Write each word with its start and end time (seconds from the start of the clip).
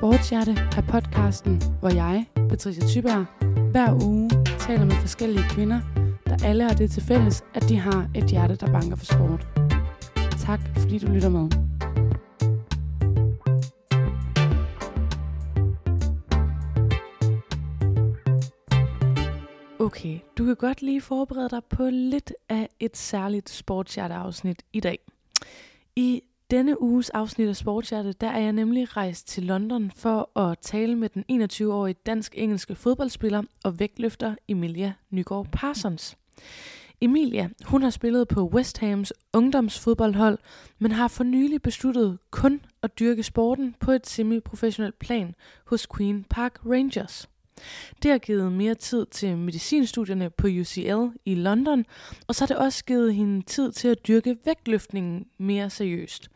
Sportshjerte 0.00 0.50
er 0.76 0.82
podcasten, 0.88 1.62
hvor 1.80 1.88
jeg, 1.88 2.26
Patricia 2.48 2.86
Tyberg, 2.86 3.24
hver 3.70 4.04
uge 4.04 4.30
taler 4.58 4.84
med 4.84 4.94
forskellige 4.94 5.44
kvinder, 5.50 5.80
der 6.26 6.36
alle 6.44 6.64
har 6.64 6.74
det 6.74 6.90
til 6.90 7.02
fælles, 7.02 7.44
at 7.54 7.68
de 7.68 7.76
har 7.76 8.10
et 8.14 8.24
hjerte, 8.24 8.56
der 8.56 8.72
banker 8.72 8.96
for 8.96 9.04
sport. 9.04 9.48
Tak 10.38 10.60
fordi 10.76 10.98
du 10.98 11.06
lytter 11.06 11.28
med. 11.28 11.50
Okay, 19.80 20.18
du 20.38 20.44
kan 20.44 20.56
godt 20.56 20.82
lige 20.82 21.00
forberede 21.00 21.48
dig 21.50 21.64
på 21.70 21.88
lidt 21.92 22.32
af 22.48 22.68
et 22.80 22.96
særligt 22.96 23.50
sportshjerte-afsnit 23.50 24.62
i 24.72 24.80
dag. 24.80 24.98
I 25.96 26.22
denne 26.50 26.82
uges 26.82 27.10
afsnit 27.10 27.48
af 27.48 27.56
Sportshjerte, 27.56 28.12
der 28.12 28.28
er 28.28 28.38
jeg 28.38 28.52
nemlig 28.52 28.96
rejst 28.96 29.28
til 29.28 29.42
London 29.42 29.90
for 29.90 30.38
at 30.38 30.58
tale 30.58 30.96
med 30.96 31.08
den 31.08 31.42
21-årige 31.42 31.94
dansk-engelske 32.06 32.74
fodboldspiller 32.74 33.42
og 33.64 33.80
vægtløfter 33.80 34.34
Emilia 34.48 34.92
Nygaard 35.10 35.46
Parsons. 35.52 36.16
Emilia, 37.00 37.48
hun 37.64 37.82
har 37.82 37.90
spillet 37.90 38.28
på 38.28 38.46
West 38.46 38.78
Hams 38.78 39.12
ungdomsfodboldhold, 39.32 40.38
men 40.78 40.92
har 40.92 41.08
for 41.08 41.24
nylig 41.24 41.62
besluttet 41.62 42.18
kun 42.30 42.60
at 42.82 42.98
dyrke 42.98 43.22
sporten 43.22 43.74
på 43.80 43.90
et 43.90 44.06
semi-professionelt 44.06 44.98
plan 44.98 45.34
hos 45.66 45.86
Queen 45.96 46.24
Park 46.30 46.58
Rangers. 46.66 47.28
Det 48.02 48.10
har 48.10 48.18
givet 48.18 48.52
mere 48.52 48.74
tid 48.74 49.06
til 49.06 49.36
medicinstudierne 49.36 50.30
på 50.30 50.46
UCL 50.46 51.18
i 51.24 51.34
London, 51.34 51.84
og 52.28 52.34
så 52.34 52.42
har 52.42 52.46
det 52.46 52.56
også 52.56 52.84
givet 52.84 53.14
hende 53.14 53.42
tid 53.42 53.72
til 53.72 53.88
at 53.88 54.06
dyrke 54.08 54.36
vægtløftningen 54.44 55.26
mere 55.38 55.70
seriøst. 55.70 56.30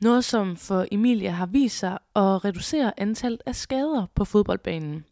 Noget 0.00 0.24
som 0.24 0.56
for 0.56 0.86
Emilia 0.92 1.30
har 1.30 1.46
vist 1.46 1.78
sig 1.78 1.92
at 1.92 2.44
reducere 2.44 3.00
antallet 3.00 3.42
af 3.46 3.56
skader 3.56 4.06
på 4.14 4.24
fodboldbanen. 4.24 5.04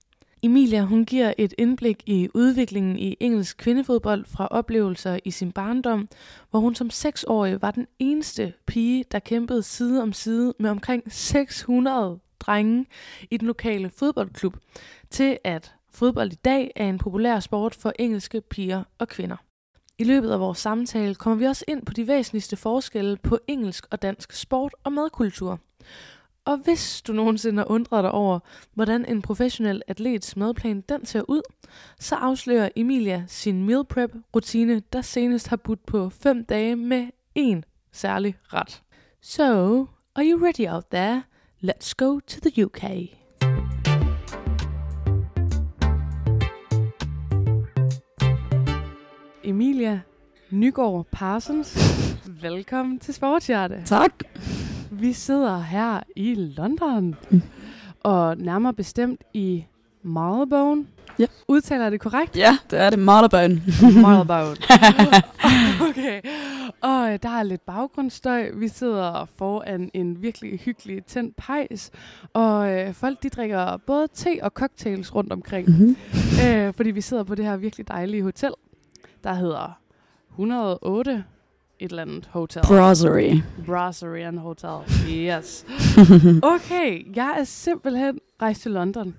Emilia 0.43 0.83
hun 0.83 1.05
giver 1.05 1.33
et 1.39 1.55
indblik 1.59 2.03
i 2.07 2.29
udviklingen 2.35 2.99
i 2.99 3.17
engelsk 3.21 3.57
kvindefodbold 3.57 4.25
fra 4.25 4.47
oplevelser 4.47 5.19
i 5.25 5.31
sin 5.31 5.53
barndom, 5.53 6.09
hvor 6.51 6.61
hun 6.61 6.75
som 6.75 6.91
seksårig 6.91 7.63
var 7.63 7.71
den 7.71 7.87
eneste 7.99 8.53
pige, 8.67 9.05
der 9.13 9.19
kæmpede 9.19 9.63
side 9.63 10.03
om 10.03 10.13
side 10.13 10.55
med 10.59 10.71
omkring 10.71 11.03
600 11.13 12.19
drenge 12.41 12.87
i 13.31 13.37
den 13.37 13.47
lokale 13.47 13.91
fodboldklub, 13.91 14.57
til 15.11 15.39
at 15.45 15.75
fodbold 15.91 16.33
i 16.33 16.39
dag 16.45 16.73
er 16.77 16.89
en 16.89 16.99
populær 16.99 17.41
sport 17.41 17.75
for 17.75 17.93
engelske 17.99 18.41
piger 18.41 18.85
og 18.99 19.09
kvinder. 19.09 19.37
I 19.99 20.05
løbet 20.05 20.31
af 20.31 20.41
vores 20.41 20.59
samtale 20.59 21.15
kommer 21.15 21.39
vi 21.39 21.45
også 21.45 21.65
ind 21.69 21.87
på 21.87 21.93
de 21.93 22.07
væsentligste 22.07 22.57
forskelle 22.57 23.17
på 23.17 23.39
engelsk 23.47 23.87
og 23.91 24.03
dansk 24.03 24.33
sport 24.33 24.75
og 24.85 24.93
madkultur. 24.93 25.61
Og 26.45 26.57
hvis 26.57 27.03
du 27.03 27.13
nogensinde 27.13 27.59
har 27.59 27.71
undret 27.71 28.05
dig 28.05 28.11
over, 28.11 28.39
hvordan 28.75 29.05
en 29.05 29.23
professionel 29.23 29.83
atlets 29.87 30.37
madplan 30.37 30.81
den 30.81 31.07
ser 31.07 31.23
ud, 31.29 31.43
så 31.99 32.15
afslører 32.15 32.69
Emilia 32.77 33.25
sin 33.27 33.67
meal 33.67 33.85
prep 33.85 34.15
rutine, 34.37 34.83
der 34.93 35.03
senest 35.03 35.49
har 35.49 35.57
budt 35.57 35.87
på 35.87 36.09
5 36.09 36.45
dage 36.45 36.77
med 36.77 37.07
én 37.39 37.89
særlig 37.93 38.37
ret. 38.45 38.83
So, 39.21 39.43
are 40.15 40.25
you 40.25 40.45
ready 40.45 40.69
out 40.69 40.85
there? 40.91 41.23
Let's 41.61 41.93
go 41.93 42.21
to 42.21 42.41
the 42.41 42.65
UK. 42.65 42.85
Emilia 49.45 50.01
Nygaard 50.51 51.07
Parsons, 51.13 51.77
velkommen 52.43 52.99
til 52.99 53.15
Sportshjerte. 53.15 53.83
Tak. 53.85 54.13
Vi 54.91 55.13
sidder 55.13 55.59
her 55.59 56.01
i 56.17 56.35
London, 56.35 57.17
og 58.01 58.37
nærmere 58.37 58.75
bestemt 58.75 59.25
i 59.35 59.65
Marylebone. 60.09 60.87
Ja. 61.19 61.27
Udtaler 61.49 61.83
jeg 61.83 61.93
det 61.93 62.01
korrekt? 62.01 62.37
Ja, 62.37 62.59
det 62.71 62.79
er 62.79 62.91
det 62.91 62.99
Marylebone. 62.99 63.63
Marylebone. 64.03 64.57
okay. 65.89 66.21
Og 66.81 67.13
øh, 67.13 67.19
der 67.23 67.29
er 67.29 67.43
lidt 67.43 67.67
baggrundsstøj. 67.67 68.51
Vi 68.55 68.69
sidder 68.69 69.27
foran 69.37 69.91
en 69.95 70.23
virkelig 70.23 70.59
hyggelig 70.59 71.05
tændt 71.05 71.37
pejs. 71.37 71.91
Og 72.33 72.71
øh, 72.73 72.95
folk 72.95 73.23
de 73.23 73.29
drikker 73.29 73.77
både 73.77 74.09
te 74.15 74.39
og 74.43 74.51
cocktails 74.51 75.15
rundt 75.15 75.33
omkring. 75.33 75.69
Mm-hmm. 75.69 75.97
øh, 76.47 76.75
fordi 76.75 76.91
vi 76.91 77.01
sidder 77.01 77.23
på 77.25 77.35
det 77.35 77.45
her 77.45 77.57
virkelig 77.57 77.89
dejlige 77.89 78.23
hotel, 78.23 78.53
der 79.25 79.35
hedder 79.35 79.79
108 80.31 81.25
et 81.81 81.91
eller 81.91 82.03
andet 82.03 82.29
hotel. 82.33 82.63
Brasserie. 82.63 83.45
Brasserie 83.67 84.27
and 84.27 84.39
Hotel. 84.39 84.79
Yes. 85.09 85.67
Okay, 86.43 87.17
jeg 87.17 87.37
er 87.39 87.45
simpelthen 87.45 88.19
rejst 88.43 88.63
til 88.63 88.71
London 88.71 89.15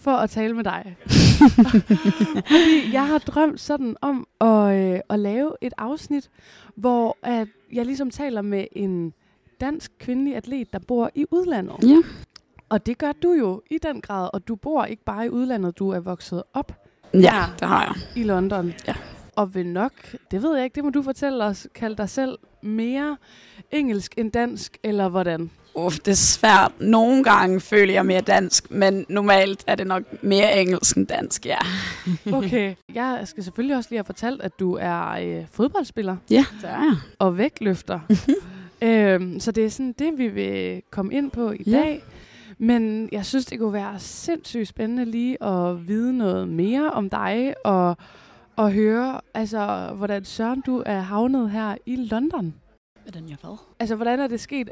for 0.00 0.10
at 0.10 0.30
tale 0.30 0.54
med 0.54 0.64
dig. 0.64 0.96
Fordi 2.50 2.92
jeg 2.92 3.06
har 3.06 3.18
drømt 3.18 3.60
sådan 3.60 3.96
om 4.00 4.26
at, 4.40 4.74
øh, 4.94 5.00
at 5.10 5.18
lave 5.18 5.52
et 5.60 5.72
afsnit, 5.78 6.30
hvor 6.76 7.16
at 7.22 7.48
jeg 7.72 7.86
ligesom 7.86 8.10
taler 8.10 8.42
med 8.42 8.64
en 8.72 9.12
dansk 9.60 9.92
kvindelig 9.98 10.36
atlet, 10.36 10.72
der 10.72 10.78
bor 10.78 11.10
i 11.14 11.24
udlandet. 11.30 11.76
Ja. 11.90 11.96
Og 12.68 12.86
det 12.86 12.98
gør 12.98 13.12
du 13.12 13.32
jo 13.32 13.62
i 13.70 13.78
den 13.82 14.00
grad, 14.00 14.28
og 14.32 14.48
du 14.48 14.56
bor 14.56 14.84
ikke 14.84 15.04
bare 15.04 15.26
i 15.26 15.28
udlandet, 15.28 15.78
du 15.78 15.90
er 15.90 16.00
vokset 16.00 16.42
op 16.54 16.72
Ja, 17.14 17.44
det 17.60 17.68
har 17.68 17.82
jeg. 17.84 18.22
i 18.22 18.24
London. 18.24 18.72
Ja. 18.88 18.94
Og 19.36 19.54
vil 19.54 19.66
nok, 19.66 19.92
det 20.30 20.42
ved 20.42 20.54
jeg 20.54 20.64
ikke, 20.64 20.74
det 20.74 20.84
må 20.84 20.90
du 20.90 21.02
fortælle 21.02 21.44
os, 21.44 21.68
kalde 21.74 21.96
dig 21.96 22.08
selv 22.08 22.38
mere 22.62 23.16
engelsk 23.70 24.14
end 24.18 24.32
dansk, 24.32 24.78
eller 24.82 25.08
hvordan? 25.08 25.50
Uff, 25.74 25.98
det 25.98 26.08
er 26.08 26.14
svært. 26.16 26.72
Nogle 26.80 27.24
gange 27.24 27.60
føler 27.60 27.92
jeg 27.92 28.06
mere 28.06 28.20
dansk, 28.20 28.70
men 28.70 29.06
normalt 29.08 29.64
er 29.66 29.74
det 29.74 29.86
nok 29.86 30.02
mere 30.22 30.60
engelsk 30.60 30.96
end 30.96 31.06
dansk, 31.06 31.46
ja. 31.46 31.58
Okay, 32.32 32.74
jeg 32.94 33.20
skal 33.24 33.44
selvfølgelig 33.44 33.76
også 33.76 33.90
lige 33.90 33.98
have 33.98 34.04
fortalt, 34.04 34.42
at 34.42 34.60
du 34.60 34.74
er 34.80 35.10
øh, 35.10 35.44
fodboldspiller 35.52 36.16
Ja, 36.30 36.44
det 36.62 36.70
er 36.70 36.78
jeg. 36.82 36.96
og 37.18 37.38
vægtløfter. 37.38 38.00
øhm, 38.82 39.40
så 39.40 39.52
det 39.52 39.64
er 39.64 39.68
sådan 39.70 39.94
det, 39.98 40.12
vi 40.18 40.28
vil 40.28 40.82
komme 40.90 41.14
ind 41.14 41.30
på 41.30 41.50
i 41.52 41.62
Ja. 41.66 41.70
dag. 41.78 42.02
Men 42.58 43.08
jeg 43.12 43.26
synes, 43.26 43.46
det 43.46 43.58
kunne 43.58 43.72
være 43.72 43.94
sindssygt 43.98 44.68
spændende 44.68 45.04
lige 45.04 45.42
at 45.44 45.88
vide 45.88 46.18
noget 46.18 46.48
mere 46.48 46.90
om 46.90 47.10
dig 47.10 47.54
og, 47.64 47.96
og 48.56 48.72
høre, 48.72 49.20
altså, 49.34 49.90
hvordan 49.96 50.24
Søren, 50.24 50.60
du 50.66 50.82
er 50.86 51.00
havnet 51.00 51.50
her 51.50 51.74
i 51.86 51.96
London. 51.96 52.54
Hvordan 53.10 53.28
jeg 53.28 53.36
hvad? 53.40 53.56
Altså, 53.80 53.94
hvordan 53.96 54.20
er 54.20 54.26
det 54.28 54.40
sket? 54.40 54.68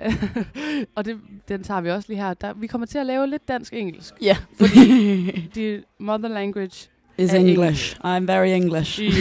og 0.97 1.04
det, 1.04 1.21
den 1.49 1.62
tager 1.62 1.81
vi 1.81 1.91
også 1.91 2.09
lige 2.09 2.22
her. 2.22 2.34
Der, 2.34 2.53
vi 2.53 2.66
kommer 2.66 2.87
til 2.87 2.99
at 2.99 3.06
lave 3.06 3.26
lidt 3.26 3.49
dansk-engelsk. 3.49 4.15
Ja, 4.21 4.37
Fordi 4.56 5.31
de 5.54 5.82
mother 5.99 6.28
language 6.28 6.88
is 7.19 7.34
er 7.34 7.38
English. 7.38 7.97
I'm 8.04 8.25
very 8.27 8.47
English. 8.48 9.00
Yes, 9.03 9.16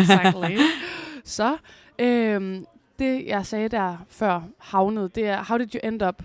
exactly. 0.00 0.58
Så, 1.24 1.56
øhm, 1.98 2.64
det 2.98 3.26
jeg 3.26 3.46
sagde 3.46 3.68
der 3.68 3.96
før 4.08 4.40
havnet, 4.58 5.14
det 5.14 5.26
er, 5.26 5.44
how 5.44 5.58
did 5.58 5.74
you 5.74 5.80
end 5.84 6.02
up? 6.02 6.22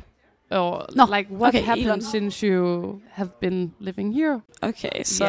Or 0.52 0.86
Nå, 0.96 1.16
like, 1.18 1.32
what 1.34 1.56
okay, 1.56 1.64
happened 1.66 1.88
London. 1.88 2.02
since 2.12 2.48
you 2.48 3.00
have 3.12 3.30
been 3.42 3.74
living 3.80 4.16
here? 4.16 4.42
Okay, 4.62 5.04
så 5.04 5.26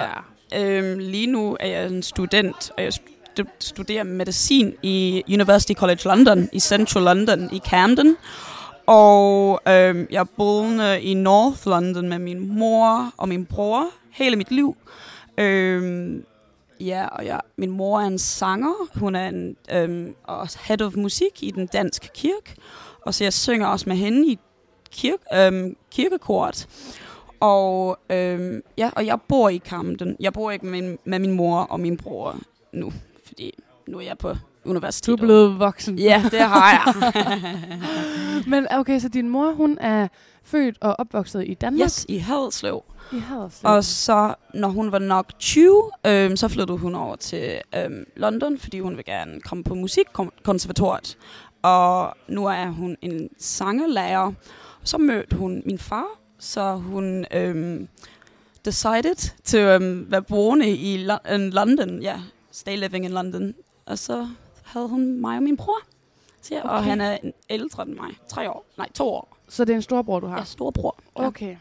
Yeah. 0.53 0.85
øhm, 0.93 0.99
lige 0.99 1.27
nu 1.27 1.57
er 1.61 1.67
jeg 1.67 1.87
en 1.87 2.03
student, 2.03 2.71
og 2.77 2.85
jeg 2.85 2.93
studere 3.35 3.53
studerer 3.59 4.05
medicin 4.05 4.75
i 4.83 5.23
University 5.29 5.73
College 5.73 6.01
London, 6.05 6.49
i 6.53 6.61
Central 6.61 7.05
London, 7.05 7.49
i 7.53 7.59
Camden. 7.59 8.17
Og 8.87 9.61
øh, 9.69 10.07
jeg 10.11 10.27
boede 10.37 11.01
i 11.03 11.15
North 11.15 11.67
London 11.67 12.09
med 12.09 12.19
min 12.19 12.59
mor 12.59 13.13
og 13.17 13.29
min 13.29 13.47
bror 13.47 13.87
hele 14.11 14.37
mit 14.37 14.51
liv. 14.51 14.77
Øh, 15.39 16.15
ja, 16.81 17.07
og 17.07 17.27
jeg, 17.27 17.41
min 17.57 17.71
mor 17.71 18.01
er 18.01 18.07
en 18.07 18.19
sanger. 18.19 18.99
Hun 18.99 19.15
er 19.15 19.29
en 19.29 19.57
øh, 19.73 20.11
også 20.25 20.59
head 20.63 20.83
of 20.83 20.97
musik 20.97 21.43
i 21.43 21.51
den 21.51 21.67
danske 21.67 22.09
kirke. 22.15 22.55
Og 23.03 23.15
så 23.15 23.25
jeg 23.25 23.33
synger 23.33 23.67
også 23.67 23.89
med 23.89 23.97
hende 23.97 24.29
i 24.29 24.39
kirke, 24.91 25.25
øh, 25.35 25.73
kirkekort. 25.91 26.67
Og, 27.41 27.99
øh, 28.11 28.63
ja, 28.79 28.91
og 28.97 29.07
jeg 29.07 29.19
bor 29.29 29.49
i 29.49 29.59
Camden. 29.59 30.17
Jeg 30.21 30.33
bor 30.33 30.51
ikke 30.51 30.67
med 30.67 30.83
min, 30.83 30.99
med 31.05 31.19
min 31.19 31.33
mor 31.33 31.61
og 31.61 31.81
min 31.81 31.97
bror 31.97 32.37
nu, 32.73 32.93
fordi 33.35 33.53
nu 33.89 33.99
er 33.99 34.03
jeg 34.03 34.19
på 34.19 34.29
Du 34.65 34.71
universitetet. 34.71 35.13
er 35.21 35.27
blevet 35.27 35.59
voksen. 35.59 35.99
Ja, 35.99 36.23
det 36.31 36.41
har 36.41 36.71
jeg. 36.71 37.53
Men 38.53 38.67
okay, 38.71 38.99
så 39.01 39.09
din 39.09 39.29
mor, 39.29 39.53
hun 39.53 39.79
er 39.81 40.09
født 40.45 40.77
og 40.81 40.97
opvokset 40.99 41.45
i 41.49 41.55
Danmark? 41.55 41.85
yes, 41.85 42.07
i 42.09 42.17
Haderslev. 42.19 42.83
I 43.13 43.19
Haderslev. 43.19 43.71
Og 43.73 43.85
så, 43.85 44.35
når 44.55 44.69
hun 44.69 44.93
var 44.93 44.99
nok 44.99 45.27
20, 45.39 45.91
øhm, 46.07 46.37
så 46.37 46.49
flyttede 46.49 46.79
hun 46.79 46.95
over 46.95 47.17
til 47.17 47.61
øhm, 47.77 48.05
London, 48.17 48.59
fordi 48.59 48.81
hun 48.81 48.97
vil 48.97 49.05
gerne 49.05 49.41
komme 49.41 49.65
på 49.65 49.75
musikkonservatoriet. 49.75 51.17
Og 51.63 52.15
nu 52.29 52.47
er 52.47 52.67
hun 52.67 52.97
en 53.03 53.29
sangerlærer. 53.39 54.33
Så 54.85 54.99
mødte 54.99 55.37
hun 55.37 55.63
min 55.67 55.79
far, 55.79 56.07
så 56.39 56.73
hun 56.75 57.25
øhm, 57.33 57.89
decided 58.65 59.33
to 59.45 59.59
øhm, 59.59 60.07
være 60.11 60.23
boende 60.23 60.69
i 60.71 60.97
Lo- 60.97 61.35
in 61.35 61.51
London. 61.51 62.03
Ja, 62.03 62.21
stay 62.55 62.77
living 62.77 63.05
in 63.05 63.11
London. 63.11 63.55
Og 63.87 63.99
så 63.99 64.29
havde 64.65 64.89
hun 64.89 65.21
mig 65.21 65.37
og 65.37 65.43
min 65.43 65.57
bror. 65.57 65.79
Så, 66.43 66.55
ja, 66.55 66.63
Og 66.69 66.79
Okay. 66.79 66.89
han 66.89 67.01
er 67.01 67.19
ældre 67.51 67.83
end 67.83 67.95
mig. 67.95 68.11
Tre 68.29 68.51
år. 68.51 68.65
Nej, 68.79 68.89
to 68.93 69.09
år. 69.09 69.37
Så 69.49 69.65
det 69.65 69.73
er 69.73 69.77
en 69.77 69.83
storbror, 69.83 70.21
du 70.21 70.27
har? 70.27 70.39
Er 70.39 70.45
storbror. 70.45 70.99
Ja. 71.19 71.27
Okay. 71.27 71.57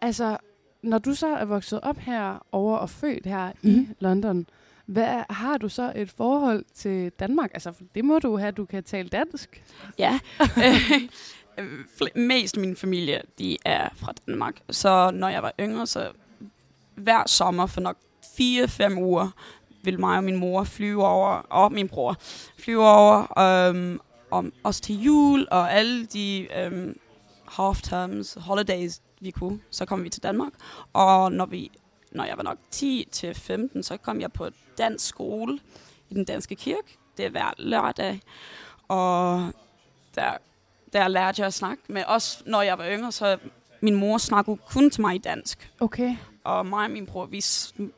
Altså, 0.00 0.36
når 0.82 0.98
du 0.98 1.14
så 1.14 1.26
er 1.36 1.44
vokset 1.44 1.80
op 1.80 1.96
her 1.98 2.46
over 2.52 2.76
og 2.76 2.90
født 2.90 3.26
her 3.26 3.52
mm. 3.62 3.70
i 3.70 3.76
Mhm. 3.76 3.94
London, 4.00 4.46
hvad 4.86 5.22
har 5.30 5.58
du 5.58 5.68
så 5.68 5.92
et 5.96 6.10
forhold 6.10 6.64
til 6.74 7.10
Danmark? 7.10 7.50
Altså, 7.54 7.72
det 7.94 8.04
må 8.04 8.18
du 8.18 8.36
have, 8.36 8.52
du 8.52 8.64
kan 8.64 8.84
tale 8.84 9.08
dansk. 9.08 9.62
Ja. 9.98 10.18
Mest 12.14 12.56
min 12.56 12.76
familie, 12.76 13.22
de 13.38 13.56
er 13.64 13.88
fra 13.96 14.12
Danmark. 14.26 14.60
Så 14.70 15.10
når 15.10 15.28
jeg 15.28 15.42
var 15.42 15.52
yngre, 15.60 15.86
så 15.86 16.10
hver 16.94 17.22
sommer 17.26 17.66
for 17.66 17.80
nok 17.80 17.96
4-5 18.24 18.98
uger, 18.98 19.28
ville 19.88 20.00
mig 20.00 20.16
og 20.16 20.24
min 20.24 20.36
mor 20.36 20.64
flyve 20.64 21.06
over, 21.06 21.28
og 21.30 21.72
min 21.72 21.88
bror 21.88 22.16
flyve 22.58 22.88
over, 22.88 23.38
øhm, 23.38 24.00
om 24.30 24.52
os 24.64 24.80
til 24.80 25.02
jul, 25.02 25.48
og 25.50 25.72
alle 25.72 26.06
de 26.06 26.48
øhm, 26.56 27.00
half 27.48 27.82
terms, 27.82 28.36
holidays, 28.40 29.00
vi 29.20 29.30
kunne, 29.30 29.60
så 29.70 29.84
kom 29.84 30.04
vi 30.04 30.08
til 30.08 30.22
Danmark. 30.22 30.52
Og 30.92 31.32
når, 31.32 31.46
vi, 31.46 31.70
når 32.12 32.24
jeg 32.24 32.36
var 32.36 32.42
nok 32.42 32.58
10 32.70 33.08
til 33.12 33.34
15, 33.34 33.82
så 33.82 33.96
kom 33.96 34.20
jeg 34.20 34.32
på 34.32 34.48
dansk 34.78 35.08
skole 35.08 35.58
i 36.08 36.14
den 36.14 36.24
danske 36.24 36.54
kirke. 36.54 36.98
Det 37.16 37.24
er 37.24 37.30
hver 37.30 37.54
lørdag. 37.58 38.20
Og 38.88 39.52
der, 40.14 40.32
der 40.92 41.08
lærte 41.08 41.40
jeg 41.40 41.46
at 41.46 41.54
snakke 41.54 41.82
med 41.88 42.04
os, 42.06 42.42
når 42.46 42.62
jeg 42.62 42.78
var 42.78 42.86
yngre, 42.90 43.12
så 43.12 43.38
min 43.80 43.94
mor 43.94 44.18
snakkede 44.18 44.56
kun 44.56 44.90
til 44.90 45.00
mig 45.00 45.14
i 45.14 45.18
dansk. 45.18 45.72
Okay. 45.80 46.16
Og 46.44 46.66
mig 46.66 46.84
og 46.84 46.90
min 46.90 47.06
bror, 47.06 47.26
vi 47.26 47.40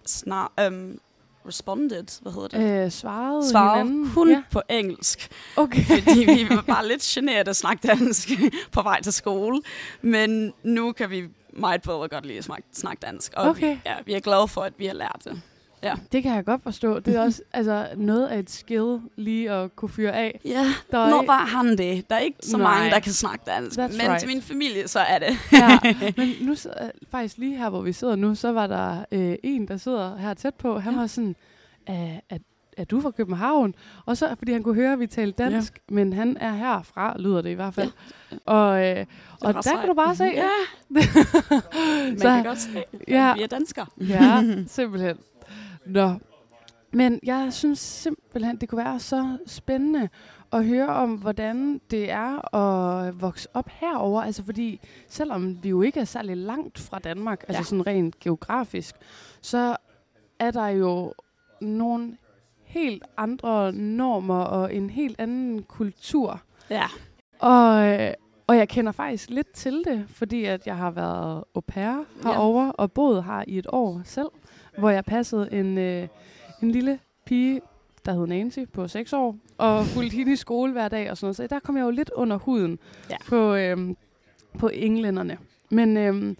snar, 0.06 0.52
um, 0.66 1.00
responded, 1.50 2.22
hvad 2.22 2.32
hedder 2.32 2.48
det? 2.48 2.84
Øh, 2.84 2.90
svarede 2.90 3.50
Svarede 3.50 3.82
hinanden? 3.82 4.10
kun 4.14 4.30
Ja. 4.30 4.42
på 4.50 4.62
engelsk, 4.68 5.28
Okay. 5.56 5.84
fordi 5.84 6.18
vi 6.24 6.46
var 6.50 6.62
bare 6.62 6.88
lidt 6.88 7.02
generet 7.02 7.48
at 7.48 7.56
snakke 7.56 7.88
dansk 7.88 8.28
på 8.72 8.82
vej 8.82 9.02
til 9.02 9.12
skole. 9.12 9.60
Men 10.02 10.52
nu 10.62 10.92
kan 10.92 11.10
vi 11.10 11.24
meget 11.52 11.82
bedre 11.82 12.08
godt 12.08 12.26
lide 12.26 12.38
at 12.38 12.44
snakke, 12.44 12.62
snakke 12.72 13.00
dansk. 13.06 13.32
Og 13.36 13.48
Okay. 13.48 13.72
vi, 13.74 13.80
ja, 13.86 13.94
vi 14.06 14.12
er 14.14 14.20
glade 14.20 14.48
for, 14.48 14.60
at 14.60 14.72
vi 14.78 14.86
har 14.86 14.94
lært 14.94 15.20
det. 15.24 15.42
Det 16.12 16.22
kan 16.22 16.34
jeg 16.34 16.44
godt 16.44 16.62
forstå. 16.62 16.98
Det 17.00 17.16
er 17.16 17.20
også 17.22 17.42
altså, 17.52 17.86
noget 17.96 18.26
af 18.26 18.38
et 18.38 18.50
skill 18.50 18.98
lige 19.16 19.50
at 19.50 19.76
kunne 19.76 19.88
fyre 19.88 20.12
af. 20.12 20.40
Ja, 20.44 20.64
Der 20.90 20.98
er 20.98 21.10
når 21.10 21.26
var 21.26 21.46
han 21.46 21.78
det? 21.78 22.10
Der 22.10 22.16
er 22.16 22.20
ikke 22.20 22.38
så 22.42 22.56
Nej. 22.56 22.74
mange, 22.74 22.90
der 22.90 23.00
kan 23.00 23.12
snakke 23.12 23.44
dansk. 23.46 23.78
That's 23.78 23.82
Men 24.02 24.08
right. 24.08 24.20
til 24.20 24.28
min 24.28 24.42
familie, 24.42 24.88
så 24.88 24.98
er 25.00 25.18
det. 25.18 25.38
Ja, 25.52 25.78
men 26.16 26.28
nu 26.40 26.54
sidder, 26.54 26.90
faktisk 27.10 27.38
lige 27.38 27.56
her, 27.56 27.68
hvor 27.70 27.80
vi 27.80 27.92
sidder 27.92 28.16
nu, 28.16 28.34
så 28.34 28.52
var 28.52 28.66
der 28.66 29.04
øh, 29.12 29.34
en, 29.42 29.68
der 29.68 29.76
sidder 29.76 30.16
her 30.16 30.34
tæt 30.34 30.54
på. 30.54 30.78
Han 30.78 30.92
Ja. 30.92 30.98
var 31.00 31.06
sådan, 31.06 31.36
er, 31.86 32.18
er, 32.76 32.84
du 32.84 33.00
fra 33.00 33.10
København? 33.10 33.74
Og 34.06 34.16
så, 34.16 34.34
fordi 34.38 34.52
han 34.52 34.62
kunne 34.62 34.74
høre, 34.74 34.92
at 34.92 35.00
vi 35.00 35.06
talte 35.06 35.42
dansk, 35.44 35.80
ja. 35.90 35.94
men 35.94 36.12
han 36.12 36.36
er 36.40 36.52
herfra, 36.54 37.16
lyder 37.18 37.42
det 37.42 37.50
i 37.50 37.54
hvert 37.54 37.74
fald. 37.74 37.90
Ja. 38.32 38.36
Og, 38.46 38.86
øh, 38.98 39.06
og 39.40 39.54
der 39.54 39.62
bare 39.62 39.78
kan 39.80 39.88
du 39.88 39.94
bare 39.94 40.16
se. 40.16 40.24
Ja, 40.24 40.48
man 40.94 41.02
Så- 42.18 42.24
kan 42.28 42.44
godt 42.44 42.58
se, 42.60 42.84
Ja. 43.08 43.30
at 43.30 43.36
vi 43.38 43.42
er 43.42 43.46
danskere. 43.46 43.86
Ja, 44.00 44.42
simpelthen. 44.66 45.16
Nå. 45.86 46.12
Men 46.92 47.20
jeg 47.22 47.52
synes 47.52 47.78
simpelthen, 47.78 48.56
det 48.56 48.68
kunne 48.68 48.84
være 48.84 49.00
så 49.00 49.36
spændende 49.46 50.08
at 50.52 50.64
høre 50.66 50.88
om, 50.88 51.14
hvordan 51.14 51.80
det 51.90 52.10
er 52.10 52.54
at 52.56 53.20
vokse 53.20 53.48
op 53.54 53.68
herover. 53.68 54.22
Altså 54.22 54.44
fordi, 54.44 54.80
selvom 55.08 55.58
vi 55.62 55.68
jo 55.68 55.82
ikke 55.82 56.00
er 56.00 56.04
særlig 56.04 56.36
langt 56.36 56.78
fra 56.78 56.98
Danmark, 56.98 57.44
altså 57.48 57.60
Ja. 57.60 57.64
sådan 57.64 57.86
rent 57.86 58.18
geografisk, 58.18 58.94
så 59.40 59.76
er 60.38 60.50
der 60.50 60.66
jo 60.68 61.12
nogle 61.60 62.16
helt 62.64 63.04
andre 63.16 63.72
normer 63.72 64.40
og 64.42 64.74
en 64.74 64.90
helt 64.90 65.20
anden 65.20 65.62
kultur. 65.62 66.40
Ja. 66.70 66.86
Og, 67.38 67.98
og 68.46 68.56
jeg 68.56 68.68
kender 68.68 68.92
faktisk 68.92 69.30
lidt 69.30 69.52
til 69.52 69.82
det, 69.86 70.04
fordi 70.08 70.44
at 70.44 70.66
jeg 70.66 70.76
har 70.76 70.90
været 70.90 71.44
au 71.54 71.60
pair 71.60 72.04
herovre 72.22 72.72
og 72.72 72.92
boet 72.92 73.24
her 73.24 73.44
i 73.46 73.58
et 73.58 73.66
år 73.68 74.00
selv, 74.04 74.28
hvor 74.78 74.90
jeg 74.90 75.04
passede 75.04 75.48
en, 75.52 75.78
øh, 75.78 76.08
en 76.62 76.70
lille 76.70 76.98
pige, 77.26 77.60
der 78.06 78.12
hed 78.12 78.26
Nancy, 78.26 78.58
på 78.72 78.88
6 78.88 79.12
år, 79.12 79.36
og 79.58 79.84
fulgte 79.86 80.16
hende 80.16 80.32
i 80.32 80.36
skole 80.36 80.72
hver 80.72 80.88
dag 80.88 81.10
og 81.10 81.16
sådan 81.16 81.24
noget. 81.26 81.36
Så 81.36 81.46
der 81.46 81.58
kom 81.58 81.76
jeg 81.76 81.82
jo 81.84 81.90
lidt 81.90 82.10
under 82.14 82.36
huden 82.36 82.78
Ja. 83.10 83.16
på, 83.28 83.54
øh, 83.54 83.78
på 84.58 84.68
englænderne. 84.72 85.38
Men, 85.70 85.96
øh, 85.96 86.34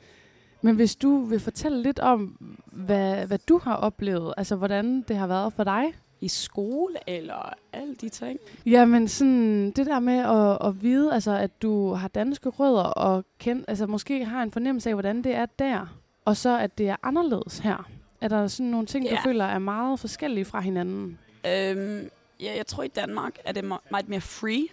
men 0.63 0.77
hvis 0.77 0.97
du 0.97 1.19
vil 1.25 1.41
fortælle 1.41 1.83
lidt 1.83 1.99
om, 1.99 2.37
hvad, 2.73 3.27
hvad 3.27 3.39
du 3.39 3.59
har 3.59 3.75
oplevet, 3.77 4.35
altså 4.37 4.57
hvordan 4.57 5.05
det 5.09 5.17
har 5.17 5.27
været 5.27 5.53
for 5.53 5.65
dig, 5.65 5.85
I 6.21 6.29
skole 6.29 6.95
eller 7.07 7.53
alle 7.73 7.95
de 7.95 8.09
ting. 8.09 8.39
Jamen 8.67 9.09
sådan 9.09 9.71
det 9.71 9.87
der 9.87 10.01
med 10.01 10.19
at, 10.19 10.69
at 10.69 10.83
vide, 10.83 11.15
altså 11.15 11.31
at 11.37 11.63
du 11.63 11.93
har 11.93 12.09
danske 12.09 12.49
rødder 12.49 12.83
og 12.83 13.25
kend, 13.39 13.65
altså 13.69 13.87
måske 13.87 14.25
har 14.25 14.43
en 14.43 14.51
fornemmelse 14.53 14.89
af, 14.91 14.95
hvordan 14.95 15.25
det 15.25 15.35
er 15.35 15.47
der, 15.47 15.99
og 16.25 16.37
så 16.37 16.59
at 16.59 16.79
det 16.79 16.89
er 16.89 16.97
anderledes 17.03 17.59
her. 17.59 17.89
Er 18.21 18.29
der 18.29 18.49
sådan 18.49 18.67
nogle 18.71 18.87
ting, 18.87 19.05
du 19.05 19.15
Ja. 19.15 19.21
føler 19.25 19.45
er 19.45 19.59
meget 19.59 20.01
forskellige 20.01 20.45
fra 20.45 20.61
hinanden? 20.61 21.19
Øhm, 21.47 22.11
ja, 22.41 22.57
jeg 22.57 22.67
tror 22.67 22.83
i 22.83 22.89
Danmark 22.89 23.39
er 23.45 23.53
det 23.53 23.65
me- 23.73 23.89
meget 23.91 24.09
mere 24.09 24.21
free. 24.21 24.67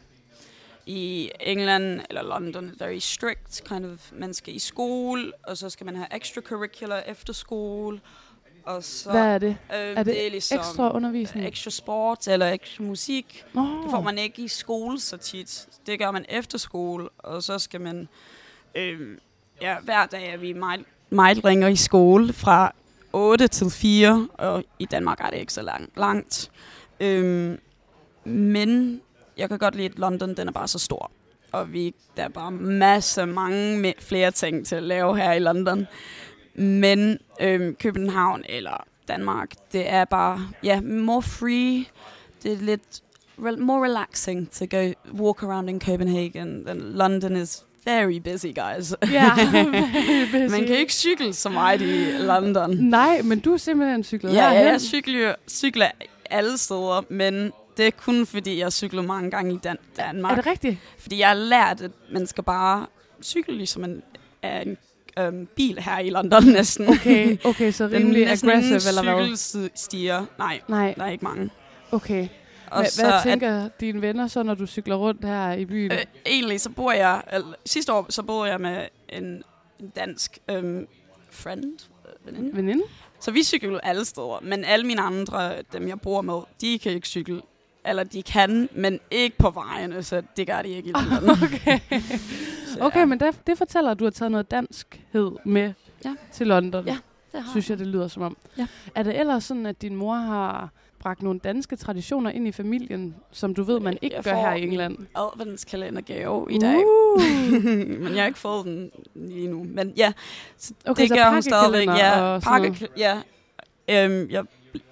I 0.85 1.31
England 1.39 2.01
eller 2.09 2.23
London 2.23 2.67
er 2.69 2.85
very 2.85 2.97
strict, 2.99 3.61
kind 3.69 3.85
of, 3.85 4.11
man 4.11 4.33
skal 4.33 4.55
i 4.55 4.59
skole, 4.59 5.31
og 5.43 5.57
så 5.57 5.69
skal 5.69 5.85
man 5.85 5.95
have 5.95 6.07
extracurricular 6.15 6.99
efter 6.99 7.33
skole. 7.33 8.01
Og 8.65 8.83
så, 8.83 9.11
Hvad 9.11 9.21
er 9.25 9.37
det? 9.37 9.47
øhm, 9.47 9.97
er 9.97 10.03
det 10.03 10.25
er 10.25 10.29
ligesom 10.31 10.57
Ekstra 10.59 10.95
undervisning? 10.95 11.47
ekstra 11.47 11.71
sport 11.71 12.27
eller 12.27 12.49
ekstra 12.51 12.83
musik. 12.83 13.43
Nå, 13.53 13.61
Det 13.61 13.91
får 13.91 14.01
man 14.01 14.17
ikke 14.17 14.41
i 14.41 14.47
skole 14.47 14.99
så 14.99 15.17
tit. 15.17 15.67
Det 15.85 15.99
gør 15.99 16.11
man 16.11 16.25
efter 16.29 16.57
skole, 16.57 17.09
og 17.17 17.43
så 17.43 17.59
skal 17.59 17.81
man... 17.81 18.07
Øh, 18.75 19.17
ja, 19.61 19.75
hver 19.79 20.05
dag 20.05 20.29
er 20.33 20.37
vi 20.37 20.53
meget, 20.53 20.85
meget 21.09 21.45
ringer 21.45 21.67
i 21.67 21.75
skole 21.75 22.33
fra 22.33 22.73
8 23.17 23.47
til 23.47 23.69
4, 23.69 24.27
og 24.33 24.63
i 24.79 24.85
Danmark 24.85 25.19
er 25.21 25.29
det 25.29 25.37
ikke 25.37 25.53
så 25.53 25.61
lang, 25.61 25.89
langt. 25.97 26.51
Øhm, 26.99 27.59
men 28.25 29.01
jeg 29.37 29.49
kan 29.49 29.59
godt 29.59 29.75
lide, 29.75 29.85
at 29.85 29.99
London 29.99 30.35
den 30.37 30.47
er 30.47 30.51
bare 30.51 30.67
så 30.67 30.79
stor. 30.79 31.11
Og 31.51 31.73
vi, 31.73 31.95
der 32.17 32.23
er 32.23 32.29
bare 32.29 32.51
masser, 32.51 33.25
mange 33.25 33.93
flere 33.99 34.31
ting 34.31 34.65
til 34.65 34.75
at 34.75 34.83
lave 34.83 35.17
her 35.17 35.33
i 35.33 35.39
London. 35.39 35.87
Men 36.55 37.17
øhm, 37.41 37.75
København 37.75 38.43
eller 38.49 38.83
Danmark, 39.07 39.49
det 39.71 39.89
er 39.89 40.05
bare, 40.05 40.49
ja, 40.63 40.81
more 40.81 41.21
free. 41.21 41.85
Det 42.43 42.53
er 42.53 42.57
lidt 42.57 43.01
re- 43.39 43.59
more 43.59 43.85
relaxing 43.85 44.51
to 44.51 44.65
go 44.71 44.91
walk 45.13 45.43
around 45.43 45.69
in 45.69 45.81
Copenhagen. 45.81 46.67
And 46.67 46.81
London 46.81 47.35
is 47.35 47.65
very 47.87 48.17
busy, 48.19 48.45
guys. 48.55 48.93
Ja, 49.11 49.31
Man 50.49 50.65
kan 50.67 50.75
ikke 50.77 50.93
cykle 50.93 51.33
så 51.33 51.49
meget 51.49 51.81
i 51.81 52.05
London. 52.19 52.75
Nej, 52.77 53.21
men 53.21 53.39
du 53.39 53.53
er 53.53 53.57
simpelthen 53.57 54.03
cyklet 54.03 54.33
Ja, 54.33 54.43
ja, 54.43 54.49
herhen. 54.49 54.67
jeg 54.67 54.81
cykler, 54.81 55.35
cykler 55.49 55.87
alle 56.29 56.57
steder, 56.57 57.05
men 57.09 57.51
det 57.77 57.87
er 57.87 57.91
kun 57.91 58.25
fordi, 58.25 58.59
jeg 58.59 58.73
cykler 58.73 59.01
mange 59.01 59.31
gange 59.31 59.53
i 59.53 59.57
Dan- 59.63 59.77
Danmark. 59.97 60.31
Er 60.31 60.35
det 60.35 60.45
rigtigt? 60.47 60.77
Fordi 60.99 61.19
jeg 61.19 61.27
har 61.27 61.35
lært, 61.35 61.81
at 61.81 61.91
man 62.11 62.27
skal 62.27 62.43
bare 62.43 62.85
cykle 63.23 63.57
ligesom 63.57 63.83
en, 63.83 64.01
er 64.41 64.61
en 64.61 64.77
øhm, 65.19 65.47
bil 65.55 65.79
her 65.79 65.99
i 65.99 66.09
London 66.09 66.43
næsten. 66.45 66.89
Okay, 66.89 67.37
okay, 67.45 67.71
så 67.71 67.83
Den 67.87 67.93
rimelig 67.93 68.25
næsten 68.25 68.49
aggressive, 68.49 68.89
eller 68.89 69.03
hvad? 69.03 69.23
ingen 69.23 69.37
cykelstier. 69.37 70.25
Nej, 70.37 70.59
Nej, 70.67 70.93
der 70.97 71.03
er 71.03 71.09
ikke 71.09 71.23
mange. 71.25 71.49
okay. 71.91 72.27
Og 72.71 72.77
Hvad, 72.81 72.89
så 72.89 73.01
hvad 73.03 73.13
at- 73.13 73.23
tænker 73.23 73.69
dine 73.79 74.01
venner 74.01 74.27
så, 74.27 74.43
når 74.43 74.53
du 74.55 74.65
cykler 74.65 74.95
rundt 74.95 75.25
her 75.25 75.51
i 75.53 75.65
byen? 75.65 75.91
Øh, 75.91 76.05
egentlig 76.25 76.61
så 76.61 76.69
bor 76.69 76.91
jeg, 76.91 77.21
eller, 77.33 77.53
sidste 77.65 77.93
år 77.93 78.05
så 78.09 78.23
boede 78.23 78.49
jeg 78.51 78.61
med 78.61 78.85
en, 79.09 79.43
en 79.79 79.89
dansk 79.95 80.39
øhm, 80.49 80.87
friend, 81.31 81.63
øh, 82.05 82.25
veninde. 82.35 82.55
Veninde? 82.55 82.83
Så 83.19 83.31
vi 83.31 83.43
cykler 83.43 83.79
alle 83.79 84.05
steder, 84.05 84.39
men 84.43 84.63
alle 84.65 84.85
mine 84.87 85.01
andre, 85.01 85.53
dem 85.73 85.87
jeg 85.87 85.99
bor 86.01 86.21
med, 86.21 86.39
de 86.61 86.79
kan 86.79 86.91
ikke 86.91 87.07
cykle. 87.07 87.41
Eller 87.85 88.03
de 88.03 88.23
kan, 88.23 88.69
men 88.71 88.99
ikke 89.11 89.37
på 89.37 89.49
vejene, 89.49 90.03
så 90.03 90.21
det 90.37 90.47
gør 90.47 90.61
de 90.61 90.67
ikke 90.69 90.89
i 90.89 90.93
London. 91.11 91.29
Okay. 91.29 91.79
Så, 92.67 92.77
Okay, 92.79 92.99
ja, 92.99 93.05
men 93.05 93.19
det, 93.19 93.39
det 93.47 93.57
fortæller, 93.57 93.91
at 93.91 93.99
du 93.99 94.03
har 94.03 94.11
taget 94.11 94.31
noget 94.31 94.51
danskhed 94.51 95.31
med 95.45 95.73
Ja. 96.05 96.15
til 96.31 96.47
London. 96.47 96.85
Ja, 96.85 96.97
det 97.31 97.41
har 97.43 97.51
Synes 97.51 97.69
jeg, 97.69 97.79
det 97.79 97.87
lyder 97.87 98.07
som 98.07 98.23
om. 98.23 98.37
Ja. 98.57 98.67
Er 98.95 99.03
det 99.03 99.19
ellers 99.19 99.43
sådan, 99.43 99.65
at 99.65 99.81
din 99.81 99.95
mor 99.95 100.15
har 100.15 100.69
bragt 100.99 101.23
nogle 101.23 101.39
danske 101.39 101.75
traditioner 101.75 102.31
ind 102.31 102.47
i 102.47 102.51
familien, 102.51 103.15
som 103.31 103.53
du 103.55 103.63
ved, 103.63 103.79
man 103.79 103.97
ikke 104.01 104.15
Jeg 104.15 104.23
gør 104.23 104.35
her 104.35 104.53
i 104.53 104.61
England? 104.61 104.97
adventskalendergave 105.15 106.47
i 106.49 106.57
dag. 106.57 106.75
Uh. 106.75 107.23
men 108.03 108.13
jeg 108.15 108.21
har 108.21 108.27
ikke 108.27 108.39
fået 108.39 108.65
den 108.65 108.91
lige 109.15 109.47
nu. 109.47 109.63
Men 109.63 109.93
ja, 109.97 110.13
så 110.57 110.73
Okay, 110.85 111.01
det 111.01 111.09
så 111.09 111.15
gør 111.15 111.29
hun 111.29 111.41
stadigvæk. 111.41 111.87
Ja, 111.87 112.39
pakke, 112.39 112.87
ja. 112.97 113.21
Øhm, 113.89 114.29
jeg 114.29 114.45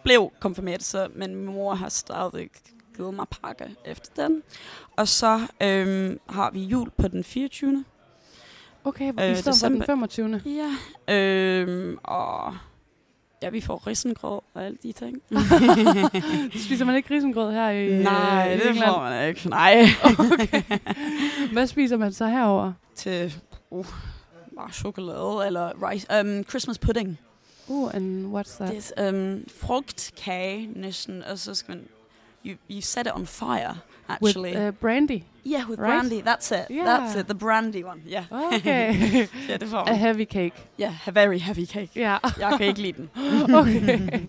blev 0.04 0.32
konfirmeret, 0.40 0.84
så, 0.84 1.08
men 1.16 1.36
min 1.36 1.46
mor 1.46 1.74
har 1.74 1.90
stadig 1.90 2.50
givet 2.98 3.14
mig 3.14 3.26
pakke 3.42 3.76
efter 3.86 4.28
den. 4.28 4.44
Og 4.96 5.08
så 5.08 5.40
øhm, 5.64 6.20
har 6.30 6.52
vi 6.52 6.60
jul 6.64 6.90
på 6.98 7.08
den 7.08 7.24
24. 7.24 7.86
Okay, 8.84 9.14
Øh, 9.20 9.32
i 9.32 9.36
stedet 9.36 9.44
for 9.62 9.68
den 9.68 9.82
december. 9.82 9.86
25. 9.86 10.42
Ja. 11.08 11.14
Øhm, 11.16 11.98
og 12.04 12.56
ja, 13.42 13.50
vi 13.50 13.62
får 13.62 13.88
risengrød 13.88 14.40
og 14.54 14.66
alle 14.66 14.78
de 14.84 14.92
ting. 14.92 15.22
Spiser 16.66 16.86
man 16.86 16.96
ikke 16.96 17.14
risengrød 17.16 17.52
her 17.52 17.70
i 17.70 18.04
Nej, 18.04 18.48
øh, 18.50 18.56
i 18.56 18.60
det 18.60 18.70
England? 18.70 18.92
får 18.94 19.00
man 19.02 19.28
ikke. 19.30 19.50
Nej. 19.50 19.86
Hvad 21.54 21.68
spiser 21.68 21.98
man 21.98 22.14
så 22.14 22.28
herover? 22.28 22.74
Til 22.96 23.34
uh, 23.70 23.86
bare 24.58 24.72
chokolade 24.72 25.48
eller 25.48 25.90
rice, 25.90 26.08
um, 26.22 26.44
Christmas 26.44 26.78
pudding. 26.80 27.20
Uh, 27.68 27.96
and 27.96 28.36
what's 28.36 28.56
that? 28.64 28.72
Det 28.72 28.92
er 28.98 29.10
um, 29.10 29.44
frugtkage 29.62 30.70
næsten, 30.76 31.24
og 31.24 31.40
så 31.40 31.56
skal 31.56 31.76
man, 31.76 31.88
you, 32.46 32.56
you 32.70 32.82
set 32.82 33.08
it 33.08 33.14
on 33.14 33.26
fire, 33.26 33.76
actually. 34.10 34.52
With 34.52 34.68
uh, 34.68 34.72
brandy. 34.72 35.24
yeah, 35.46 35.70
with 35.70 35.80
right? 35.80 35.88
brandy, 35.88 36.22
that's 36.22 36.52
it. 36.52 36.66
Yeah. 36.70 36.86
That's 36.86 37.16
it, 37.16 37.28
the 37.28 37.36
brandy 37.36 37.84
one, 37.84 38.02
yeah. 38.08 38.26
Okay. 38.32 39.28
ja, 39.50 39.58
det 39.58 39.70
får 39.70 39.90
A 39.90 39.94
heavy 39.94 40.26
cake. 40.26 40.54
Ja, 40.80 40.94
a 41.06 41.12
very 41.12 41.38
heavy 41.40 41.66
cake. 41.66 41.90
Ja. 41.96 42.18
Jeg 42.40 42.54
kan 42.58 42.68
ikke 42.68 42.82
lide 42.82 42.98
den. 42.98 43.10
okay. 43.62 44.20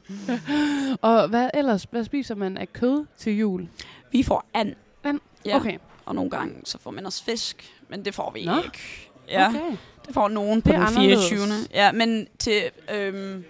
og 1.03 1.29
hvad 1.29 1.51
ellers? 1.55 1.87
Hvad 1.91 2.05
spiser 2.05 2.35
man 2.35 2.57
af 2.57 2.73
kød 2.73 3.07
til 3.17 3.39
jul? 3.39 3.69
Vi 4.13 4.23
får 4.23 4.45
and. 4.55 4.75
And? 5.05 5.21
Ja. 5.45 5.57
Okay. 5.57 5.79
Og 6.07 6.15
nogle 6.15 6.31
gange 6.31 6.55
så 6.65 6.79
får 6.79 6.91
man 6.91 7.07
også 7.07 7.25
fisk, 7.25 7.73
men 7.89 8.05
det 8.05 8.15
får 8.15 8.31
vi 8.35 8.45
Nå. 8.45 8.57
ikke. 8.57 9.09
Ja, 9.29 9.49
okay. 9.49 9.77
det 10.07 10.15
får 10.15 10.29
nogen 10.29 10.63
på 10.63 10.69
Det 10.69 10.75
den 10.79 10.87
anderledes. 10.87 11.29
24. 11.29 11.49
Ja, 11.75 11.93
men 11.93 12.27
til, 12.39 12.63
øhm, 12.95 13.45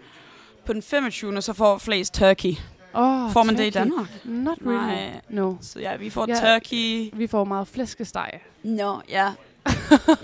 på 0.66 0.72
den 0.72 0.82
25. 0.82 1.42
så 1.42 1.52
får 1.52 1.78
flest 1.78 2.14
turkey. 2.14 2.54
Oh, 2.96 3.32
får 3.32 3.42
man 3.42 3.56
det 3.56 3.66
i 3.66 3.70
turkey. 3.70 3.80
Danmark? 3.90 4.24
Not 4.24 4.58
really. 4.66 4.86
Nej. 4.86 5.20
No. 5.28 5.54
Så 5.60 5.80
ja, 5.80 5.96
vi 5.96 6.10
får 6.10 6.26
Ja. 6.28 6.34
turkey. 6.34 7.10
Vi 7.12 7.26
får 7.26 7.44
meget 7.44 7.68
flæskesteg. 7.68 8.30
Nå, 8.62 9.00
ja. 9.08 9.28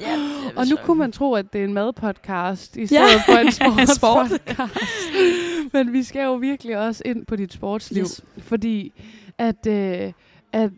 ja 0.01 0.19
Og 0.57 0.67
nu 0.67 0.77
kunne 0.85 0.99
man 0.99 1.13
tro, 1.13 1.35
at 1.35 1.53
det 1.53 1.61
er 1.61 1.65
en 1.65 1.73
madpodcast 1.75 2.77
i 2.77 2.81
Ja. 2.81 2.87
stedet 2.87 3.23
for 3.27 3.33
en 3.33 3.53
Sport. 3.97 3.97
sportspodcast. 3.97 4.79
Men 5.73 5.93
vi 5.93 6.03
skal 6.03 6.23
jo 6.25 6.35
virkelig 6.35 6.79
også 6.79 7.03
ind 7.07 7.27
på 7.27 7.37
dit 7.37 7.53
sportsliv. 7.53 8.03
Yes. 8.03 8.21
Fordi 8.39 8.93
at, 9.39 9.67
øh, 9.67 10.13
at 10.53 10.71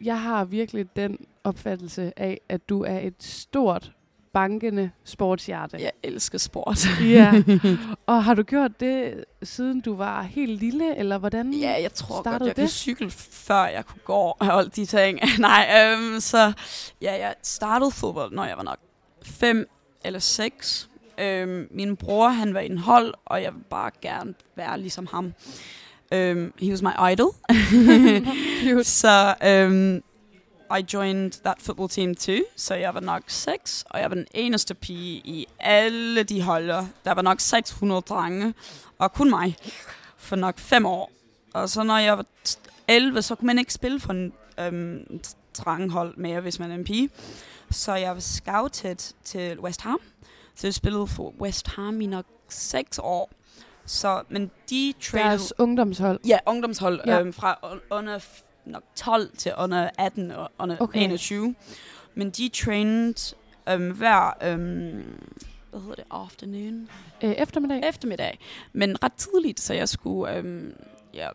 jeg 0.00 0.20
har 0.20 0.44
virkelig 0.44 0.96
den 0.96 1.18
opfattelse 1.44 2.12
af, 2.16 2.40
at 2.48 2.68
du 2.68 2.82
er 2.84 2.98
et 2.98 3.14
stort, 3.20 3.92
bankende 4.32 4.90
sportshjerte. 5.04 5.76
Jeg 5.80 5.90
elsker 6.02 6.38
sport. 6.38 6.86
Ja. 7.02 7.42
Og 8.06 8.24
har 8.24 8.34
du 8.34 8.42
gjort 8.42 8.80
det, 8.80 9.24
siden 9.42 9.80
du 9.80 9.94
var 9.94 10.22
helt 10.22 10.60
lille, 10.60 10.96
eller 10.96 11.18
hvordan? 11.18 11.54
Ja, 11.54 11.82
jeg 11.82 11.92
tror 11.94 12.22
Startede 12.22 12.38
godt, 12.38 12.48
jeg 12.48 12.56
det? 12.56 12.62
kunne 12.62 12.68
cykle, 12.70 13.10
før 13.30 13.64
jeg 13.66 13.86
kunne 13.86 14.00
gå 14.04 14.12
og 14.14 14.36
alle 14.58 14.70
de 14.76 14.86
ting. 14.86 15.20
Nej, 15.38 15.94
øhm, 15.96 16.20
så 16.20 16.52
ja, 17.02 17.12
jeg 17.12 17.34
startede 17.42 17.90
fodbold, 17.90 18.32
når 18.32 18.44
jeg 18.44 18.56
var 18.56 18.62
nok 18.62 18.78
fem 19.22 19.68
eller 20.04 20.18
seks. 20.20 20.88
Øhm, 21.18 21.68
min 21.70 21.96
bror, 21.96 22.28
han 22.28 22.54
var 22.54 22.60
i 22.60 22.66
en 22.66 22.78
hold, 22.78 23.14
og 23.26 23.42
jeg 23.42 23.52
ville 23.52 23.64
bare 23.70 23.90
gerne 24.02 24.34
være 24.56 24.80
ligesom 24.80 25.08
ham. 25.12 25.34
Um, 26.14 26.52
he 26.58 26.70
was 26.70 26.82
my 26.82 27.12
idol. 27.12 27.30
Så 28.82 29.34
um, 29.68 30.02
I 30.78 30.84
joined 30.94 31.30
that 31.32 31.56
football 31.60 31.88
team 31.88 32.14
too. 32.14 32.38
Så 32.56 32.74
jeg 32.74 32.94
var 32.94 33.00
nok 33.00 33.22
seks, 33.26 33.84
og 33.90 34.00
jeg 34.00 34.10
var 34.10 34.14
den 34.14 34.26
eneste 34.34 34.74
pige 34.74 35.12
i 35.24 35.46
alle 35.60 36.22
de 36.22 36.42
holder. 36.42 36.86
Der 37.04 37.12
var 37.14 37.22
nok 37.22 37.40
600 37.40 38.00
drenge, 38.00 38.54
og 38.98 39.12
kun 39.12 39.30
mig 39.30 39.56
for 40.16 40.36
nok 40.36 40.58
fem 40.58 40.86
år. 40.86 41.10
Og 41.54 41.68
så 41.68 41.82
når 41.82 41.96
jeg 41.98 42.16
var 42.18 42.24
t- 42.48 42.56
11, 42.88 43.22
så 43.22 43.34
kunne 43.34 43.46
man 43.46 43.58
ikke 43.58 43.72
spille 43.72 44.00
for 44.00 44.12
en 44.12 44.32
øhm, 44.60 45.20
drenghold 45.58 46.16
mere, 46.16 46.40
hvis 46.40 46.58
man 46.58 46.70
er 46.70 46.74
en 46.74 46.84
pige. 46.84 47.10
Så 47.70 47.94
jeg 47.94 48.14
var 48.14 48.20
scouted 48.20 49.14
til 49.24 49.60
West 49.60 49.80
Ham. 49.82 50.00
Så 50.54 50.66
jeg 50.66 50.74
spillede 50.74 51.06
for 51.06 51.34
West 51.40 51.66
Ham 51.68 52.00
i 52.00 52.06
nok 52.06 52.24
seks 52.48 53.00
år. 53.02 53.30
Så, 53.86 54.22
men 54.28 54.50
de 54.70 54.94
traded... 55.02 55.24
Deres 55.24 55.52
ungdomshold. 55.58 56.20
Ja, 56.26 56.38
ungdomshold 56.46 57.00
Ja. 57.06 57.20
Øhm, 57.20 57.32
fra 57.32 57.58
un- 57.64 57.80
under 57.90 58.18
nok 58.68 58.82
12 58.96 59.36
til 59.36 59.52
under 59.58 59.90
18 59.98 60.30
og 60.30 60.50
under 60.58 60.74
Okay. 60.74 60.84
okay. 60.84 61.04
21. 61.04 61.54
Men 62.14 62.30
de 62.30 62.48
trained 62.48 63.34
øhm, 63.68 63.90
hver, 63.90 64.36
øhm, 64.42 65.20
hvad 65.70 65.80
hedder 65.80 65.94
det, 65.94 66.04
afternoon? 66.10 66.88
Øh, 67.22 67.30
eftermiddag. 67.30 67.88
Eftermiddag. 67.88 68.38
Men 68.72 69.02
ret 69.04 69.12
tidligt, 69.12 69.60
så 69.60 69.74
jeg 69.74 69.88
skulle, 69.88 70.36
øhm, 70.36 70.74
ja, 71.14 71.28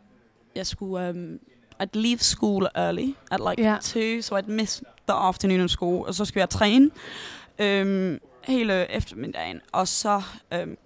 jeg 0.56 0.68
skulle, 0.68 1.08
øhm, 1.08 1.40
I'd 1.84 1.88
leave 1.94 2.18
school 2.18 2.68
early 2.75 3.13
at 3.32 3.40
like 3.50 3.70
Ja. 3.70 3.78
two, 3.82 4.22
so 4.22 4.38
I'd 4.38 4.52
miss 4.52 4.78
the 5.08 5.13
afternoon 5.18 5.62
of 5.62 5.70
school, 5.70 6.08
og 6.08 6.13
så 6.16 6.25
skulle 6.25 6.42
jeg 6.42 6.50
træne 6.50 6.92
øhm, 7.60 8.20
hele 8.44 8.92
eftermiddagen, 8.92 9.62
og 9.72 9.88
så 9.88 10.22
øhm, 10.54 10.78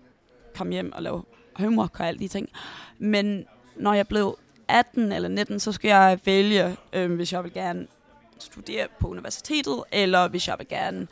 komme 0.56 0.74
hjem 0.74 0.92
og 0.96 1.04
lave 1.04 1.24
homework 1.56 2.00
og 2.00 2.08
alle 2.08 2.20
de 2.20 2.28
ting. 2.28 2.50
Men 2.98 3.46
når 3.76 3.94
jeg 3.94 4.08
blev 4.08 4.38
18 4.68 5.12
eller 5.12 5.30
19, 5.30 5.60
så 5.60 5.72
skulle 5.72 5.96
jeg 5.98 6.20
vælge, 6.26 6.78
øhm, 6.94 7.16
hvis 7.16 7.34
jeg 7.34 7.44
vil 7.44 7.54
gerne 7.54 7.88
studere 8.40 8.88
på 9.00 9.08
universitetet, 9.08 9.84
eller 9.92 10.28
hvis 10.28 10.48
jeg 10.48 10.56
vil 10.60 10.68
gerne 10.68 11.08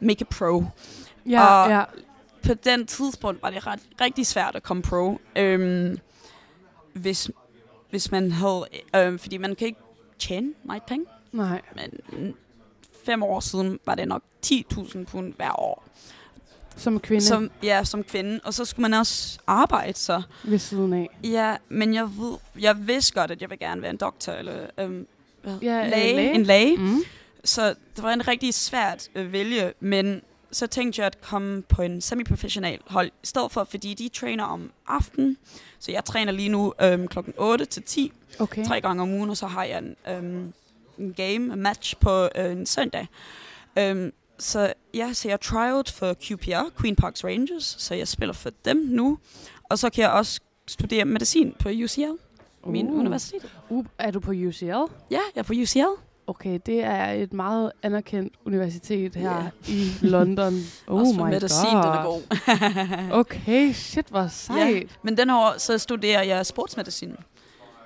make 0.00 0.20
a 0.30 0.34
pro. 0.34 0.64
Ja, 1.26 1.46
og- 1.64 1.70
ja. 1.70 1.84
På 2.46 2.54
den 2.54 2.86
tidspunkt 2.86 3.42
var 3.42 3.50
det 3.50 3.66
ret, 3.66 3.80
rigtig 4.00 4.26
svært 4.26 4.56
at 4.56 4.62
komme 4.62 4.82
pro, 4.82 5.20
øhm, 5.36 5.98
hvis, 6.92 7.30
hvis 7.90 8.10
man 8.10 8.30
havde, 8.32 8.66
øhm, 8.96 9.18
fordi 9.18 9.36
man 9.36 9.54
kan 9.54 9.66
ikke 9.66 9.80
tjene 10.18 10.54
meget 10.64 10.82
penge, 10.82 11.06
Nej. 11.32 11.62
men 11.74 12.34
fem 13.04 13.22
år 13.22 13.40
siden 13.40 13.78
var 13.86 13.94
det 13.94 14.08
nok 14.08 14.22
10.000 14.46 15.04
pund 15.04 15.34
hver 15.34 15.60
år. 15.60 15.84
Som 16.76 17.00
kvinde 17.00 17.24
Som, 17.24 17.50
ja, 17.62 17.84
som 17.84 18.04
kvinde. 18.04 18.40
Og 18.44 18.54
så 18.54 18.64
skulle 18.64 18.82
man 18.82 18.94
også 18.94 19.38
arbejde, 19.46 19.98
så. 19.98 20.22
ved 20.44 20.58
siden 20.58 20.92
af. 20.92 21.10
Ja, 21.24 21.56
men 21.68 21.94
jeg, 21.94 22.04
ved, 22.18 22.36
jeg 22.60 22.88
vidste 22.88 23.14
godt, 23.14 23.30
at 23.30 23.40
jeg 23.42 23.50
vil 23.50 23.58
gerne 23.58 23.82
være 23.82 23.90
en 23.90 23.96
doktor, 23.96 24.32
eller 24.32 24.66
øhm? 24.78 25.06
Ja, 25.62 25.84
øh, 25.84 25.90
læge, 25.90 26.16
læge. 26.16 26.34
en 26.34 26.42
læge. 26.42 26.76
Mm. 26.76 26.98
Så 27.44 27.68
det 27.96 28.02
var 28.02 28.12
en 28.12 28.28
rigtig 28.28 28.54
svært 28.54 29.08
at 29.14 29.32
vælge, 29.32 29.72
men 29.80 30.22
så 30.50 30.66
tænkte 30.66 31.00
jeg 31.00 31.06
at 31.06 31.20
komme 31.20 31.62
på 31.62 31.82
en 31.82 32.00
semi-professional 32.00 32.78
hold, 32.86 33.08
i 33.22 33.26
stedet 33.26 33.52
for, 33.52 33.64
fordi 33.64 33.94
de 33.94 34.08
træner 34.08 34.44
om 34.44 34.70
aftenen. 34.86 35.36
Så 35.78 35.92
jeg 35.92 36.04
træner 36.04 36.32
lige 36.32 36.48
nu 36.48 36.74
øhm, 36.82 37.08
klokken 37.08 37.34
8 37.36 37.64
til 37.64 37.82
10, 37.82 38.12
Okay. 38.38 38.64
tre 38.64 38.80
gange 38.80 39.02
om 39.02 39.10
ugen, 39.12 39.30
og 39.30 39.36
så 39.36 39.46
har 39.46 39.64
jeg 39.64 39.78
en, 39.78 39.96
øhm, 40.10 40.52
en 40.98 41.12
game, 41.16 41.54
en 41.54 41.62
match 41.62 41.96
på 42.00 42.28
øh, 42.34 42.52
en 42.52 42.66
søndag. 42.66 43.06
Øhm, 43.78 44.12
så 44.38 44.72
ja, 44.94 45.12
så 45.12 45.28
jeg 45.28 45.40
tryout 45.40 45.90
for 45.90 46.14
QPR, 46.22 46.80
Queen 46.80 46.96
Parks 46.96 47.24
Rangers, 47.24 47.76
så 47.78 47.94
jeg 47.94 48.08
spiller 48.08 48.32
for 48.32 48.50
dem 48.64 48.76
nu. 48.76 49.18
Og 49.64 49.78
så 49.78 49.90
kan 49.90 50.02
jeg 50.02 50.10
også 50.10 50.40
studere 50.68 51.04
medicin 51.04 51.54
på 51.58 51.68
UCL, 51.84 52.02
min 52.66 52.86
Uh. 52.90 52.98
universitet. 52.98 53.52
Uh, 53.68 53.84
er 53.98 54.10
du 54.10 54.20
på 54.20 54.30
UCL? 54.30 54.64
Ja, 54.64 54.84
jeg 55.10 55.20
er 55.36 55.42
på 55.42 55.52
UCL. 55.62 56.02
Okay, 56.28 56.58
det 56.66 56.84
er 56.84 57.12
et 57.12 57.32
meget 57.32 57.72
anerkendt 57.82 58.34
universitet 58.44 59.14
her 59.14 59.34
Ja. 59.36 59.72
i 59.72 59.90
London. 60.02 60.54
Oh 60.86 61.00
også 61.00 61.14
for 61.14 61.24
my 61.24 61.30
medicin, 61.30 61.64
god. 61.72 61.82
den 61.82 61.92
er 61.92 63.08
god. 63.10 63.18
Okay, 63.20 63.72
shit, 63.72 64.06
hvor 64.06 64.26
sejt. 64.28 64.98
Men 65.02 65.16
den 65.16 65.30
år, 65.30 65.54
så 65.58 65.78
studerer 65.78 66.22
jeg 66.22 66.46
sportsmedicin. 66.46 67.16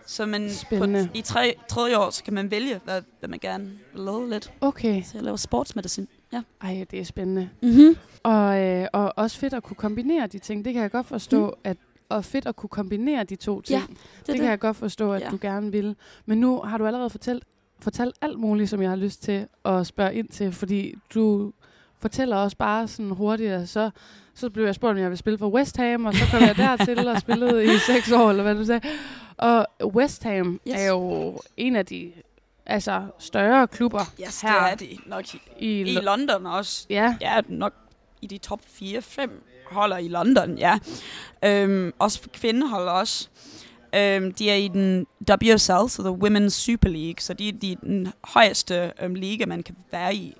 Så 0.07 0.27
man 0.27 0.51
på, 0.69 0.85
i 1.15 1.21
tre, 1.21 1.55
tredje 1.69 1.99
år, 1.99 2.11
så 2.11 2.25
kan 2.25 2.35
man 2.35 2.51
vælge, 2.51 2.81
hvad, 2.85 3.03
hvad 3.19 3.29
man 3.29 3.39
gerne 3.39 3.65
vil 3.95 4.03
lave 4.05 4.31
lidt. 4.31 4.53
Okay. 4.61 5.03
Så 5.03 5.11
jeg 5.15 5.23
laver 5.23 5.37
sportsmedicin. 5.37 6.09
Ja. 6.33 6.43
Ej, 6.61 6.87
det 6.91 7.01
er 7.01 7.05
spændende. 7.05 7.49
Mm-hmm. 7.63 7.97
Og, 8.23 8.59
øh, 8.61 8.87
og 8.93 9.13
også 9.17 9.39
fedt 9.39 9.55
at 9.55 9.63
kunne 9.63 9.77
kombinere 9.77 10.27
de 10.27 10.39
ting. 10.39 10.65
Det 10.65 10.73
kan 10.73 10.83
jeg 10.83 10.91
godt 10.91 11.07
forstå, 11.07 11.47
mm. 11.47 11.53
at 11.65 11.77
og 12.09 12.25
fedt 12.25 12.47
at 12.47 12.57
kunne 12.57 12.69
kombinere 12.69 13.25
de 13.25 13.37
to 13.37 13.61
ting. 13.61 13.81
Ja, 13.81 13.87
det, 13.89 13.97
det 14.19 14.27
det. 14.27 14.37
kan 14.37 14.45
jeg 14.51 14.59
godt 14.59 14.77
forstå, 14.77 15.13
at 15.13 15.21
Ja. 15.23 15.29
du 15.31 15.39
gerne 15.41 15.73
vil. 15.73 15.97
Men 16.27 16.39
nu 16.39 16.61
har 16.61 16.79
du 16.79 16.87
allerede 16.87 17.11
fortalt, 17.11 17.45
fortalt 17.81 18.15
alt 18.21 18.39
muligt, 18.39 18.71
som 18.71 18.83
jeg 18.83 18.91
har 18.91 18.97
lyst 18.97 19.23
til 19.23 19.47
at 19.65 19.87
spørge 19.87 20.15
ind 20.15 20.29
til, 20.29 20.53
fordi 20.53 20.95
du 21.15 21.53
fortæller 21.99 22.37
også 22.37 22.57
bare 22.57 22.89
sådan 22.89 23.11
hurtigt, 23.11 23.53
at 23.53 23.69
så, 23.69 23.91
så 24.35 24.51
blev 24.51 24.65
jeg 24.65 24.75
spurgt, 24.75 24.91
om 24.91 24.99
jeg 24.99 25.05
ville 25.11 25.17
spille 25.17 25.39
for 25.39 25.49
West 25.49 25.77
Ham, 25.77 26.05
og 26.07 26.15
så 26.15 26.25
kom 26.31 26.41
jeg 26.43 26.57
dertil 26.57 27.09
og 27.09 27.21
spillede 27.21 27.65
i 27.65 27.79
seks 27.87 28.13
år, 28.13 28.31
eller 28.31 28.43
hvad 28.43 28.55
du 28.55 28.65
sagde. 28.65 28.81
Og 29.37 29.67
West 29.85 30.23
Ham 30.25 30.53
yes. 30.53 30.75
Yes. 30.75 30.81
er 30.81 30.89
jo 30.89 31.39
en 31.57 31.77
af 31.77 31.87
de 31.87 32.13
altså, 32.71 33.03
større 33.19 33.69
klubber 33.69 34.05
Yes, 34.27 34.41
her 34.41 34.63
det 34.63 34.71
er 34.73 34.75
det 34.97 35.07
nok 35.07 35.35
i, 35.35 35.41
i, 35.59 35.81
i 35.81 35.95
Lo- 35.95 36.01
London 36.01 36.47
også. 36.47 36.87
Ja, 36.91 37.17
Ja, 37.21 37.41
nok 37.49 37.73
i 38.23 38.27
de 38.27 38.39
top 38.39 38.61
4-5 38.83 39.31
holder 39.71 39.97
i 39.97 40.09
London, 40.09 40.59
ja. 40.59 40.79
Øhm, 41.45 41.93
også 41.99 42.23
for 42.23 42.29
kvindehold 42.29 42.89
også. 42.89 43.29
Øhm, 43.97 44.33
de 44.33 44.51
er 44.51 44.55
i 44.55 44.69
den 44.69 45.07
WSL, 45.31 45.89
så 45.89 46.03
The 46.03 46.11
Women's 46.29 46.49
Super 46.49 46.89
League, 46.89 47.15
så 47.19 47.35
de 47.35 47.49
er 47.49 47.53
de, 47.53 47.77
den 47.83 48.13
højeste 48.25 48.93
øhm, 49.03 49.15
liga, 49.15 49.47
man 49.47 49.63
kan 49.63 49.77
være 49.93 50.15
i. 50.15 50.37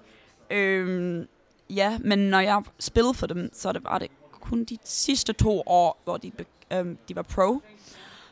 Øhm, 0.51 1.27
ja, 1.71 1.99
men 2.01 2.19
når 2.19 2.41
jeg 2.41 2.63
spillede 2.79 3.15
for 3.15 3.27
dem, 3.27 3.51
så 3.53 3.73
det 3.73 3.85
var 3.85 3.99
det 3.99 4.09
kun 4.41 4.65
de 4.65 4.79
sidste 4.85 5.33
to 5.33 5.63
år, 5.67 6.01
hvor 6.05 6.17
de, 6.17 6.33
øhm, 6.71 6.99
de 7.09 7.17
var 7.17 7.23
pro. 7.23 7.63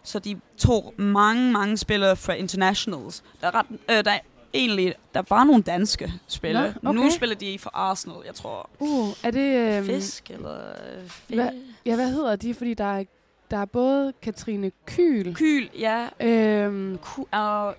Så 0.02 0.18
de 0.18 0.40
tog 0.58 0.94
mange, 0.96 1.52
mange 1.52 1.76
spillere 1.76 2.16
fra 2.16 2.32
internationals. 2.32 3.22
Der 3.40 3.46
er, 3.46 3.54
ret, 3.54 3.66
øh, 3.70 4.04
der 4.04 4.10
er 4.10 4.18
egentlig, 4.54 4.94
der 5.14 5.22
var 5.28 5.44
nogle 5.44 5.62
danske 5.62 6.12
spillere. 6.26 6.74
Nå, 6.82 6.90
okay. 6.90 7.00
Nu 7.00 7.10
spiller 7.10 7.36
de 7.36 7.58
for 7.58 7.70
Arsenal, 7.74 8.16
jeg 8.26 8.34
tror. 8.34 8.70
uh, 8.78 9.08
er 9.24 9.30
det... 9.30 9.76
Øhm, 9.76 9.86
Fisk 9.86 10.30
eller 10.30 10.58
øh, 10.58 11.34
hvad- 11.36 11.48
Ja, 11.86 11.94
hvad 11.94 12.10
hedder 12.10 12.36
de? 12.36 12.54
Fordi 12.54 12.74
der 12.74 12.98
er, 12.98 13.04
der 13.50 13.56
er 13.56 13.64
både 13.64 14.12
Katrine 14.22 14.70
Kyl, 14.86 15.34
Kyl, 15.34 15.68
ja. 15.78 16.06
øhm, 16.20 16.98
Ku, 17.02 17.20
uh, 17.20 17.26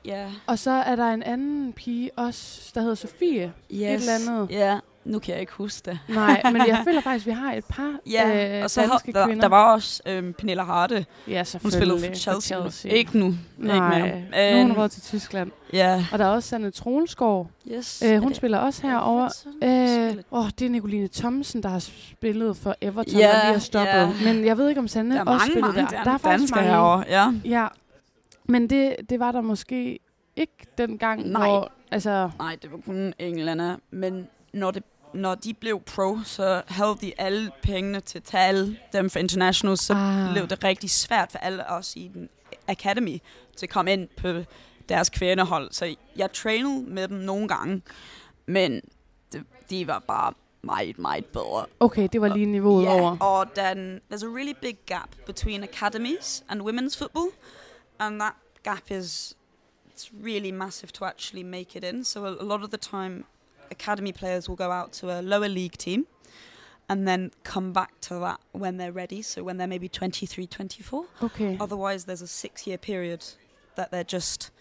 ja. 0.06 0.32
og 0.48 0.60
så 0.60 0.72
er 0.72 0.96
der 0.96 1.06
en 1.10 1.24
anden 1.24 1.74
pige 1.74 2.10
også, 2.18 2.72
der 2.76 2.82
hedder 2.82 2.96
Sofie. 2.96 3.54
Yes. 3.74 4.08
eller 4.08 4.14
andet. 4.38 4.52
Ja, 4.52 4.80
Nu 5.10 5.20
kan 5.20 5.32
jeg 5.34 5.42
ikke 5.42 5.54
huske 5.54 5.86
det. 5.92 6.00
Nej, 6.10 6.42
men 6.44 6.56
jeg 6.68 6.82
føler 6.88 7.02
faktisk, 7.02 7.28
at 7.28 7.30
vi 7.30 7.36
har 7.36 7.54
et 7.54 7.66
par 7.66 7.94
Ja, 8.12 8.58
øh, 8.58 8.64
og 8.64 8.70
så 8.70 8.82
danske 8.82 9.12
der, 9.12 9.26
kvinder. 9.26 9.42
der 9.42 9.48
var 9.50 9.74
også 9.74 10.02
øhm, 10.06 10.34
Pernille 10.34 10.64
Harte. 10.64 11.06
ja, 11.28 11.44
Hun 11.62 11.72
spillede 11.72 12.00
for 12.00 12.14
Chelsea. 12.14 12.60
Chelsea. 12.60 12.92
Ikke 12.92 13.20
nu. 13.20 13.34
Nej, 13.58 13.76
Ikke 13.76 14.00
nu 14.00 14.06
er 14.06 14.52
mere. 14.54 14.62
hun 14.62 14.72
Øhm, 14.72 14.80
råd 14.80 14.90
til 14.90 15.02
Tyskland. 15.02 15.52
Ja. 15.74 16.06
Og 16.12 16.20
der 16.20 16.26
er 16.26 16.30
også 16.30 16.50
Sanne 16.50 16.72
Trolsgaard. 16.72 17.48
Yes. 17.72 18.04
Øh, 18.06 18.18
hun 18.22 18.34
spiller 18.34 18.58
også 18.58 18.88
er. 18.88 18.92
Everton? 18.92 20.18
Øh, 20.18 20.24
åh, 20.32 20.50
det 20.60 20.66
er 20.66 20.70
Nicoline 20.70 21.08
Thomsen, 21.08 21.64
der 21.64 21.70
har 21.70 21.80
spillet 21.80 22.58
for 22.58 22.76
Everton, 22.82 23.14
Ja, 23.20 23.28
og 23.30 23.34
lige 23.44 23.54
har 23.54 23.60
stoppet. 23.60 23.94
ja. 23.94 24.12
Men 24.34 24.46
jeg 24.46 24.58
ved 24.58 24.70
ikke, 24.70 24.80
om 24.82 24.88
Sanne 24.88 25.16
Der 25.16 25.22
er 25.22 25.26
også 25.26 25.32
mange, 25.32 25.52
spillede 25.52 25.74
mange 25.74 25.96
der. 25.98 26.04
Der 26.04 26.12
er 26.12 26.18
faktisk 26.18 26.56
mange. 26.56 26.70
herovre. 26.70 27.04
Ja. 27.10 27.34
Ja, 27.46 27.68
men 28.46 28.70
det, 28.70 28.96
det 29.10 29.20
var 29.20 29.32
der 29.32 29.42
måske 29.42 30.00
ikke 30.36 30.54
dengang, 30.78 31.28
Nej. 31.30 31.48
hvor... 31.50 31.72
Altså, 31.92 32.30
Nej, 32.40 32.58
det 32.62 32.72
var 32.72 32.78
kun 32.86 33.14
englænder. 33.20 33.76
Men 33.92 34.28
når, 34.54 34.72
det, 34.72 34.84
når 35.14 35.36
de 35.36 35.54
blev 35.54 35.82
pro, 35.82 36.18
så 36.26 36.62
havde 36.68 36.98
de 37.02 37.14
alle 37.18 37.52
pengene 37.64 38.00
til 38.00 38.18
at 38.18 38.24
tage 38.24 38.44
alle 38.44 38.80
dem 38.94 39.10
for 39.10 39.20
internationals. 39.20 39.82
Så 39.82 39.94
Ah. 39.94 40.34
blev 40.34 40.48
det 40.48 40.64
rigtig 40.64 40.90
svært 40.90 41.32
for 41.32 41.38
alle 41.40 41.70
os 41.70 41.96
i 41.96 42.12
den 42.14 42.30
academy 42.68 43.20
til 43.58 43.66
at 43.66 43.70
komme 43.70 43.94
ind 43.94 44.08
på 44.18 44.44
deres 44.90 45.10
kvindehold. 45.10 45.72
Så 45.72 45.96
jeg 46.16 46.32
trænede 46.34 46.82
med 46.90 47.08
dem 47.08 47.18
nogle 47.18 47.48
gange, 47.48 47.82
men 48.46 48.82
det, 49.34 49.44
de 49.70 49.88
var 49.88 50.00
bare 50.00 50.34
meget, 50.62 51.00
meget 51.00 51.26
bedre. 51.26 51.66
okay, 51.80 52.08
det 52.14 52.22
var 52.22 52.28
lige 52.28 52.46
niveauet 52.46 52.84
Yeah, 52.84 52.96
over. 53.02 53.18
or 53.22 53.48
then 53.56 54.00
there's 54.14 54.26
a 54.26 54.30
really 54.36 54.54
big 54.62 54.78
gap 54.86 55.10
between 55.26 55.64
academies 55.64 56.44
and 56.50 56.62
women's 56.62 56.98
football, 56.98 57.28
and 58.00 58.20
that 58.20 58.34
gap 58.64 58.92
is 58.92 59.36
it's 59.96 60.12
really 60.26 60.52
massive 60.52 60.92
to 60.92 61.06
actually 61.06 61.44
make 61.50 61.78
it 61.78 61.84
in. 61.84 62.04
So 62.06 62.26
a 62.26 62.30
lot 62.44 62.64
of 62.64 62.70
the 62.70 62.78
time, 62.78 63.24
academy 63.72 64.12
players 64.12 64.48
will 64.50 64.56
go 64.58 64.72
out 64.72 64.94
to 65.00 65.10
a 65.10 65.22
lower 65.22 65.50
league 65.50 65.78
team, 65.78 66.06
and 66.90 67.08
then 67.08 67.32
come 67.44 67.72
back 67.74 67.92
to 68.02 68.16
that 68.20 68.40
when 68.52 68.78
they're 68.78 68.92
ready. 68.96 69.22
So 69.22 69.44
when 69.44 69.58
they're 69.58 69.68
maybe 69.68 69.88
23, 69.90 70.48
24. 70.48 71.06
Okay. 71.24 71.58
Otherwise, 71.60 72.06
there's 72.06 72.22
a 72.24 72.28
six-year 72.28 72.78
period 72.78 73.24
that 73.76 73.92
they're 73.92 74.04
just 74.14 74.52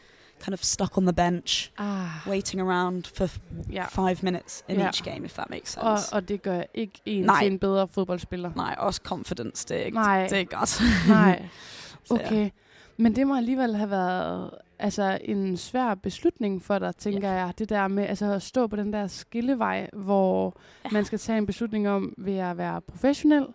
kind 0.40 0.54
of 0.54 0.62
stuck 0.64 0.96
on 0.98 1.04
the 1.04 1.12
bench, 1.12 1.72
Ah, 1.78 2.22
waiting 2.26 2.60
around 2.60 3.06
for 3.14 3.28
ja. 3.70 3.86
five 3.88 4.22
minutes 4.22 4.62
in 4.68 4.76
Yeah. 4.76 4.88
each 4.88 5.02
game, 5.02 5.24
if 5.24 5.34
that 5.34 5.50
makes 5.50 5.70
sense. 5.72 5.82
Og, 5.86 5.98
og 6.12 6.28
det 6.28 6.42
gør 6.42 6.62
ikke 6.74 7.00
en 7.06 7.24
Nej. 7.24 7.42
til 7.42 7.52
en 7.52 7.58
bedre 7.58 7.88
fodboldspiller. 7.88 8.50
Nej, 8.56 8.74
også 8.78 9.00
confidence, 9.04 9.66
det 9.68 9.76
er 9.80 9.84
ikke, 9.84 9.94
Nej. 9.98 10.22
det 10.22 10.32
er 10.32 10.38
ikke 10.38 10.56
godt. 10.56 10.80
Nej. 11.08 11.48
Okay. 12.10 12.50
Men 12.96 13.16
det 13.16 13.26
må 13.26 13.36
alligevel 13.36 13.76
have 13.76 13.90
været 13.90 14.50
altså, 14.78 15.18
en 15.25 15.56
svær 15.56 15.94
beslutning 15.94 16.62
for 16.62 16.78
dig, 16.78 16.97
tænker 16.97 17.30
jeg. 17.30 17.52
Det 17.58 17.68
der 17.68 17.88
med 17.88 18.04
altså, 18.06 18.32
at 18.32 18.42
stå 18.42 18.66
på 18.66 18.76
den 18.76 18.92
der 18.92 19.06
skillevej, 19.06 19.90
hvor 19.92 20.54
Ja. 20.85 20.90
man 20.92 21.04
skal 21.04 21.18
tage 21.18 21.38
en 21.38 21.47
beslutning 21.47 21.88
om, 21.88 22.14
vil 22.18 22.35
jeg 22.35 22.58
være 22.58 22.80
professionel, 22.80 23.47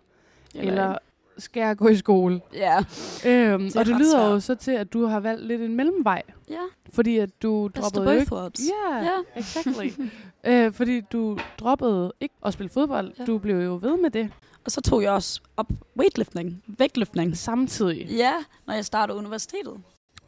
eller, 0.54 0.70
Eller- 0.84 0.98
skal 1.38 1.60
jeg 1.60 1.76
gå 1.76 1.88
i 1.88 1.96
skole? 1.96 2.40
Ja. 2.54 2.78
Øhm, 3.26 3.70
og 3.76 3.86
det 3.86 3.96
lyder 3.98 4.24
jo 4.24 4.30
svært. 4.30 4.42
så 4.42 4.54
til, 4.54 4.70
at 4.70 4.92
du 4.92 5.06
har 5.06 5.20
valgt 5.20 5.46
lidt 5.46 5.62
en 5.62 5.76
mellemvej. 5.76 6.22
Ja, 6.50 6.58
Fordi 6.92 7.18
at 7.18 7.42
du 7.42 7.68
best 7.68 7.82
droppede 7.82 8.04
jo 8.04 8.10
both 8.10 8.20
ikke... 8.20 8.32
worlds. 8.34 8.60
Ja, 8.92 8.96
Ja. 8.96 9.40
exactly. 9.40 9.90
øh, 10.66 10.72
fordi 10.72 11.00
du 11.00 11.38
droppede 11.58 12.12
ikke 12.20 12.34
at 12.44 12.52
spille 12.52 12.70
fodbold. 12.70 13.12
Ja. 13.18 13.24
Du 13.24 13.38
blev 13.38 13.56
jo 13.64 13.78
ved 13.82 13.96
med 13.96 14.10
det 14.10 14.30
Og 14.64 14.70
så 14.70 14.80
tog 14.80 15.02
jeg 15.02 15.10
også 15.12 15.40
op 15.56 15.66
weightlifting, 15.98 16.62
vægtløftning. 16.66 17.36
samtidig. 17.36 18.06
Ja, 18.10 18.32
når 18.66 18.74
jeg 18.74 18.84
startede 18.84 19.18
universitetet. 19.18 19.74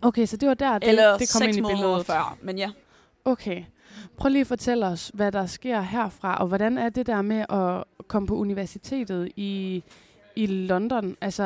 Okay, 0.03 0.27
så 0.27 0.37
det 0.37 0.49
var 0.49 0.55
der, 0.55 0.79
det, 0.79 0.89
Eller 0.89 1.19
det 1.19 1.33
kom 1.33 1.43
ind 1.49 1.57
i 1.57 1.63
billedet. 1.63 2.07
før, 2.07 2.37
men 2.43 2.59
ja. 2.59 2.71
Okay. 3.25 3.65
Prøv 4.17 4.29
lige 4.29 4.41
at 4.41 4.47
fortælle 4.47 4.87
os, 4.87 5.11
hvad 5.15 5.33
der 5.33 5.47
sker 5.47 5.81
herfra, 5.81 6.37
og 6.37 6.47
hvordan 6.47 6.79
er 6.79 6.89
det 6.89 7.07
der 7.07 7.23
med 7.23 7.45
at 7.49 7.85
komme 8.09 8.29
på 8.29 8.35
universitetet 8.37 9.33
i, 9.37 9.83
i 10.37 10.47
London? 10.47 11.17
Altså, 11.21 11.45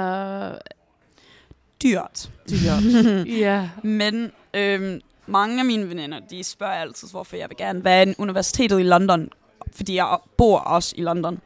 Dyrt. 1.82 2.30
dyrt. 2.50 3.06
ja. 3.46 3.70
Men 3.82 4.32
øhm, 4.54 5.00
mange 5.26 5.58
af 5.58 5.64
mine 5.64 5.88
veninder, 5.88 6.20
de 6.30 6.44
spørger 6.44 6.72
altid, 6.74 7.08
hvorfor 7.10 7.36
jeg 7.36 7.48
vil 7.48 7.56
gerne 7.56 7.84
være 7.84 8.08
i 8.08 8.14
universitetet 8.18 8.80
i 8.80 8.82
London. 8.82 9.28
Fordi 9.72 9.94
jeg 9.94 10.18
bor 10.36 10.58
også 10.58 10.94
i 10.98 11.02
London. 11.02 11.40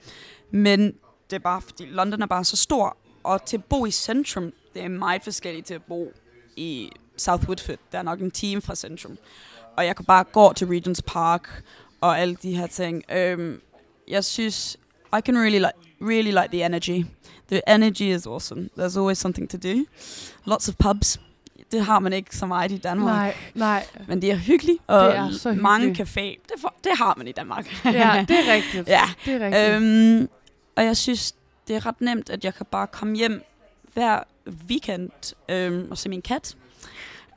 Men 0.50 0.80
det 1.30 1.36
er 1.36 1.40
bare, 1.40 1.60
fordi 1.62 1.84
London 1.84 2.22
er 2.22 2.26
bare 2.26 2.44
så 2.44 2.56
stor. 2.56 2.96
Og 3.22 3.44
til 3.44 3.56
at 3.56 3.64
bo 3.64 3.86
i 3.86 3.90
centrum, 3.90 4.52
det 4.74 4.82
er 4.84 4.88
meget 4.88 5.22
forskelligt 5.22 5.66
til 5.66 5.74
at 5.74 5.82
bo 5.82 6.12
i 6.56 6.90
South 7.16 7.46
Woodford. 7.46 7.78
Der 7.92 7.98
er 7.98 8.02
nok 8.02 8.20
en 8.20 8.30
time 8.30 8.62
fra 8.62 8.74
centrum. 8.74 9.18
Og 9.76 9.86
jeg 9.86 9.96
kan 9.96 10.04
bare 10.04 10.24
gå 10.24 10.52
til 10.52 10.64
Regent's 10.66 11.00
Park 11.06 11.62
og 12.00 12.20
alle 12.20 12.36
de 12.42 12.56
her 12.56 12.66
ting. 12.66 13.02
Øhm, 13.12 13.60
jeg 14.08 14.24
synes, 14.24 14.76
I 15.16 15.20
can 15.26 15.38
really 15.38 15.58
like, 15.58 15.72
really 16.00 16.30
like 16.30 16.48
the 16.52 16.66
energy. 16.66 17.06
The 17.50 17.60
energy 17.68 18.02
is 18.02 18.26
awesome. 18.26 18.68
There's 18.78 18.96
always 18.98 19.18
something 19.18 19.50
to 19.50 19.58
do. 19.58 19.84
Lots 20.44 20.68
of 20.68 20.74
pubs. 20.78 21.20
Det 21.72 21.84
har 21.84 21.98
man 21.98 22.12
ikke 22.12 22.36
så 22.36 22.46
meget 22.46 22.72
i 22.72 22.76
Danmark. 22.78 23.14
Nej, 23.16 23.34
nej. 23.54 23.86
Men 24.08 24.22
det 24.22 24.30
er 24.30 24.36
hyggeligt, 24.36 24.78
og 24.86 25.04
Det 25.08 25.16
er 25.16 25.30
så 25.30 25.52
mange 25.52 25.86
hyggeligt. 25.86 26.10
café. 26.10 26.20
Det, 26.52 26.60
for, 26.60 26.74
det 26.84 26.92
har 26.98 27.14
man 27.16 27.28
i 27.28 27.32
Danmark. 27.32 27.84
Ja, 27.84 28.24
det 28.28 28.36
er 28.48 28.52
rigtigt. 28.52 28.88
ja. 28.88 29.00
Det 29.24 29.34
er 29.42 29.46
rigtigt. 29.46 29.74
Øhm, 30.18 30.28
og 30.76 30.84
jeg 30.84 30.96
synes, 30.96 31.34
det 31.68 31.76
er 31.76 31.86
ret 31.86 32.00
nemt, 32.00 32.30
at 32.30 32.44
jeg 32.44 32.54
kan 32.54 32.66
bare 32.70 32.86
komme 32.86 33.16
hjem 33.16 33.42
hver 33.94 34.20
weekend 34.68 35.10
øhm, 35.48 35.86
og 35.90 35.98
se 35.98 36.08
min 36.08 36.22
kat, 36.22 36.56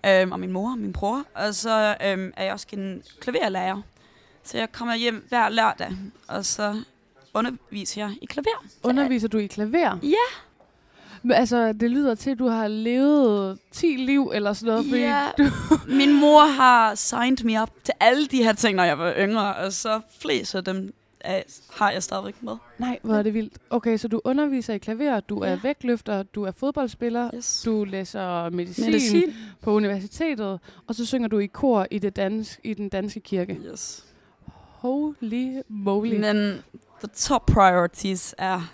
øhm, 0.06 0.32
og 0.32 0.40
min 0.40 0.52
mor 0.52 0.72
og 0.72 0.78
min 0.78 0.94
bror. 0.94 1.24
Og 1.34 1.56
så 1.56 1.96
øhm, 2.06 2.34
er 2.38 2.44
jeg 2.44 2.54
også 2.54 2.68
en 2.74 3.04
klaverlærer. 3.20 3.82
Så 4.44 4.58
jeg 4.58 4.72
kommer 4.72 4.96
hjem 4.96 5.26
hver 5.30 5.50
lørdag, 5.50 5.92
og 6.28 6.46
så 6.46 6.82
underviser 7.34 8.02
jeg 8.02 8.16
i 8.22 8.26
klaver. 8.26 8.66
Underviser 8.84 9.28
du 9.28 9.38
i 9.38 9.48
klaver? 9.48 10.00
Ja. 10.04 10.42
Men 11.24 11.32
Altså, 11.32 11.74
det 11.74 11.92
lyder 11.92 12.16
til, 12.16 12.30
at 12.30 12.40
du 12.40 12.48
har 12.48 12.68
levet 12.68 13.60
10 13.72 13.86
liv 13.88 14.32
eller 14.36 14.54
sådan 14.54 14.68
noget. 14.74 14.86
Fordi 14.86 15.02
Ja, 15.02 15.26
min 15.88 16.14
mor 16.20 16.46
har 16.46 16.96
signed 16.96 17.44
me 17.44 17.62
op 17.62 17.70
til 17.84 17.94
alle 18.00 18.28
de 18.28 18.44
her 18.44 18.54
ting, 18.54 18.76
når 18.76 18.84
jeg 18.84 18.98
var 19.00 19.14
yngre, 19.18 19.56
og 19.56 19.74
så 19.74 20.02
flest 20.22 20.56
af 20.56 20.64
dem 20.64 20.94
er, 21.20 21.44
har 21.74 21.92
jeg 21.92 22.04
stadigvæk 22.04 22.44
med. 22.44 22.56
Nej, 22.78 23.00
hvor 23.04 23.16
er 23.16 23.24
det 23.24 23.34
vildt. 23.34 23.54
Okay, 23.70 23.98
så 23.98 24.08
du 24.08 24.22
underviser 24.24 24.74
i 24.74 24.78
klaver, 24.78 25.20
du 25.20 25.40
er 25.40 25.50
Ja. 25.50 25.60
vægtløfter, 25.64 26.24
du 26.24 26.44
er 26.44 26.52
fodboldspiller, 26.52 27.32
Yes. 27.36 27.62
du 27.66 27.84
læser 27.84 28.50
medicin, 28.50 28.86
Medicin. 28.86 29.34
på 29.62 29.72
universitetet, 29.72 30.60
og 30.88 30.96
så 30.96 31.06
synger 31.06 31.28
du 31.28 31.40
i 31.40 31.46
kor 31.46 31.88
i, 31.92 32.00
det 32.00 32.16
dans, 32.16 32.60
i 32.64 32.74
den 32.74 32.90
danske 32.90 33.20
kirke. 33.20 33.60
Yes. 33.72 34.06
Holy 34.78 35.62
moly. 35.68 36.20
Men 36.20 36.36
the 37.00 37.08
top 37.16 37.46
priorities 37.46 38.36
er 38.38 38.74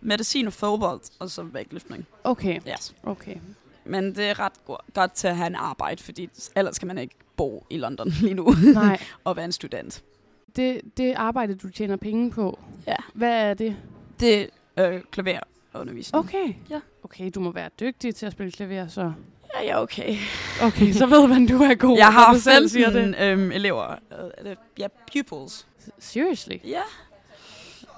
medicin 0.00 0.46
og 0.46 0.52
fodbold, 0.52 1.00
og 1.18 1.30
så 1.30 1.42
vægtløftning. 1.42 2.06
Okay, 2.24 2.60
Yes. 2.68 2.94
okay. 3.02 3.36
Men 3.84 4.04
det 4.14 4.24
er 4.24 4.38
ret 4.40 4.52
go- 4.66 4.76
godt 4.94 5.12
til 5.12 5.28
at 5.28 5.36
have 5.36 5.46
en 5.46 5.54
arbejde, 5.54 6.02
fordi 6.02 6.28
ellers 6.56 6.78
kan 6.78 6.88
man 6.88 6.98
ikke 6.98 7.14
bo 7.36 7.66
i 7.70 7.76
London 7.78 8.08
lige 8.22 8.34
nu 8.34 8.54
Nej, 8.74 9.00
og 9.24 9.36
være 9.36 9.44
en 9.44 9.52
student. 9.52 10.02
Det, 10.56 10.80
det 10.96 11.14
arbejde, 11.16 11.54
du 11.54 11.68
tjener 11.70 11.96
penge 11.96 12.30
på, 12.30 12.58
Ja. 12.86 12.96
hvad 13.14 13.50
er 13.50 13.54
det? 13.54 13.76
Det 14.20 14.50
er 14.76 14.90
øh, 14.90 15.00
klaverundervisning. 15.10 16.24
Okay. 16.24 16.54
Ja. 16.70 16.80
Okay, 17.04 17.30
du 17.34 17.40
må 17.40 17.52
være 17.52 17.70
dygtig 17.80 18.14
til 18.14 18.26
at 18.26 18.32
spille 18.32 18.52
klaver, 18.52 18.88
så... 18.88 19.12
Ja, 19.54 19.62
ja, 19.64 19.82
okay. 19.82 20.16
Okay, 20.62 20.92
så 20.92 21.06
ved 21.06 21.28
man, 21.28 21.46
du 21.46 21.56
er 21.62 21.74
god, 21.74 21.96
Jeg 21.96 22.12
har 22.12 22.32
du 22.32 22.40
selv 22.40 22.68
siger 22.68 22.90
det. 22.90 23.04
15 23.04 23.22
øhm, 23.22 23.52
elever. 23.52 23.90
Øh, 23.90 24.44
det- 24.50 24.58
Ja, 24.78 24.86
pupils. 25.12 25.66
Seriously? 25.98 26.56
Ja. 26.64 26.80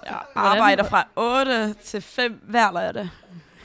Jeg 0.06 0.20
arbejder 0.34 0.84
fra 0.84 1.08
8 1.16 1.74
til 1.74 2.00
5 2.00 2.40
hver 2.48 2.72
lørdag. 2.72 3.08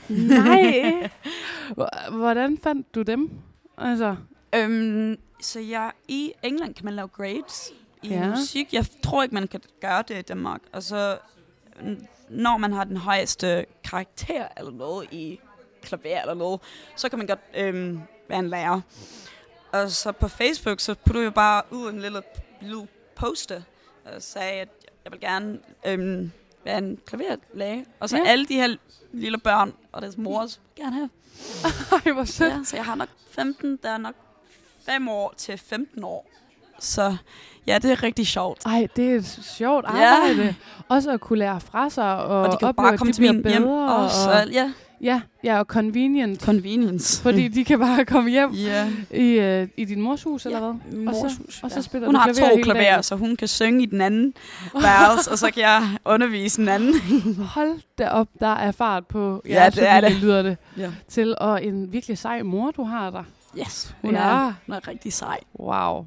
Nej. 0.08 1.08
Hvor- 1.76 2.10
Hvordan 2.16 2.58
fandt 2.62 2.94
du 2.94 3.02
dem? 3.02 3.30
Altså, 3.78 4.16
Øhm, 4.54 5.16
så 5.40 5.60
jeg 5.60 5.90
i 6.08 6.32
England 6.42 6.74
kan 6.74 6.84
man 6.84 6.94
lave 6.94 7.08
grades 7.08 7.72
i 8.02 8.08
Ja. 8.08 8.28
musik. 8.30 8.72
Jeg 8.72 8.86
tror 9.04 9.22
ikke, 9.22 9.34
man 9.34 9.48
kan 9.48 9.60
gøre 9.80 10.04
det 10.08 10.18
i 10.18 10.22
Danmark. 10.22 10.60
Altså, 10.72 11.18
når 12.28 12.56
man 12.56 12.72
har 12.72 12.84
den 12.84 12.96
højeste 12.96 13.66
karakter 13.84 14.48
eller 14.56 14.70
noget 14.72 15.08
i 15.12 15.40
klaver 15.82 16.20
eller 16.20 16.34
noget, 16.34 16.60
så 16.96 17.08
kan 17.08 17.18
man 17.18 17.26
godt 17.26 17.40
øhm, 17.54 18.00
være 18.28 18.38
en 18.38 18.48
lærer. 18.48 18.80
Og 19.72 19.90
så 19.90 20.12
på 20.12 20.28
Facebook, 20.28 20.80
så 20.80 20.94
putter 20.94 21.22
jeg 21.22 21.34
bare 21.34 21.62
ud 21.70 21.90
en 21.90 22.00
lille, 22.00 22.22
lille 22.60 22.88
poster 23.14 23.62
og 24.04 24.22
sagde, 24.22 24.60
at 24.60 24.68
jeg 25.04 25.12
vil 25.12 25.20
gerne 25.20 25.58
øhm, 25.86 26.32
være 26.64 26.78
en 26.78 26.98
klaverlæge. 27.06 27.86
Og 28.00 28.08
så 28.08 28.16
Ja. 28.16 28.22
alle 28.26 28.46
de 28.46 28.54
her 28.54 28.76
lille 29.12 29.38
børn 29.38 29.72
og 29.92 30.02
deres 30.02 30.16
mor 30.16 30.40
også 30.40 30.58
gerne 30.76 30.92
have. 30.96 31.10
ej, 32.06 32.12
hvor 32.12 32.24
sødt. 32.24 32.52
Ja, 32.52 32.60
så 32.64 32.76
jeg 32.76 32.84
har 32.84 32.94
nok 32.94 33.08
15, 33.30 33.78
der 33.82 33.88
er 33.90 33.98
nok 33.98 34.14
5 34.86 35.08
år 35.08 35.34
til 35.36 35.58
15 35.58 36.04
år. 36.04 36.30
Så 36.80 37.16
ja, 37.66 37.78
det 37.78 37.90
er 37.92 38.02
rigtig 38.02 38.26
sjovt. 38.26 38.66
Ej, 38.66 38.86
det 38.96 39.10
er 39.12 39.14
et 39.16 39.40
sjovt 39.58 39.84
Ja. 39.96 40.14
arbejde. 40.14 40.54
Også 40.88 41.10
at 41.10 41.20
kunne 41.20 41.38
lære 41.38 41.60
fra 41.60 41.90
sig 41.90 42.16
og, 42.24 42.40
Og 42.40 42.52
de 42.52 42.56
kan 42.56 42.68
opleve, 42.68 42.84
bare 42.84 42.92
at 42.92 42.98
komme 42.98 43.12
de 43.12 43.16
til 43.16 43.22
min 43.22 43.32
hjem. 43.32 43.62
bedre. 43.62 43.96
Og 43.96 44.10
så, 44.10 44.48
ja, 44.52 44.72
Ja, 45.04 45.20
ja, 45.44 45.58
og 45.58 45.64
convenient. 45.66 46.40
Convenience. 46.44 47.22
Fordi 47.22 47.48
de 47.48 47.64
kan 47.64 47.78
bare 47.78 48.04
komme 48.04 48.30
hjem 48.30 48.50
Ja. 48.50 48.88
i, 49.10 49.22
øh, 49.38 49.68
i 49.76 49.84
din 49.84 50.00
mors 50.00 50.22
hus, 50.22 50.46
eller 50.46 50.58
hvad? 50.60 50.98
Mors 51.04 51.14
Og 51.24 51.30
så- 51.30 51.36
hus, 51.38 51.60
og 51.62 51.70
så 51.70 51.76
ja. 51.76 51.82
spiller 51.82 52.08
Hun 52.08 52.14
du 52.14 52.20
har 52.20 52.32
klaver 52.32 52.56
to 52.56 52.62
klaverer, 52.62 53.02
så 53.02 53.16
hun 53.16 53.36
kan 53.36 53.48
synge 53.48 53.82
i 53.82 53.86
den 53.86 54.00
anden 54.00 54.34
værelse, 54.74 55.30
og 55.30 55.38
så 55.38 55.50
kan 55.50 55.62
jeg 55.62 55.82
undervise 56.04 56.60
den 56.60 56.68
anden. 56.68 56.94
Hold 57.54 57.80
da 57.98 58.08
op, 58.08 58.28
der 58.40 58.54
er 58.54 58.72
fart 58.72 59.06
på. 59.06 59.42
Ja, 59.48 59.70
det 59.74 59.88
er 59.88 60.00
det. 60.00 60.12
lyder 60.12 60.42
det 60.42 60.56
Ja. 60.76 60.90
til. 61.08 61.34
Og 61.40 61.64
en 61.64 61.92
virkelig 61.92 62.18
sej 62.18 62.42
mor, 62.42 62.70
du 62.70 62.84
har 62.84 63.10
der. 63.10 63.22
Yes, 63.58 63.94
hun, 64.02 64.14
Ja. 64.14 64.20
er, 64.20 64.52
hun 64.66 64.74
er 64.74 64.88
rigtig 64.88 65.12
sej. 65.12 65.38
Wow. 65.60 66.06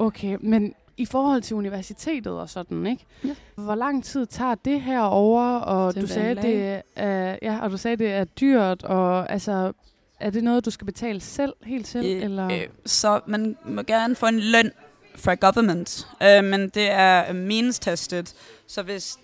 Okay, 0.00 0.36
men 0.40 0.74
i 0.96 1.06
forhold 1.06 1.42
til 1.42 1.56
universitetet 1.56 2.32
og 2.32 2.50
sådan, 2.50 2.86
ikke? 2.86 3.04
Ja. 3.24 3.34
Hvor 3.54 3.74
lang 3.74 4.04
tid 4.04 4.26
tager 4.26 4.54
det 4.54 4.80
her 4.80 5.00
over? 5.00 5.58
Og 5.58 5.94
du 5.94 6.06
sagde, 6.06 6.34
det 6.34 6.82
er, 6.96 7.38
ja, 7.42 7.58
og 7.62 7.70
du 7.70 7.76
sagde, 7.76 7.96
det 7.96 8.10
er 8.12 8.24
dyrt, 8.24 8.82
og 8.82 9.32
altså, 9.32 9.72
er 10.20 10.30
det 10.30 10.44
noget, 10.44 10.64
du 10.64 10.70
skal 10.70 10.84
betale 10.84 11.20
selv, 11.20 11.52
helt 11.62 11.88
selv? 11.88 12.06
Øh, 12.06 12.22
eller? 12.22 12.46
Øh, 12.46 12.66
så 12.86 13.20
man 13.26 13.56
må 13.64 13.82
gerne 13.82 14.16
få 14.16 14.26
en 14.26 14.40
løn 14.40 14.70
fra 15.16 15.34
government, 15.34 16.08
øh, 16.22 16.44
men 16.44 16.68
det 16.68 16.90
er 16.90 17.32
means-testet. 17.32 18.34
Så 18.66 18.82
hvis 18.82 19.18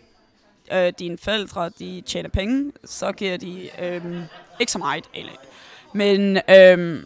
øh, 0.72 0.92
dine 0.98 1.18
forældre 1.18 1.70
de 1.78 2.02
tjener 2.06 2.28
penge, 2.28 2.72
så 2.84 3.12
giver 3.12 3.36
de 3.36 3.68
øh, 3.82 4.04
ikke 4.60 4.72
så 4.72 4.78
meget. 4.78 5.04
Eller, 5.14 5.32
men 5.92 6.38
øh, 6.50 7.04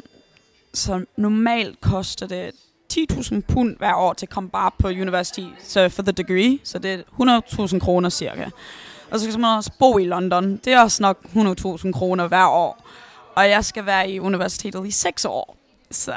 så 0.74 1.04
normalt 1.16 1.80
koster 1.80 2.26
det 2.26 2.50
10.000 2.92 3.40
pund 3.40 3.76
hver 3.76 3.94
år 3.94 4.12
til 4.12 4.26
at 4.26 4.30
komme 4.30 4.50
bare 4.50 4.70
på 4.78 4.88
university 4.88 5.44
så 5.64 5.88
for 5.88 6.02
the 6.02 6.12
degree, 6.12 6.58
så 6.64 6.78
det 6.78 6.92
er 6.92 7.40
100.000 7.72 7.78
kroner 7.78 8.08
cirka. 8.08 8.50
Og 9.10 9.20
så 9.20 9.30
skal 9.30 9.40
man 9.40 9.56
også 9.56 9.70
bo 9.78 9.98
i 9.98 10.04
London. 10.04 10.56
Det 10.56 10.72
er 10.72 10.80
også 10.80 11.02
nok 11.02 11.18
100.000 11.24 11.92
kroner 11.92 12.28
hver 12.28 12.46
år. 12.46 12.86
Og 13.34 13.48
jeg 13.48 13.64
skal 13.64 13.86
være 13.86 14.10
i 14.10 14.20
universitetet 14.20 14.86
i 14.86 14.90
6 14.90 15.24
år. 15.24 15.56
Så 15.90 16.14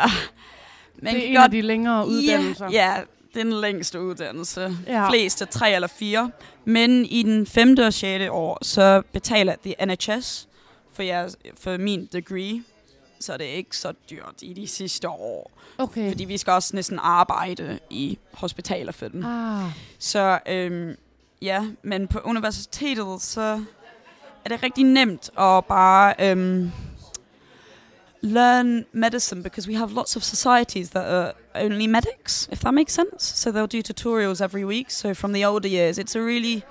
man 1.02 1.14
det 1.16 1.26
er 1.26 1.30
en 1.30 1.38
af 1.38 1.52
de 1.52 1.62
længere 1.62 2.08
uddannelser. 2.08 2.70
Ja, 2.72 2.94
er 2.96 3.04
den 3.34 3.54
længste 3.54 4.02
uddannelse. 4.02 4.78
Ja. 4.88 5.10
Flest 5.10 5.42
er 5.42 5.46
tre 5.46 5.74
eller 5.74 5.88
fire. 5.88 6.32
Men 6.66 7.06
i 7.06 7.24
den 7.24 7.48
femte 7.48 7.88
og 7.88 7.94
sjette 7.94 8.32
år, 8.32 8.58
så 8.62 9.02
betaler 9.14 9.56
det 9.64 9.76
NHS 9.86 10.48
for, 10.94 11.04
jeres, 11.04 11.38
for 11.62 11.78
min 11.78 12.10
degree. 12.14 12.64
Så 13.24 13.38
det 13.38 13.46
er 13.50 13.54
ikke 13.54 13.78
så 13.78 13.94
dyrt 14.10 14.36
i 14.42 14.54
de 14.54 14.68
sidste 14.68 15.10
år. 15.10 15.52
Okay. 15.78 16.10
Fordi 16.12 16.24
vi 16.26 16.38
skal 16.38 16.54
også 16.54 16.76
næsten 16.76 17.00
arbejde 17.02 17.80
i 17.90 18.18
hospitaler 18.34 18.92
for 18.92 19.08
den. 19.08 19.24
Ah, 19.24 19.72
Så 20.00 20.40
øhm, 20.48 20.96
ja, 21.42 21.66
men 21.84 22.08
på 22.08 22.20
universitetet, 22.20 23.22
så 23.22 23.64
er 24.46 24.50
det 24.50 24.64
rigtig 24.64 24.84
nemt 24.84 25.30
at 25.40 25.66
bare 25.66 26.14
øhm, 26.20 26.72
learn 28.22 28.86
medicine 28.94 29.44
because 29.44 29.68
we 29.70 29.76
have 29.76 29.94
lots 29.94 30.16
of 30.16 30.24
societies 30.24 30.90
that 30.90 31.06
are 31.06 31.34
only 31.66 31.88
medics, 31.88 32.48
if 32.52 32.60
that 32.60 32.74
makes 32.74 32.94
sense. 32.94 33.20
So 33.38 33.52
they'll 33.52 33.68
do 33.68 33.82
tutorials 33.82 34.42
every 34.42 34.64
week. 34.66 34.92
So 34.92 35.14
from 35.14 35.34
the 35.34 35.46
older 35.48 35.70
years, 35.70 35.98
it's 35.98 36.16
a 36.16 36.22
really, 36.22 36.64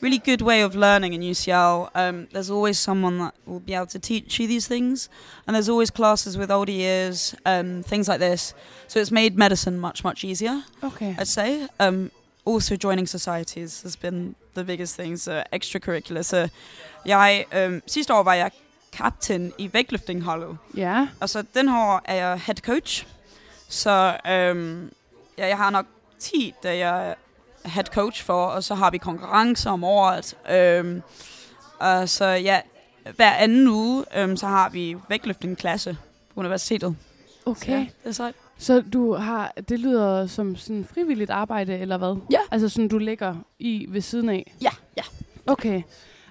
really 0.00 0.18
good 0.18 0.42
way 0.42 0.62
of 0.62 0.74
learning 0.74 1.12
in 1.14 1.20
UCL. 1.22 1.90
Um, 1.94 2.26
there's 2.32 2.50
always 2.50 2.78
someone 2.78 3.18
that 3.18 3.34
will 3.46 3.60
be 3.60 3.74
able 3.74 3.86
to 3.86 3.98
teach 3.98 4.38
you 4.40 4.46
these 4.48 4.66
things, 4.68 5.08
and 5.46 5.54
there's 5.54 5.68
always 5.68 5.90
classes 5.90 6.36
with 6.36 6.50
older 6.50 6.72
years, 6.72 7.34
um, 7.46 7.82
things 7.82 8.08
like 8.08 8.20
this. 8.20 8.54
So 8.88 9.00
it's 9.00 9.10
made 9.10 9.36
medicine 9.36 9.78
much, 9.78 10.04
much 10.04 10.24
easier. 10.24 10.62
okay. 10.82 11.16
I'd 11.18 11.28
say. 11.28 11.68
Um, 11.80 12.10
also 12.44 12.76
joining 12.76 13.06
societies 13.08 13.82
has 13.82 13.96
been 13.96 14.34
the 14.54 14.62
biggest 14.64 14.96
thing, 14.96 15.16
so 15.16 15.42
extracurricular. 15.52 16.22
Så 16.22 16.48
jeg, 17.06 17.44
um, 17.66 17.82
sidste 17.86 18.14
år 18.14 18.22
var 18.22 18.34
jeg 18.34 18.50
captain 18.92 19.52
i 19.58 19.72
vægtløftingholdet, 19.72 20.58
Ja, 20.76 21.08
og 21.20 21.28
så 21.28 21.44
den 21.54 21.68
her 21.68 21.78
år 21.78 22.00
er 22.04 22.14
jeg 22.14 22.40
head 22.40 22.54
coach. 22.56 23.06
Så 23.68 24.16
um, 24.24 24.90
ja, 25.38 25.46
jeg 25.46 25.56
har 25.56 25.70
nok 25.70 25.86
10, 26.18 26.54
der 26.62 26.70
jeg 26.70 27.14
head 27.66 27.84
coach 27.84 28.24
for, 28.24 28.46
og 28.46 28.64
så 28.64 28.74
har 28.74 28.90
vi 28.90 28.98
konkurrencer 28.98 29.70
om 29.70 29.84
året. 29.84 30.36
Um, 30.80 31.02
og 31.78 32.08
så 32.08 32.24
ja, 32.26 32.60
hver 33.16 33.32
anden 33.32 33.68
uge, 33.68 34.04
um, 34.24 34.36
så 34.36 34.46
har 34.46 34.68
vi 34.68 34.96
vægtløftingklasse 35.08 35.96
på 36.34 36.40
universitetet. 36.40 36.96
okay. 37.46 37.72
Ja, 37.72 37.78
det 37.78 38.08
er 38.08 38.12
sejt. 38.12 38.34
Så 38.58 38.80
du 38.80 39.14
har, 39.14 39.52
det 39.68 39.80
lyder 39.80 40.26
som 40.26 40.56
sådan 40.56 40.86
frivilligt 40.94 41.30
arbejde, 41.30 41.78
eller 41.78 41.96
hvad? 41.98 42.16
Ja. 42.30 42.38
Altså 42.50 42.68
sådan, 42.68 42.88
du 42.88 42.98
ligger 42.98 43.34
i 43.58 43.86
ved 43.88 44.00
siden 44.00 44.28
af? 44.28 44.54
Ja, 44.62 44.70
ja. 44.96 45.02
Okay. 45.46 45.82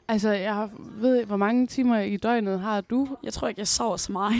Altså, 0.08 0.32
jeg 0.32 0.69
ved, 0.78 1.26
hvor 1.26 1.38
mange 1.38 1.67
timer 1.67 2.00
i 2.00 2.17
døgnet 2.17 2.60
har 2.60 2.82
du? 2.82 3.08
Jeg 3.24 3.34
tror 3.34 3.48
ikke, 3.48 3.60
jeg 3.60 3.67
sover 3.67 3.98
så 3.98 4.12
meget. 4.12 4.34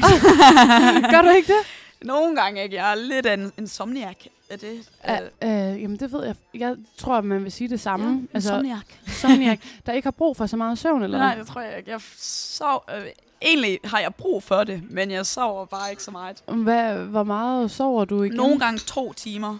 Gør 1.12 1.22
du 1.22 1.30
ikke 1.30 1.48
det? 1.48 2.08
Nogle 2.08 2.36
gange 2.36 2.64
ikke. 2.64 2.76
Jeg 2.76 2.92
er 2.92 2.96
lidt 2.96 3.26
en 3.26 3.52
insomniac. 3.58 4.16
Er 4.50 4.58
det? 4.58 4.90
Uh, 5.10 5.48
uh, 5.50 5.82
jamen, 5.82 5.98
det 6.00 6.12
ved 6.12 6.26
jeg. 6.26 6.36
Jeg 6.54 6.76
tror, 6.98 7.22
man 7.22 7.44
vil 7.44 7.52
sige 7.52 7.70
det 7.70 7.80
samme. 7.80 8.06
Ja, 8.06 8.36
altså, 8.36 8.50
insomniac. 8.54 8.82
insomniac, 9.08 9.60
der 9.86 9.94
ikke 9.94 10.06
har 10.06 10.12
brug 10.12 10.38
for 10.38 10.46
så 10.46 10.58
meget 10.58 10.78
søvn, 10.80 11.04
eller 11.04 11.18
Nej, 11.18 11.36
det 11.36 11.48
tror 11.48 11.62
jeg 11.62 11.78
ikke. 11.78 11.92
Jeg 11.92 12.02
sov, 12.18 12.84
øh, 12.98 13.06
egentlig 13.42 13.80
har 13.84 14.00
jeg 14.00 14.16
brug 14.16 14.44
for 14.44 14.64
det, 14.64 14.82
men 14.92 15.12
jeg 15.12 15.26
sover 15.26 15.66
bare 15.66 15.90
ikke 15.92 16.04
så 16.04 16.12
meget. 16.12 16.44
Hvad, 16.48 16.98
hvor 16.98 17.24
meget 17.24 17.72
sover 17.72 18.06
du 18.06 18.24
igen? 18.24 18.36
Nogle 18.38 18.60
gange 18.60 18.80
to 18.80 19.14
timer, 19.14 19.58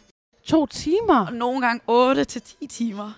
To 0.48 0.66
timer? 0.66 1.26
og 1.28 1.34
nogle 1.34 1.62
gange 1.62 1.82
8 1.88 2.24
til 2.26 2.42
10 2.42 2.68
timer. 2.68 3.12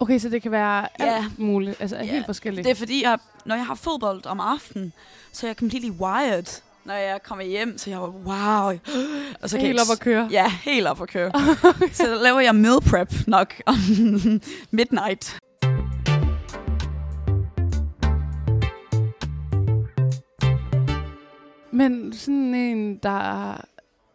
Okay, 0.00 0.18
så 0.18 0.28
det 0.28 0.42
kan 0.42 0.50
være 0.50 0.88
Ja. 1.00 1.16
alt 1.16 1.38
muligt. 1.38 1.80
Altså, 1.80 1.96
Ja, 1.96 2.02
helt 2.02 2.26
forskelligt. 2.26 2.64
Det 2.64 2.70
er 2.70 2.74
fordi, 2.74 3.02
jeg, 3.02 3.18
når 3.44 3.54
jeg 3.54 3.66
har 3.66 3.74
fodbold 3.74 4.26
om 4.26 4.40
aftenen, 4.40 4.92
så 5.32 5.46
er 5.46 5.48
jeg 5.48 5.56
completely 5.56 5.90
wired. 5.90 6.62
Når 6.86 6.94
jeg 6.94 7.22
kommer 7.22 7.44
hjem, 7.44 7.78
så 7.78 7.90
jeg 7.90 8.00
wow. 8.00 8.72
Og 9.42 9.50
så 9.50 9.58
helt 9.58 9.74
jeg 9.74 9.82
op 9.90 9.92
at 9.92 10.00
køre. 10.00 10.28
Ja, 10.30 10.46
helt 10.64 10.86
op 10.86 11.02
at 11.02 11.08
køre. 11.08 11.30
så 11.92 12.14
laver 12.22 12.40
jeg 12.40 12.54
meal 12.54 12.80
prep 12.90 13.12
nok 13.26 13.54
om 13.66 13.74
midnight. 14.70 15.38
Men 21.72 22.12
sådan 22.12 22.54
en, 22.54 22.96
der 22.96 23.54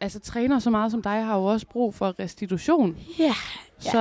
altså, 0.01 0.19
træner 0.19 0.59
så 0.59 0.69
meget 0.69 0.91
som 0.91 1.01
dig, 1.01 1.25
har 1.25 1.35
jo 1.37 1.43
også 1.45 1.65
brug 1.67 1.95
for 1.95 2.19
restitution. 2.19 2.97
Ja. 3.19 3.33
Så 3.79 3.99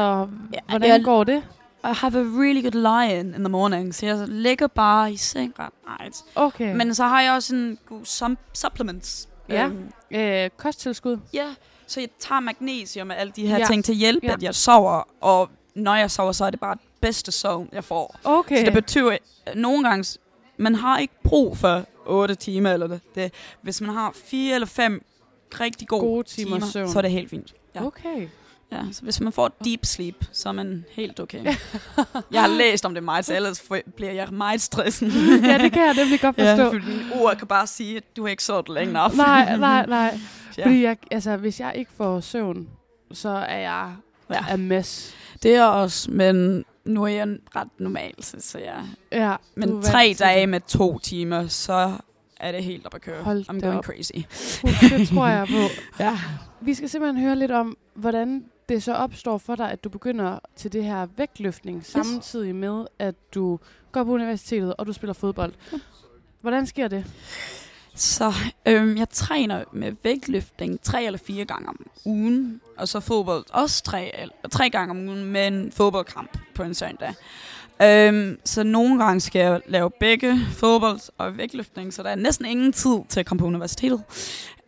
Ja, 0.55 0.59
hvordan 0.69 0.89
jeg- 0.89 1.05
går 1.05 1.25
det? 1.25 1.43
I 1.85 1.93
have 1.95 2.19
a 2.19 2.23
really 2.23 2.63
good 2.63 2.73
lie-in 2.75 3.27
in 3.27 3.33
the 3.41 3.49
morning, 3.49 3.95
så 3.95 4.07
jeg 4.07 4.29
ligger 4.29 4.67
bare 4.67 5.13
i 5.13 5.17
seng 5.17 5.55
ret 5.59 5.73
night. 6.01 6.25
Okay. 6.35 6.75
Men 6.77 6.95
så 6.95 7.05
har 7.05 7.23
jeg 7.23 7.33
også 7.33 7.55
en 7.55 7.79
god 7.87 8.01
sum- 8.05 8.37
supplements. 8.55 9.29
Ja. 9.49 9.67
Øhm, 9.67 9.91
øh, 10.11 10.51
kosttilskud? 10.57 11.19
ja, 11.33 11.47
så 11.87 12.01
jeg 12.01 12.09
tager 12.19 12.41
magnesium 12.41 13.11
og 13.11 13.17
alle 13.19 13.33
de 13.37 13.47
her 13.47 13.59
Ja. 13.59 13.65
ting 13.67 13.85
til 13.85 13.95
hjælp, 13.95 14.25
Ja. 14.25 14.33
at 14.33 14.43
jeg 14.43 14.55
sover. 14.55 15.03
Og 15.21 15.51
når 15.75 15.95
jeg 15.95 16.11
sover, 16.11 16.33
så 16.33 16.45
er 16.45 16.51
det 16.51 16.61
bare 16.61 16.75
det 16.75 16.83
bedste 17.01 17.33
søvn, 17.33 17.69
jeg 17.73 17.85
får. 17.85 18.19
Okay. 18.25 18.59
Så 18.59 18.65
det 18.65 18.73
betyder, 18.73 19.11
at 19.47 19.57
nogle 19.57 19.85
gange, 19.89 20.19
man 20.57 20.75
har 20.75 20.99
ikke 20.99 21.15
brug 21.25 21.57
for 21.57 21.85
8 22.07 22.35
timer 22.35 22.73
eller 22.73 22.87
det. 22.87 23.01
det. 23.15 23.33
Hvis 23.63 23.81
man 23.81 23.91
har 23.91 24.13
4 24.25 24.55
eller 24.55 24.67
5 24.67 25.05
rigtig 25.61 25.89
gode, 25.89 26.01
Gode 26.01 26.29
timer 26.29 26.57
timer, 26.57 26.67
søvn. 26.67 26.89
så 26.89 26.99
er 26.99 27.03
det 27.03 27.11
helt 27.11 27.31
fint. 27.31 27.55
Ja. 27.75 27.85
Okay. 27.87 28.29
Ja, 28.73 28.81
så 28.93 29.03
hvis 29.03 29.21
man 29.21 29.33
får 29.33 29.57
deep 29.65 29.85
sleep, 29.85 30.25
så 30.33 30.49
er 30.49 30.53
man 30.53 30.85
helt 30.93 31.21
okay. 31.21 31.45
jeg 32.33 32.41
har 32.41 32.49
læst 32.49 32.85
om 32.87 32.95
det 32.95 33.03
meget, 33.03 33.25
så 33.25 33.35
ellers 33.37 33.63
bliver 33.97 34.13
jeg 34.13 34.29
meget 34.33 34.61
stresset. 34.61 35.13
ja, 35.49 35.59
det 35.59 35.73
kan 35.73 35.83
jeg 35.87 35.95
nemlig 35.95 36.21
godt 36.21 36.37
forstå. 36.37 36.63
Ja, 36.63 36.69
fordi 36.69 36.93
ord 37.15 37.37
kan 37.37 37.47
bare 37.47 37.67
sige, 37.67 37.97
at 37.97 38.17
du 38.17 38.23
har 38.23 38.29
ikke 38.29 38.45
sovet 38.45 38.69
længe 38.69 38.93
nok. 38.93 39.17
nej, 39.17 39.57
nej, 39.57 39.87
nej. 39.87 40.19
Ja. 40.59 40.65
Fordi 40.67 40.83
jeg, 40.83 40.97
altså, 41.11 41.37
hvis 41.37 41.61
jeg 41.61 41.73
ikke 41.77 41.91
får 41.97 42.21
søvn, 42.21 42.69
så 43.13 43.29
er 43.29 43.59
jeg 43.59 43.93
Ja. 44.31 44.45
a 44.49 44.57
mess. 44.57 45.15
Det 45.43 45.55
er 45.55 45.65
også, 45.65 46.11
men 46.11 46.65
nu 46.85 47.03
er 47.05 47.09
jeg 47.09 47.29
ret 47.57 47.69
normal, 47.79 48.15
så, 48.21 48.37
så 48.41 48.59
ja. 49.13 49.37
Men 49.55 49.83
tre 49.83 50.17
dage 50.19 50.47
med 50.47 50.61
to 50.61 50.99
timer, 50.99 51.49
så 51.49 51.93
er 52.41 52.53
det 52.53 52.65
helt 52.65 52.87
op 52.87 52.95
at 52.95 53.01
køre. 53.01 53.23
Hold 53.23 53.45
I'm 53.51 53.61
going 53.61 53.79
op. 53.79 53.85
crazy. 53.85 54.13
Det 54.99 55.09
tror 55.09 55.27
jeg 55.27 55.47
på. 55.47 55.69
Ja. 56.05 56.19
Vi 56.61 56.75
skal 56.75 56.89
simpelthen 56.89 57.23
høre 57.23 57.37
lidt 57.37 57.51
om, 57.51 57.77
hvordan 57.95 58.45
det 58.71 58.83
så 58.83 58.95
opstår 58.95 59.39
for 59.39 59.55
dig, 59.55 59.71
at 59.71 59.85
du 59.85 59.89
begynder 59.89 60.39
til 60.57 60.73
det 60.73 60.85
her 60.85 61.07
vægtløftning, 61.17 61.87
samtidig 61.87 62.55
med, 62.55 62.87
at 62.99 63.15
du 63.35 63.59
går 63.93 64.05
på 64.05 64.11
universitetet, 64.11 64.75
og 64.79 64.87
du 64.87 64.93
spiller 64.93 65.15
fodbold. 65.15 65.53
Hvordan 66.41 66.67
sker 66.67 66.89
det? 66.89 67.05
Så 67.95 68.33
øhm, 68.67 68.97
jeg 68.97 69.09
træner 69.11 69.65
med 69.73 69.93
vægtløftning 70.03 70.81
tre 70.83 71.05
eller 71.05 71.19
fire 71.19 71.45
gange 71.45 71.69
om 71.69 71.87
ugen, 72.05 72.61
og 72.79 72.89
så 72.89 73.01
fodbold 73.01 73.45
også 73.53 73.83
tre, 73.83 74.21
eller, 74.21 74.35
tre 74.51 74.71
gange 74.71 74.91
om 74.91 75.09
ugen 75.09 75.25
med 75.25 75.47
en 75.47 75.73
fodboldkamp 75.73 76.39
på 76.55 76.63
en 76.63 76.75
søndag. 76.75 77.15
Øhm, 77.83 78.39
så 78.45 78.63
nogle 78.63 79.05
gange 79.05 79.21
skal 79.21 79.41
jeg 79.41 79.61
lave 79.67 79.91
begge 80.01 80.37
fodbold 80.53 81.01
og 81.19 81.37
vægtløftning, 81.37 81.95
så 81.95 82.03
der 82.03 82.11
er 82.11 82.15
næsten 82.15 82.47
ingen 82.47 82.73
tid 82.73 82.99
til 83.09 83.21
at 83.21 83.27
komme 83.27 83.39
på 83.39 83.47
universitetet. 83.47 84.03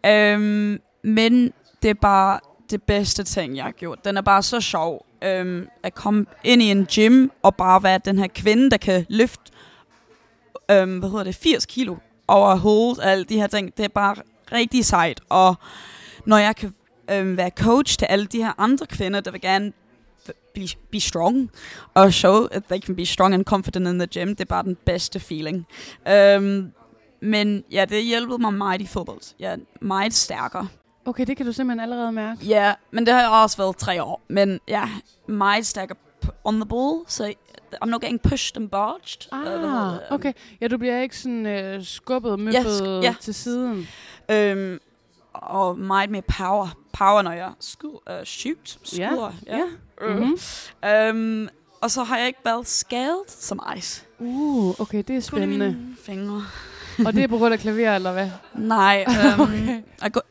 Øhm, 0.06 0.80
men 1.04 1.52
det 1.82 1.90
er 1.90 1.94
bare 1.94 2.40
det 2.72 2.82
bedste 2.82 3.24
ting, 3.24 3.56
jeg 3.56 3.64
har 3.64 3.70
gjort. 3.70 4.04
Den 4.04 4.16
er 4.16 4.20
bare 4.20 4.42
så 4.42 4.60
sjov. 4.60 5.06
Øhm, 5.24 5.68
at 5.82 5.94
komme 5.94 6.26
ind 6.44 6.62
i 6.62 6.70
en 6.70 6.86
gym 6.86 7.28
og 7.42 7.56
bare 7.56 7.82
være 7.82 8.00
den 8.04 8.18
her 8.18 8.26
kvinde, 8.26 8.70
der 8.70 8.76
kan 8.76 9.06
løfte 9.08 9.52
øhm, 10.70 10.98
hvad 10.98 11.08
hedder 11.08 11.24
det, 11.24 11.34
80 11.34 11.66
kilo 11.66 11.96
over 12.28 12.56
hovedet, 12.56 12.98
og 12.98 13.10
alle 13.10 13.24
de 13.24 13.40
her 13.40 13.46
ting. 13.46 13.76
Det 13.76 13.84
er 13.84 13.88
bare 13.88 14.16
rigtig 14.52 14.84
sejt. 14.84 15.20
Og 15.28 15.54
når 16.26 16.38
jeg 16.38 16.56
kan 16.56 16.74
øhm, 17.10 17.36
være 17.36 17.50
coach 17.50 17.98
til 17.98 18.06
alle 18.06 18.26
de 18.26 18.38
her 18.38 18.52
andre 18.58 18.86
kvinder, 18.86 19.20
der 19.20 19.30
vil 19.30 19.40
gerne 19.40 19.72
be, 20.54 20.60
be 20.90 21.00
strong, 21.00 21.50
og 21.94 22.12
show 22.12 22.46
that 22.46 22.64
they 22.64 22.80
can 22.80 22.96
be 22.96 23.06
strong 23.06 23.34
and 23.34 23.44
confident 23.44 23.88
in 23.88 23.98
the 23.98 24.08
gym, 24.14 24.28
det 24.28 24.40
er 24.40 24.44
bare 24.44 24.62
den 24.62 24.76
bedste 24.86 25.20
feeling. 25.20 25.66
Øhm, 26.08 26.72
men 27.20 27.64
ja, 27.70 27.84
det 27.84 28.04
hjælpede 28.04 28.38
mig 28.38 28.54
meget 28.54 28.80
i 28.80 28.86
fodbold. 28.86 29.34
Jeg 29.38 29.52
er 29.52 29.56
meget 29.80 30.14
stærkere. 30.14 30.68
Okay, 31.04 31.24
det 31.26 31.36
kan 31.36 31.46
du 31.46 31.52
simpelthen 31.52 31.80
allerede 31.80 32.12
mærke. 32.12 32.44
Ja, 32.46 32.74
men 32.90 33.06
det 33.06 33.14
har 33.14 33.20
jeg 33.20 33.30
også 33.30 33.56
været 33.56 33.76
tre 33.76 34.02
år. 34.02 34.20
Men 34.28 34.60
ja, 34.68 34.88
meget 35.26 35.66
stærkere 35.66 35.98
on 36.44 36.54
the 36.54 36.66
ball, 36.66 37.00
så 37.06 37.34
I'm 37.84 37.86
not 37.86 38.00
getting 38.00 38.20
pushed 38.22 38.56
and 38.56 38.68
barged. 38.70 39.28
Ah, 39.32 39.92
det? 39.94 40.00
okay. 40.10 40.32
Ja, 40.60 40.68
du 40.68 40.78
bliver 40.78 41.00
ikke 41.00 41.18
sådan 41.18 41.46
øh, 41.46 41.84
skubbet, 41.84 42.38
møffet 42.40 43.00
ja. 43.02 43.14
til 43.20 43.34
siden. 43.34 43.88
Øhm, 44.30 44.78
og 45.32 45.78
meget 45.78 46.10
mere 46.10 46.22
power. 46.22 46.68
Power, 46.92 47.22
når 47.22 47.32
jeg 47.32 47.52
skud, 47.60 47.90
uh, 48.10 48.24
shoot, 48.24 48.78
Ja, 48.98 49.08
skyder. 49.10 49.32
ja. 49.46 49.60
Øh. 50.00 50.18
Mhm. 50.18 50.38
Øhm, 50.90 51.48
og 51.80 51.90
så 51.90 52.02
har 52.02 52.18
jeg 52.18 52.26
ikke 52.26 52.40
været 52.44 52.66
skadet 52.66 53.22
som 53.28 53.60
ice. 53.76 54.04
Uh, 54.18 54.80
okay, 54.80 54.98
det 54.98 55.10
er 55.10 55.12
Kun 55.12 55.16
i 55.16 55.20
spændende. 55.20 55.66
mine 55.72 55.96
fingre. 56.02 56.42
Og 57.06 57.12
det 57.12 57.24
er 57.24 57.28
på 57.28 57.38
grund 57.38 57.54
af 57.54 57.60
klaver, 57.60 57.94
eller 57.94 58.12
hvad? 58.12 58.30
Nej, 58.54 59.04
øhm, 59.08 59.40
Okay. 59.40 59.82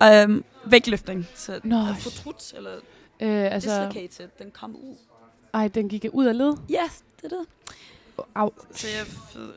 okay. 0.01 0.23
øhm, 0.23 0.43
vægtløftning. 0.65 1.27
Så 1.35 1.59
Nå, 1.63 1.85
fortrudt, 1.99 2.53
eller 2.57 2.71
Øh, 3.23 3.53
altså, 3.53 3.69
dislocated, 3.85 4.27
den 4.39 4.51
kom 4.51 4.75
ud. 4.75 4.95
ej, 5.53 5.67
den 5.67 5.89
gik 5.89 6.05
ud 6.13 6.25
af 6.25 6.37
led. 6.37 6.53
Ja, 6.69 6.83
det 7.21 7.31
er 7.31 7.37
det. 7.37 7.45
Au. 8.35 8.49
Så 8.71 8.87
jeg 8.87 9.05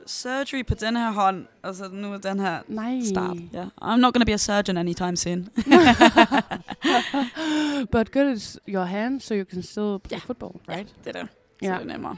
surgery 0.06 0.64
på 0.66 0.74
den 0.74 0.96
her 0.96 1.12
hånd, 1.12 1.46
og 1.62 1.74
så 1.74 1.88
nu 1.92 2.12
er 2.12 2.18
den 2.18 2.40
her 2.40 2.58
Nej. 2.68 3.00
start. 3.04 3.36
Yeah. 3.54 3.66
I'm 3.82 3.96
not 3.96 4.14
gonna 4.14 4.24
be 4.24 4.32
a 4.32 4.36
surgeon 4.36 4.76
anytime 4.76 5.16
soon. 5.16 5.48
But 7.92 8.12
good 8.12 8.32
is 8.36 8.58
your 8.68 8.84
hand, 8.84 9.20
so 9.22 9.34
you 9.34 9.44
can 9.44 9.62
still 9.62 9.98
play 9.98 10.18
Ja. 10.18 10.22
football, 10.26 10.52
right? 10.68 10.94
det 11.04 11.16
er 11.16 11.20
det. 11.22 11.28
Ja. 11.62 11.66
Så 11.66 11.72
det 11.74 11.82
er 11.90 11.92
nemmere. 11.92 12.16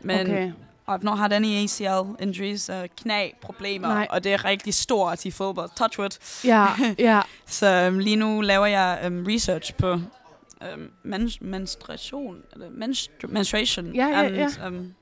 Men 0.00 0.20
okay. 0.20 0.52
I've 0.90 1.02
not 1.02 1.18
had 1.18 1.32
any 1.32 1.64
ACL 1.64 2.22
injuries, 2.22 2.70
uh, 2.70 2.76
knæproblemer, 2.96 3.88
Nej. 3.88 4.06
og 4.10 4.24
det 4.24 4.32
er 4.32 4.44
rigtig 4.44 4.74
stort 4.74 5.24
i 5.24 5.30
fodbold. 5.30 5.70
Touch 5.76 5.98
wood. 5.98 6.10
Ja, 6.44 6.66
ja. 6.98 7.20
Så 7.46 7.88
um, 7.88 7.98
lige 7.98 8.16
nu 8.16 8.40
laver 8.40 8.66
jeg 8.66 9.02
um, 9.06 9.24
research 9.28 9.74
på 9.74 9.92
um, 9.92 10.90
men- 11.02 11.30
menstruation, 11.40 12.42
eller 12.52 12.68
menstru- 12.68 13.26
menstruation, 13.28 13.94
Ja, 13.94 14.06
ja, 14.06 14.24
and 14.24 14.34
ja. 14.36 14.66
Um, 14.66 14.94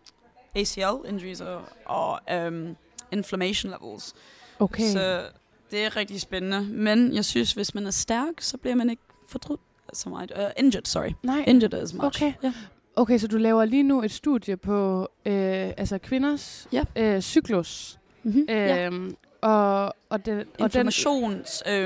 ACL 0.54 1.08
injuries 1.08 1.40
og, 1.40 1.62
og 1.86 2.20
um, 2.46 2.76
inflammation 3.12 3.72
levels. 3.82 4.14
Okay. 4.58 4.92
Så 4.92 5.22
det 5.70 5.84
er 5.84 5.96
rigtig 5.96 6.20
spændende. 6.20 6.60
Men 6.62 7.14
jeg 7.14 7.24
synes, 7.24 7.52
hvis 7.52 7.74
man 7.74 7.86
er 7.86 7.90
stærk, 7.90 8.32
så 8.40 8.56
bliver 8.58 8.74
man 8.74 8.90
ikke 8.90 9.02
fortrudt 9.28 9.60
så 9.92 10.08
meget. 10.08 10.32
Uh, 10.38 10.44
injured, 10.64 10.84
sorry. 10.84 11.10
Nej. 11.22 11.44
Injured 11.46 11.74
as 11.74 11.92
much. 11.94 12.04
Okay. 12.22 12.32
Ja. 12.42 12.52
Okay, 12.96 13.18
så 13.18 13.26
du 13.28 13.36
laver 13.36 13.64
lige 13.64 13.82
nu 13.82 14.02
et 14.02 14.10
studie 14.10 14.56
på 14.56 15.00
øh, 15.26 15.72
altså 15.76 15.98
kvinders 15.98 16.68
Ja. 16.72 16.84
øh, 16.96 17.20
cyklus. 17.20 17.98
Mm-hmm. 18.22 18.44
ja. 18.48 18.86
Øhm, 18.86 19.16
og, 19.40 19.94
og, 20.08 20.26
den, 20.26 20.44
og 20.60 20.72
den, 20.72 20.86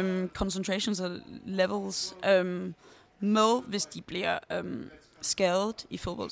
um, 0.01 0.29
concentrations 0.35 1.01
og 1.01 1.11
levels 1.47 2.15
um, 2.41 2.75
med, 3.21 3.63
hvis 3.69 3.87
de 3.87 4.03
bliver 4.03 4.39
um, 4.61 4.85
skadet 5.21 5.87
i 5.91 5.97
fodbold. 5.99 6.31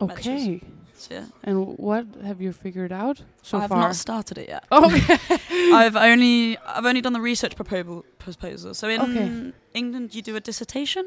Okay. 0.00 0.60
Så 0.98 1.08
ja. 1.10 1.22
And 1.42 1.58
what 1.78 2.04
have 2.22 2.36
you 2.40 2.52
figured 2.52 2.92
out 2.92 3.24
so 3.42 3.58
I've 3.58 3.66
far? 3.68 3.86
not 3.86 3.96
started 3.96 4.38
it 4.38 4.46
yet. 4.48 4.60
Okay. 4.70 4.98
I've 5.80 5.96
only 6.12 6.56
I've 6.56 6.86
only 6.86 7.00
done 7.00 7.14
the 7.14 7.22
research 7.30 7.56
proposal. 7.56 8.02
proposal. 8.18 8.74
So 8.74 8.88
in 8.88 9.00
Okay. 9.00 9.52
England, 9.74 10.10
you 10.14 10.22
do 10.22 10.36
a 10.36 10.40
dissertation 10.40 11.04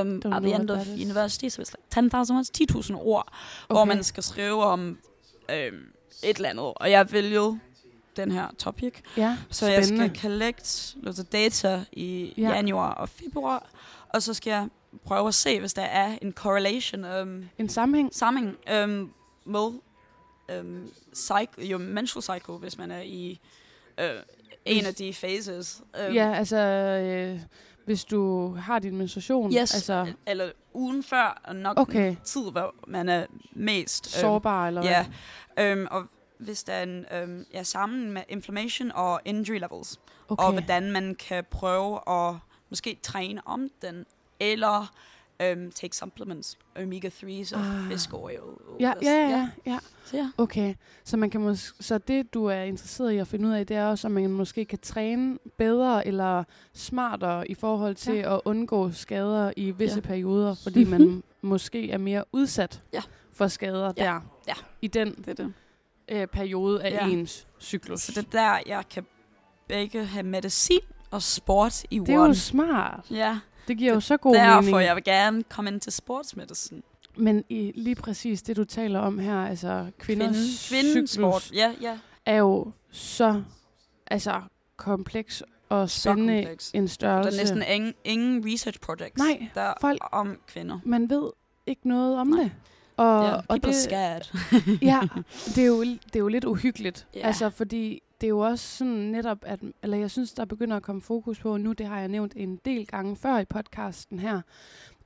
um, 0.00 0.22
at 0.32 0.42
the 0.42 0.54
end 0.54 0.70
of 0.70 0.86
university, 0.88 1.48
so 1.48 1.62
it's 1.62 1.72
like 1.72 1.90
10,000 1.90 2.36
words, 2.36 2.50
10.000 2.90 2.94
ord, 2.96 3.32
hvor 3.66 3.76
Okay. 3.80 3.94
man 3.94 4.04
skal 4.04 4.22
skrive 4.22 4.64
om 4.64 4.98
øhm, 5.50 5.86
et 6.22 6.36
eller 6.36 6.48
andet. 6.48 6.72
Og 6.76 6.90
jeg 6.90 7.12
vælger 7.12 7.58
den 8.16 8.30
her 8.32 8.46
topic. 8.58 8.94
Ja, 9.16 9.36
Så 9.50 9.66
jeg 9.66 9.84
spændende. 9.84 10.08
skal 10.18 10.20
collect 10.30 10.94
noget 10.96 11.32
data 11.32 11.84
i 11.92 12.34
Ja. 12.36 12.42
ja. 12.42 12.54
januar 12.54 12.94
og 12.94 13.08
februar, 13.08 13.66
og 14.08 14.22
så 14.22 14.34
skal 14.34 14.50
jeg 14.50 14.68
prøve 15.04 15.28
at 15.28 15.34
se, 15.34 15.60
hvis 15.60 15.74
der 15.74 15.82
er 15.82 16.18
en 16.22 16.32
correlation, 16.32 17.04
um, 17.04 17.44
En 17.58 17.68
sammenhæng? 17.68 18.14
sammenhæng 18.14 18.56
um, 18.84 19.12
med 19.44 19.72
um, 20.60 20.90
cycle, 21.14 21.66
jo 21.66 21.78
menstrual 21.78 22.22
cycle, 22.40 22.54
hvis 22.54 22.78
man 22.78 22.90
er 22.90 23.00
i 23.00 23.40
uh, 23.98 24.04
en 24.64 24.86
af 24.86 24.94
de 24.94 25.12
phases. 25.12 25.82
Um, 26.08 26.14
Ja, 26.14 26.32
altså, 26.34 26.56
øh, 26.56 27.40
hvis 27.86 28.04
du 28.04 28.48
har 28.54 28.78
din 28.78 28.96
menstruation, 28.96 29.52
yes, 29.54 29.74
altså 29.74 30.12
eller 30.26 30.52
ugen 30.74 31.02
før, 31.02 31.40
og 31.44 31.56
nok 31.56 31.80
Okay. 31.80 32.16
tid, 32.24 32.50
hvor 32.50 32.74
man 32.86 33.08
er 33.08 33.26
mest 33.52 34.06
øhm, 34.16 34.20
sårbar, 34.20 34.68
eller 34.68 34.82
Ja, 34.84 35.06
hvad? 35.54 35.64
øhm, 35.66 35.86
og 35.90 36.06
hvis 36.38 36.62
der 36.64 36.72
er 36.72 36.82
en, 36.82 37.04
øhm, 37.12 37.44
ja, 37.52 37.62
sammen 37.62 38.12
med 38.12 38.22
inflammation 38.28 38.92
og 38.94 39.20
injury 39.24 39.58
levels, 39.58 40.00
Okay. 40.28 40.44
og 40.44 40.52
hvordan 40.52 40.92
man 40.92 41.14
kan 41.14 41.44
prøve 41.50 42.00
at 42.08 42.34
måske 42.70 42.98
træne 43.02 43.40
om 43.46 43.68
den, 43.82 44.06
eller 44.40 44.92
øhm, 45.42 45.70
take 45.72 45.96
supplements, 45.96 46.58
omega-3s 46.78 47.52
og 47.56 47.60
Ah. 47.60 47.90
fish 47.90 48.08
oil. 48.12 48.38
Ja, 48.80 48.92
das. 48.96 49.02
ja, 49.02 49.12
ja, 49.12 49.28
ja, 49.28 49.48
ja. 49.66 49.78
Så 50.04 50.16
ja. 50.16 50.30
Okay, 50.38 50.74
så 51.04 51.16
man 51.16 51.30
kan 51.30 51.48
mås- 51.50 51.74
så 51.80 51.98
det 51.98 52.34
du 52.34 52.44
er 52.44 52.62
interesseret 52.62 53.12
i 53.12 53.16
at 53.16 53.28
finde 53.28 53.48
ud 53.48 53.52
af, 53.52 53.66
det 53.66 53.76
er 53.76 53.86
også, 53.86 54.08
om 54.08 54.12
man 54.12 54.30
måske 54.30 54.64
kan 54.64 54.78
træne 54.78 55.38
bedre 55.56 56.06
eller 56.06 56.44
smartere 56.74 57.48
i 57.50 57.54
forhold 57.54 57.94
til 57.94 58.14
Ja. 58.14 58.34
at 58.34 58.40
undgå 58.44 58.92
skader 58.92 59.52
i 59.56 59.70
visse 59.70 59.96
Ja. 59.96 60.00
perioder, 60.00 60.54
fordi 60.62 60.84
man 60.84 61.22
måske 61.42 61.90
er 61.90 61.98
mere 61.98 62.24
udsat 62.32 62.82
Ja. 62.92 63.02
for 63.32 63.48
skader 63.48 63.92
Ja. 63.96 64.02
der 64.04 64.20
Ja. 64.48 64.54
i 64.82 64.86
den 64.86 65.14
Det 65.14 65.28
er 65.28 65.34
det. 65.34 65.52
øh, 66.08 66.26
periode 66.26 66.82
af 66.84 66.90
Ja. 66.90 67.06
ens 67.06 67.46
cyklus. 67.60 68.00
Så 68.00 68.12
det 68.12 68.26
er 68.26 68.30
der, 68.30 68.58
jeg 68.66 68.84
kan 68.90 69.06
begge 69.68 70.04
have 70.04 70.22
medicin 70.22 70.78
og 71.10 71.22
sport 71.22 71.84
i 71.90 71.98
det 71.98 72.08
er 72.08 72.18
one. 72.18 72.26
jo 72.28 72.34
smart. 72.34 73.06
Ja, 73.10 73.38
Det 73.68 73.78
giver 73.78 73.90
jo 73.90 73.94
Det- 73.96 74.04
så 74.04 74.16
god 74.16 74.34
derfor 74.34 74.60
mening. 74.60 74.82
jeg 74.82 74.94
vil 74.96 75.04
gerne 75.04 75.42
komme 75.42 75.70
ind 75.70 75.80
til 75.80 75.92
sportsmedicin. 75.92 76.82
Men 77.16 77.44
i 77.48 77.72
lige 77.74 77.94
præcis 77.94 78.42
det, 78.42 78.56
du 78.56 78.64
taler 78.64 79.00
om 79.00 79.18
her, 79.18 79.36
altså 79.46 79.86
kvinders 79.98 80.68
Kvinde, 80.68 81.06
sport. 81.06 81.50
Ja, 81.54 81.72
ja. 81.80 81.98
er 82.26 82.36
jo 82.36 82.70
så 82.90 83.42
altså, 84.06 84.40
kompleks 84.76 85.42
og 85.68 85.90
Så 85.90 86.00
spændende 86.00 86.42
kompleks. 86.42 86.70
en 86.74 86.82
Der 86.82 86.88
størrelse. 86.88 87.38
er 87.40 87.42
næsten 87.42 87.62
ingen, 87.72 87.94
ingen 88.04 88.52
research 88.52 88.80
projects, 88.80 89.18
Nej, 89.18 89.48
der 89.54 89.60
er 89.60 89.74
folk- 89.80 90.08
om 90.12 90.36
kvinder. 90.48 90.78
Man 90.84 91.10
ved 91.10 91.30
ikke 91.66 91.88
noget 91.88 92.18
om 92.18 92.26
Nej. 92.26 92.42
det. 92.42 92.52
Og, 92.96 93.24
Ja, 93.24 93.34
og 93.48 93.56
det, 93.56 93.64
are 93.66 93.72
scared. 93.74 94.78
ja, 94.82 95.00
det 95.54 95.58
er, 95.62 95.66
jo, 95.66 95.82
det 95.84 96.16
er 96.16 96.18
jo 96.18 96.28
lidt 96.28 96.44
uhyggeligt. 96.44 97.06
Ja. 97.14 97.20
Altså, 97.26 97.50
fordi 97.50 98.02
det 98.20 98.26
er 98.26 98.28
jo 98.28 98.38
også 98.38 98.76
sådan 98.76 98.92
netop, 98.94 99.38
at, 99.42 99.60
eller 99.82 99.96
jeg 99.96 100.10
synes, 100.10 100.32
der 100.32 100.44
begynder 100.44 100.76
at 100.76 100.82
komme 100.82 101.02
fokus 101.02 101.38
på, 101.40 101.56
nu 101.56 101.72
det 101.72 101.86
har 101.86 101.98
jeg 101.98 102.08
nævnt 102.08 102.32
en 102.36 102.56
del 102.64 102.86
gange 102.86 103.16
før 103.16 103.38
i 103.38 103.44
podcasten 103.44 104.18
her, 104.18 104.40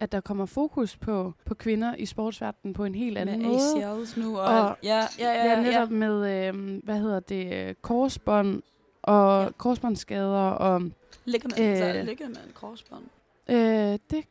at 0.00 0.12
der 0.12 0.20
kommer 0.20 0.46
fokus 0.46 0.96
på, 0.96 1.32
på 1.44 1.54
kvinder 1.54 1.94
i 1.94 2.06
sportsverdenen 2.06 2.74
på 2.74 2.84
en 2.84 2.94
helt 2.94 3.18
anden 3.18 3.38
med 3.42 3.48
måde. 3.48 3.84
ACLs 3.84 4.16
nu. 4.16 4.38
Og, 4.38 4.44
Og- 4.44 4.76
ja, 4.82 4.96
ja, 5.18 5.32
ja, 5.32 5.44
Ja, 5.44 5.50
ja, 5.50 5.62
netop 5.62 5.90
med, 5.90 6.46
øh, 6.48 6.80
hvad 6.84 6.98
hedder 7.00 7.20
det, 7.20 7.82
korsbånd 7.82 8.62
og 9.02 9.38
Ja. 9.40 9.44
ja. 9.44 9.50
korsbåndsskader, 9.50 10.50
og 10.50 10.82
Ligament, 11.24 11.60
Øh. 11.60 11.76
så 11.78 12.02
ligament, 12.04 12.54
korsbånd. 12.54 13.04
øh, 13.48 13.98
det 14.10 14.24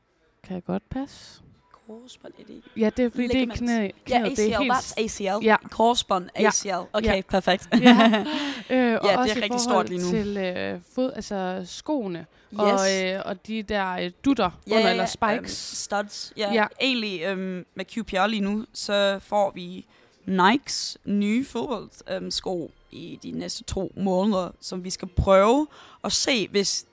kan 0.44 0.62
godt 0.62 0.90
passe. 0.90 1.42
Korsbånd, 1.90 2.34
er 2.40 2.44
det 2.48 2.54
ikke? 2.56 2.70
Ja, 2.78 2.90
det 2.98 3.06
er 3.06 3.10
fordi, 3.10 3.28
det 3.28 3.42
er 3.50 3.56
knæ, 3.56 3.82
Ja, 3.82 3.90
knæet, 4.06 4.26
ACL, 4.32 4.36
det 4.36 4.54
er 4.54 4.60
helt... 4.60 4.72
that's 4.74 4.94
ACL. 5.34 5.46
Ja. 5.46 5.56
Korsbånd, 5.72 6.30
Ja. 6.40 6.48
ACL. 6.48 6.88
Okay, 6.94 7.16
Ja. 7.16 7.22
perfekt. 7.30 7.68
Ja. 7.82 8.26
Øh, 8.72 8.98
og 9.02 9.08
Ja, 9.08 9.24
det 9.24 9.38
er 9.38 9.42
rigtig 9.44 9.60
stort 9.60 9.90
lige 9.90 10.02
nu. 10.02 10.10
til 10.10 10.38
øh, 10.38 10.80
fod, 10.96 11.12
altså 11.16 11.62
skoene 11.66 12.20
yes. 12.54 12.60
og, 12.60 13.04
øh, 13.04 13.22
og 13.26 13.48
de 13.48 13.64
der 13.64 13.92
øh, 13.94 14.12
dutter 14.26 14.50
ja, 14.68 14.72
under, 14.72 14.86
ja, 14.86 14.92
eller 14.92 15.04
ja, 15.04 15.08
spikes. 15.38 15.72
Um, 15.72 15.76
studs. 15.76 16.34
Ja, 16.38 16.54
Ja. 16.54 16.54
ja. 16.54 16.66
egentlig 16.82 17.32
um, 17.32 17.66
med 17.76 17.86
QPR 17.86 18.28
lige 18.28 18.42
nu, 18.42 18.66
så 18.74 19.20
får 19.24 19.52
vi 19.56 19.86
Nikes 20.26 20.98
nye 21.06 21.46
fodboldsko 21.46 22.30
sko 22.30 22.72
i 22.92 23.20
de 23.24 23.32
næste 23.32 23.64
to 23.64 23.92
måneder, 23.98 24.50
som 24.62 24.84
vi 24.84 24.90
skal 24.90 25.08
prøve 25.08 25.68
at 26.04 26.12
se, 26.12 26.48
hvis 26.48 26.86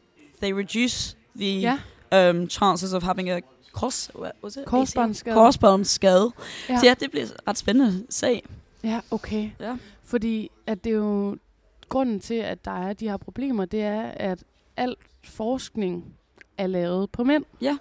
they 0.42 0.52
reduce 0.52 1.16
the 1.40 1.60
ja, 2.12 2.30
um, 2.30 2.50
chances 2.50 2.92
of 2.92 3.02
having 3.02 3.30
a 3.30 3.40
it? 4.56 4.66
Korsbåndsskade. 4.66 5.34
Korsbåndsskade. 5.34 6.32
Ja. 6.68 6.78
Så 6.78 6.86
ja, 6.86 6.94
det 7.00 7.10
bliver 7.10 7.26
ret 7.48 7.58
spændende 7.58 8.06
se. 8.10 8.42
ja, 8.84 9.00
okay. 9.10 9.50
Ja. 9.60 9.76
Fordi 10.04 10.50
at 10.66 10.84
det 10.84 10.92
er 10.92 10.96
jo 10.96 11.36
grunden 11.88 12.20
til, 12.20 12.34
at 12.34 12.64
der 12.64 12.88
er 12.88 12.92
de 12.92 13.08
her 13.08 13.16
problemer, 13.16 13.64
det 13.64 13.82
er, 13.82 14.02
at 14.02 14.44
al 14.76 14.94
forskning 15.24 16.04
er 16.58 16.66
lavet 16.66 17.10
på 17.10 17.24
mænd. 17.24 17.44
Ja. 17.60 17.76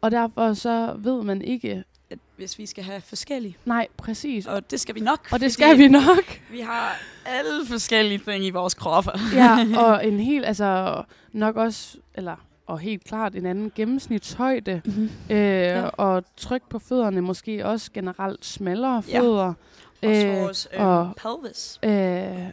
Og 0.00 0.10
derfor 0.10 0.54
så 0.54 0.94
ved 0.98 1.22
man 1.22 1.42
ikke 1.42 1.84
at 2.10 2.18
hvis 2.36 2.58
vi 2.58 2.66
skal 2.66 2.84
have 2.84 3.00
forskellige. 3.00 3.56
Nej, 3.64 3.88
præcis. 3.96 4.46
Og 4.46 4.70
det 4.70 4.80
skal 4.80 4.94
vi 4.94 5.00
nok. 5.00 5.28
Og 5.32 5.40
det 5.40 5.52
skal 5.52 5.78
vi 5.78 5.88
nok. 5.88 6.40
Vi 6.50 6.60
har 6.60 7.00
alle 7.26 7.66
forskellige 7.66 8.18
ting 8.18 8.44
i 8.44 8.50
vores 8.50 8.74
kroppe. 8.74 9.10
ja, 9.34 9.66
og 9.84 10.06
en 10.06 10.20
helt, 10.20 10.46
altså 10.46 11.02
nok 11.32 11.56
også, 11.56 11.98
eller 12.14 12.36
og 12.68 12.78
helt 12.78 13.04
klart 13.04 13.34
en 13.34 13.46
anden 13.46 13.72
gennemsnitshøjde, 13.74 14.82
Mm-hmm. 14.84 15.10
øh, 15.30 15.36
Ja. 15.38 15.82
og 15.88 16.24
tryk 16.36 16.62
på 16.70 16.78
fødderne, 16.78 17.20
måske 17.20 17.66
også 17.66 17.90
generelt 17.94 18.44
smallere 18.44 19.02
Ja. 19.08 19.20
fødder. 19.20 19.54
Også 20.02 20.26
Øh, 20.26 20.36
vores 20.42 20.68
øh, 20.74 20.86
og- 20.86 21.12
pelvis. 21.16 21.78
Øh, 21.82 21.90
Hvad 21.90 22.50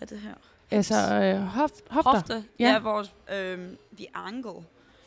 er 0.00 0.06
det 0.06 0.18
her? 0.18 0.34
altså 0.70 0.94
øh, 1.14 1.40
hoft, 1.40 1.74
hofter. 1.90 2.10
Hofte. 2.12 2.44
Ja. 2.58 2.64
Ja, 2.66 2.72
ja 2.72 2.78
vores 2.78 3.12
øh, 3.34 3.58
the 3.96 4.06
angle. 4.14 4.52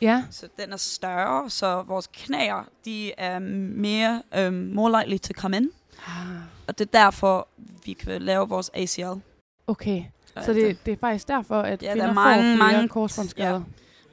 Ja, 0.00 0.24
Så 0.30 0.48
den 0.60 0.72
er 0.72 0.76
større, 0.76 1.50
så 1.50 1.82
vores 1.82 2.06
knæer, 2.12 2.68
de 2.84 3.12
er 3.18 3.38
mere 3.38 4.22
um, 4.46 4.52
more 4.54 5.00
likely 5.02 5.18
to 5.18 5.40
come 5.40 5.56
in. 5.56 5.70
Ah, 6.06 6.12
Og 6.66 6.78
det 6.78 6.86
er 6.94 6.98
derfor, 7.00 7.48
vi 7.84 7.92
kan 7.92 8.22
lave 8.22 8.48
vores 8.48 8.70
ACL. 8.74 9.20
okay. 9.66 10.02
Så 10.44 10.52
det, 10.52 10.86
det 10.86 10.92
er 10.92 10.96
faktisk 11.00 11.28
derfor, 11.28 11.60
at 11.60 11.82
Ja, 11.82 11.94
der 11.94 12.02
er 12.06 12.12
mange- 12.12 12.34
får 12.36 12.42
flere 12.42 12.72
mange- 12.72 12.88
korsbåndsskader. 12.88 13.62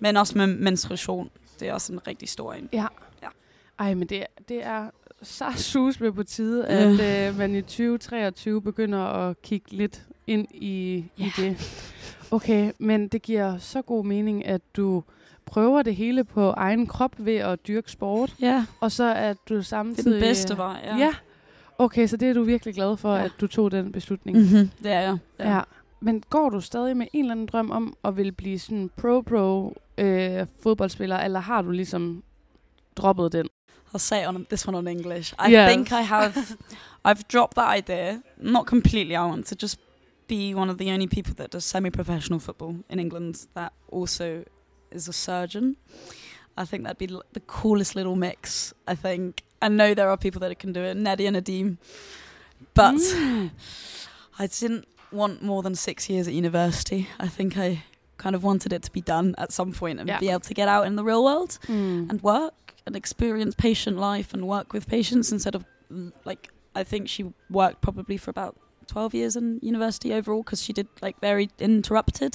Men 0.03 0.17
også 0.17 0.37
med 0.37 0.47
menstruation. 0.47 1.29
Det 1.59 1.67
er 1.69 1.73
også 1.73 1.93
en 1.93 2.07
rigtig 2.07 2.29
stor 2.29 2.53
en. 2.53 2.69
Ja. 2.73 2.85
Ja. 3.23 3.27
Ej, 3.79 3.93
men 3.93 4.07
det, 4.07 4.25
det 4.49 4.65
er 4.65 4.89
så 5.21 5.45
sus 5.55 5.99
med 5.99 6.11
på 6.11 6.23
tide, 6.23 6.67
at 6.67 7.29
øh, 7.31 7.37
man 7.37 7.55
i 7.55 7.61
2023 7.61 8.61
begynder 8.61 8.99
at 8.99 9.41
kigge 9.41 9.71
lidt 9.71 10.01
ind 10.27 10.47
i, 10.53 10.95
i 10.95 11.11
Ja. 11.19 11.29
det. 11.37 11.57
Okay, 12.31 12.71
men 12.79 13.07
det 13.07 13.21
giver 13.21 13.57
så 13.57 13.81
god 13.81 14.05
mening, 14.05 14.45
at 14.45 14.61
du 14.75 15.03
prøver 15.45 15.81
det 15.81 15.95
hele 15.95 16.23
på 16.23 16.49
egen 16.49 16.87
krop 16.87 17.11
ved 17.17 17.35
at 17.35 17.67
dyrke 17.67 17.91
sport, 17.91 18.35
Ja, 18.39 18.65
og 18.79 18.91
så 18.91 19.15
at 19.15 19.37
du 19.49 19.53
det 19.53 19.59
er 19.59 19.63
samtidig... 19.63 20.11
den 20.13 20.21
bedste 20.21 20.57
vej. 20.57 20.79
Ja. 20.85 20.97
Ja. 20.97 21.13
Okay, 21.77 22.07
så 22.07 22.17
det 22.17 22.29
er 22.29 22.33
du 22.33 22.43
virkelig 22.43 22.75
glad 22.75 22.97
for, 22.97 23.15
Ja. 23.15 23.23
at 23.23 23.31
du 23.41 23.47
tog 23.47 23.71
den 23.71 23.91
beslutning. 23.91 24.37
Mm-hmm. 24.37 24.69
Det 24.83 24.91
er 24.91 24.99
jeg. 25.01 25.17
Ja. 25.39 25.55
ja. 25.55 25.61
Men 25.99 26.23
går 26.29 26.49
du 26.49 26.61
stadig 26.61 26.97
med 26.97 27.07
en 27.13 27.19
eller 27.25 27.31
anden 27.31 27.45
drøm 27.45 27.71
om 27.71 27.95
at 28.03 28.17
vil 28.17 28.31
blive 28.31 28.59
sådan 28.59 28.89
pro-pro 29.01 29.77
øh, 29.97 30.47
fodboldspiller, 30.63 31.17
eller 31.17 31.39
har 31.39 31.61
du 31.61 31.71
ligesom 31.71 32.23
droppet 32.95 33.31
den? 33.31 33.47
I'll 33.95 33.99
say 33.99 34.21
it 34.21 34.27
on 34.27 34.45
this 34.49 34.67
one 34.67 34.77
on 34.77 34.87
English. 34.87 35.33
I 35.47 35.51
Yes. 35.51 35.69
think 35.71 35.91
I 35.91 36.01
have, 36.01 36.33
I've 37.07 37.23
dropped 37.33 37.55
that 37.55 37.77
idea. 37.77 38.21
Not 38.37 38.65
completely. 38.67 39.13
I 39.15 39.19
want 39.25 39.45
to 39.45 39.55
just 39.61 39.79
be 40.27 40.53
one 40.55 40.71
of 40.71 40.77
the 40.77 40.91
only 40.93 41.07
people 41.07 41.33
that 41.35 41.51
does 41.53 41.63
semi-professional 41.65 42.39
football 42.39 42.75
in 42.89 42.99
England 42.99 43.35
that 43.55 43.71
also 43.91 44.43
is 44.91 45.07
a 45.09 45.13
surgeon. 45.13 45.75
I 46.57 46.65
think 46.65 46.83
that'd 46.83 46.97
be 47.09 47.13
l- 47.15 47.23
the 47.33 47.39
coolest 47.61 47.95
little 47.95 48.15
mix. 48.15 48.73
I 48.87 48.95
think. 48.95 49.41
I 49.61 49.67
know 49.69 49.93
there 49.93 50.09
are 50.09 50.17
people 50.17 50.39
that 50.41 50.59
can 50.59 50.73
do 50.73 50.79
it, 50.81 50.97
Neddy 50.97 51.27
and 51.27 51.37
Adim, 51.37 51.77
but 52.73 52.95
Mm. 52.95 53.49
I 54.39 54.47
didn't 54.47 54.85
want 55.11 55.41
more 55.41 55.63
than 55.63 55.75
six 55.75 56.09
years 56.09 56.27
at 56.27 56.33
university. 56.33 57.07
I 57.19 57.27
think 57.29 57.57
I 57.57 57.83
kind 58.23 58.35
of 58.35 58.41
wanted 58.43 58.71
it 58.73 58.81
to 58.87 58.91
be 58.91 59.01
done 59.01 59.35
at 59.37 59.51
some 59.51 59.71
point 59.73 59.99
and 59.99 60.07
Yeah. 60.07 60.19
be 60.19 60.29
able 60.29 60.39
to 60.51 60.53
get 60.53 60.67
out 60.67 60.83
in 60.87 60.95
the 60.95 61.03
real 61.03 61.23
world 61.29 61.51
Mm. 61.67 62.09
and 62.09 62.21
work 62.21 62.53
and 62.85 62.95
experience 62.95 63.53
patient 63.55 63.97
life 63.97 64.33
and 64.33 64.41
work 64.47 64.73
with 64.73 64.83
patients 64.87 65.31
instead 65.31 65.55
of 65.55 65.63
mm, 65.91 66.11
like 66.25 66.43
I 66.75 66.83
think 66.83 67.07
she 67.09 67.23
worked 67.49 67.79
probably 67.81 68.17
for 68.17 68.31
about 68.31 68.53
12 68.87 69.13
years 69.13 69.35
in 69.35 69.59
university 69.61 70.13
overall 70.13 70.43
because 70.43 70.61
she 70.65 70.73
did 70.73 70.87
like 71.01 71.15
very 71.21 71.49
interrupted 71.59 72.33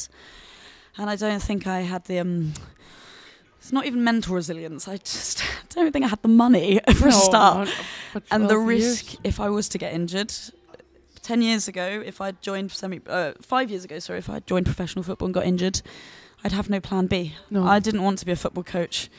and 0.99 1.11
I 1.11 1.17
don't 1.17 1.43
think 1.49 1.67
I 1.67 1.81
had 1.93 2.05
the 2.05 2.19
um 2.21 2.53
it's 3.61 3.73
not 3.73 3.85
even 3.87 4.05
mental 4.05 4.35
resilience 4.35 4.89
I 4.95 4.97
just 4.99 5.43
don't 5.75 5.93
think 5.93 6.05
I 6.05 6.09
had 6.09 6.23
the 6.23 6.29
money 6.47 6.81
for 7.01 7.09
a 7.09 7.13
start 7.13 7.69
and 8.31 8.49
the 8.49 8.59
risk 8.59 9.05
years. 9.13 9.21
if 9.25 9.41
I 9.41 9.49
was 9.51 9.69
to 9.71 9.79
get 9.79 9.93
injured 9.93 10.33
10 11.23 11.43
years 11.43 11.69
ago 11.69 12.03
if 12.07 12.21
I'd 12.21 12.41
joined 12.43 12.71
semi 12.73 13.01
uh, 13.09 13.33
5 13.41 13.71
years 13.71 13.85
ago 13.85 13.99
sorry 13.99 14.19
if 14.19 14.29
I'd 14.31 14.47
joined 14.47 14.67
professional 14.67 15.03
football 15.03 15.27
and 15.27 15.35
got 15.35 15.45
injured 15.45 15.83
I'd 16.45 16.53
have 16.53 16.71
no 16.71 16.81
plan 16.81 17.07
B 17.07 17.35
No. 17.51 17.65
I 17.65 17.81
didn't 17.81 18.03
want 18.03 18.19
to 18.21 18.27
be 18.27 18.33
a 18.33 18.37
football 18.37 18.65
coach. 18.65 19.11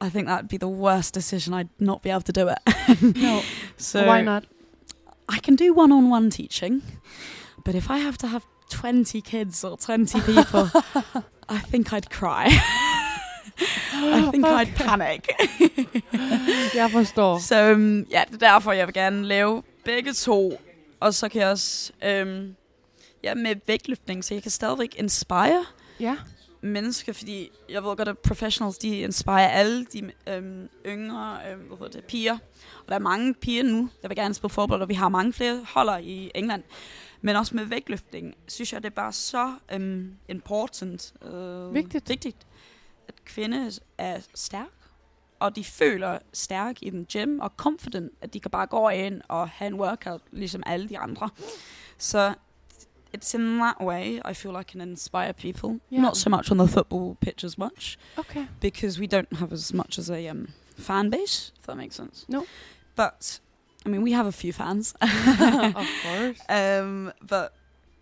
I 0.00 0.08
think 0.10 0.26
that'd 0.26 0.48
be 0.48 0.56
the 0.58 0.68
worst 0.68 1.14
decision. 1.14 1.54
I'd 1.54 1.68
not 1.78 2.02
be 2.02 2.10
able 2.10 2.22
to 2.22 2.32
do 2.32 2.48
it. 2.48 2.58
no. 3.16 3.42
so 3.76 4.06
Why 4.06 4.22
not? 4.22 4.44
I 5.28 5.38
can 5.38 5.56
do 5.56 5.72
one-on-one 5.74 6.30
teaching, 6.30 6.82
but 7.64 7.74
if 7.74 7.90
I 7.90 7.98
have 7.98 8.18
to 8.18 8.26
have 8.26 8.44
20 8.70 9.20
kids 9.20 9.64
or 9.64 9.76
20 9.76 10.20
people, 10.20 10.70
I 11.48 11.58
think 11.58 11.92
I'd 11.92 12.10
cry. 12.10 12.46
I 13.92 14.28
think 14.30 14.44
I'd 14.44 14.74
panic. 14.74 15.28
Jeg 16.74 16.90
forstår. 16.90 17.38
Så 17.38 17.72
um, 17.72 18.06
ja, 18.10 18.24
det 18.30 18.42
er 18.42 18.52
derfor, 18.52 18.72
jeg 18.72 18.86
vil 18.86 18.94
gerne 18.94 19.24
lave 19.26 19.62
begge 19.84 20.12
to. 20.12 20.58
Og 21.02 21.14
så 21.14 21.28
kan 21.28 21.40
jeg 21.40 21.50
også 21.50 21.92
um, 21.92 22.56
ja, 23.22 23.34
med 23.34 23.56
vægtløftning, 23.66 24.24
så 24.24 24.34
jeg 24.34 24.42
kan 24.42 24.50
stadigvæk 24.50 24.94
inspire 24.98 25.64
Ja. 26.00 26.16
mennesker, 26.60 27.12
fordi 27.12 27.50
jeg 27.68 27.84
ved 27.84 27.96
godt, 27.96 28.08
at 28.08 28.18
professionals, 28.18 28.78
de 28.78 28.98
inspirerer 28.98 29.48
alle 29.48 29.84
de 29.84 30.12
øhm, 30.26 30.68
yngre 30.86 31.38
øhm, 31.50 31.60
hvad 31.60 31.76
hedder 31.78 31.92
det, 31.92 32.04
piger. 32.04 32.32
Og 32.82 32.88
der 32.88 32.94
er 32.94 32.98
mange 32.98 33.34
piger 33.34 33.62
nu, 33.62 33.90
der 34.02 34.08
vil 34.08 34.16
gerne 34.16 34.34
spille 34.34 34.50
fodbold, 34.50 34.82
og 34.82 34.88
vi 34.88 34.94
har 34.94 35.08
mange 35.08 35.32
flere 35.32 35.64
holder 35.74 35.96
i 35.98 36.30
England. 36.34 36.62
Men 37.20 37.36
også 37.36 37.56
med 37.56 37.64
vægtløftning, 37.64 38.34
synes 38.48 38.72
jeg, 38.72 38.82
det 38.82 38.90
er 38.90 38.94
bare 38.94 39.12
så 39.12 39.54
øhm, 39.72 40.14
important. 40.28 41.12
Øh, 41.24 41.74
Vigtigt. 41.74 42.08
vigtigt. 42.08 42.36
At 43.08 43.14
kvinder 43.24 43.78
er 43.98 44.20
stærk, 44.34 44.66
og 45.42 45.56
de 45.56 45.64
føler 45.64 46.18
stærk 46.32 46.76
i 46.82 46.90
den 46.90 47.06
gym, 47.12 47.40
og 47.40 47.52
confident, 47.56 48.12
at 48.20 48.34
de 48.34 48.40
kan 48.40 48.50
bare 48.50 48.66
gå 48.66 48.88
ind 48.88 49.20
og 49.28 49.48
have 49.48 49.66
en 49.66 49.74
workout, 49.80 50.20
ligesom 50.30 50.62
alle 50.66 50.88
de 50.88 50.98
andre. 50.98 51.28
Så 51.98 52.34
it's 53.16 53.34
in 53.34 53.58
that 53.58 53.76
way 53.80 54.20
I 54.30 54.34
feel 54.34 54.54
I 54.60 54.62
can 54.72 54.80
inspire 54.80 55.32
people. 55.32 55.80
Yeah. 55.92 56.02
Not 56.02 56.16
so 56.16 56.30
much 56.30 56.50
on 56.52 56.58
the 56.58 56.68
football 56.68 57.14
pitch 57.20 57.44
as 57.44 57.58
much 57.58 57.98
Okay. 58.18 58.46
because 58.60 59.00
we 59.00 59.06
don't 59.06 59.36
have 59.38 59.52
as 59.52 59.72
much 59.74 59.98
as 59.98 60.10
a 60.10 60.30
um, 60.30 60.48
fan 60.78 61.10
base. 61.10 61.52
If 61.60 61.66
that 61.66 61.76
makes 61.76 61.96
sense. 61.96 62.24
No. 62.28 62.44
But 62.96 63.40
I 63.86 63.88
mean, 63.88 64.02
we 64.04 64.12
have 64.12 64.26
a 64.28 64.32
few 64.32 64.52
fans. 64.52 64.94
of 65.02 65.88
course. 66.04 66.38
um, 66.48 67.12
but 67.28 67.52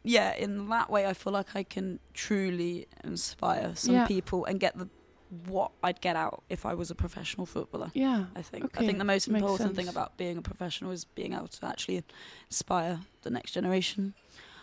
yeah, 0.05 0.33
in 0.39 0.69
that 0.69 0.89
way, 0.91 1.07
I 1.11 1.15
feel 1.15 1.33
like 1.33 1.57
I 1.61 1.63
can 1.65 1.99
truly 2.15 2.87
inspire 3.05 3.73
some 3.75 3.95
Yeah. 3.95 4.07
people 4.07 4.45
and 4.51 4.61
get 4.61 4.73
the 4.79 4.89
what 5.47 5.71
I'd 5.83 6.01
get 6.01 6.17
out 6.17 6.43
if 6.49 6.65
I 6.65 6.75
was 6.75 6.91
a 6.91 6.95
professional 6.95 7.47
footballer. 7.47 7.91
Yeah. 7.95 8.25
I 8.37 8.43
think. 8.43 8.65
Okay, 8.65 8.85
I 8.85 8.87
think 8.87 8.99
the 8.99 9.05
most 9.05 9.29
important 9.29 9.77
thing 9.77 9.89
about 9.89 10.17
being 10.17 10.39
a 10.39 10.43
professional 10.43 10.93
is 10.93 11.05
being 11.05 11.33
able 11.35 11.49
to 11.49 11.67
actually 11.67 12.03
inspire 12.49 12.99
the 13.23 13.31
next 13.31 13.53
generation. 13.53 14.15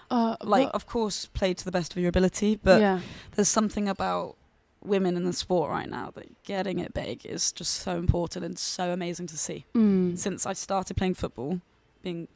Og 0.09 0.37
Like, 0.43 0.69
of 0.73 0.85
course, 0.85 1.29
play 1.33 1.53
to 1.53 1.63
the 1.63 1.71
best 1.71 1.91
of 1.93 1.97
your 1.97 2.09
ability, 2.09 2.55
but 2.55 2.81
ja. 2.81 2.99
there's 3.35 3.47
something 3.49 3.89
about 3.89 4.35
women 4.81 5.17
in 5.17 5.23
the 5.23 5.33
sport 5.33 5.69
right 5.69 5.89
now 5.89 6.11
that 6.15 6.23
getting 6.43 6.79
it 6.79 6.93
big 6.93 7.25
is 7.25 7.51
just 7.59 7.71
so 7.83 7.91
important 7.91 8.45
and 8.45 8.57
so 8.57 8.83
amazing 8.93 9.27
to 9.29 9.37
see. 9.37 9.65
Mm. 9.75 10.17
Since 10.17 10.45
I 10.45 10.53
started 10.53 10.95
playing 10.97 11.15
football, 11.17 11.59
being 12.03 12.27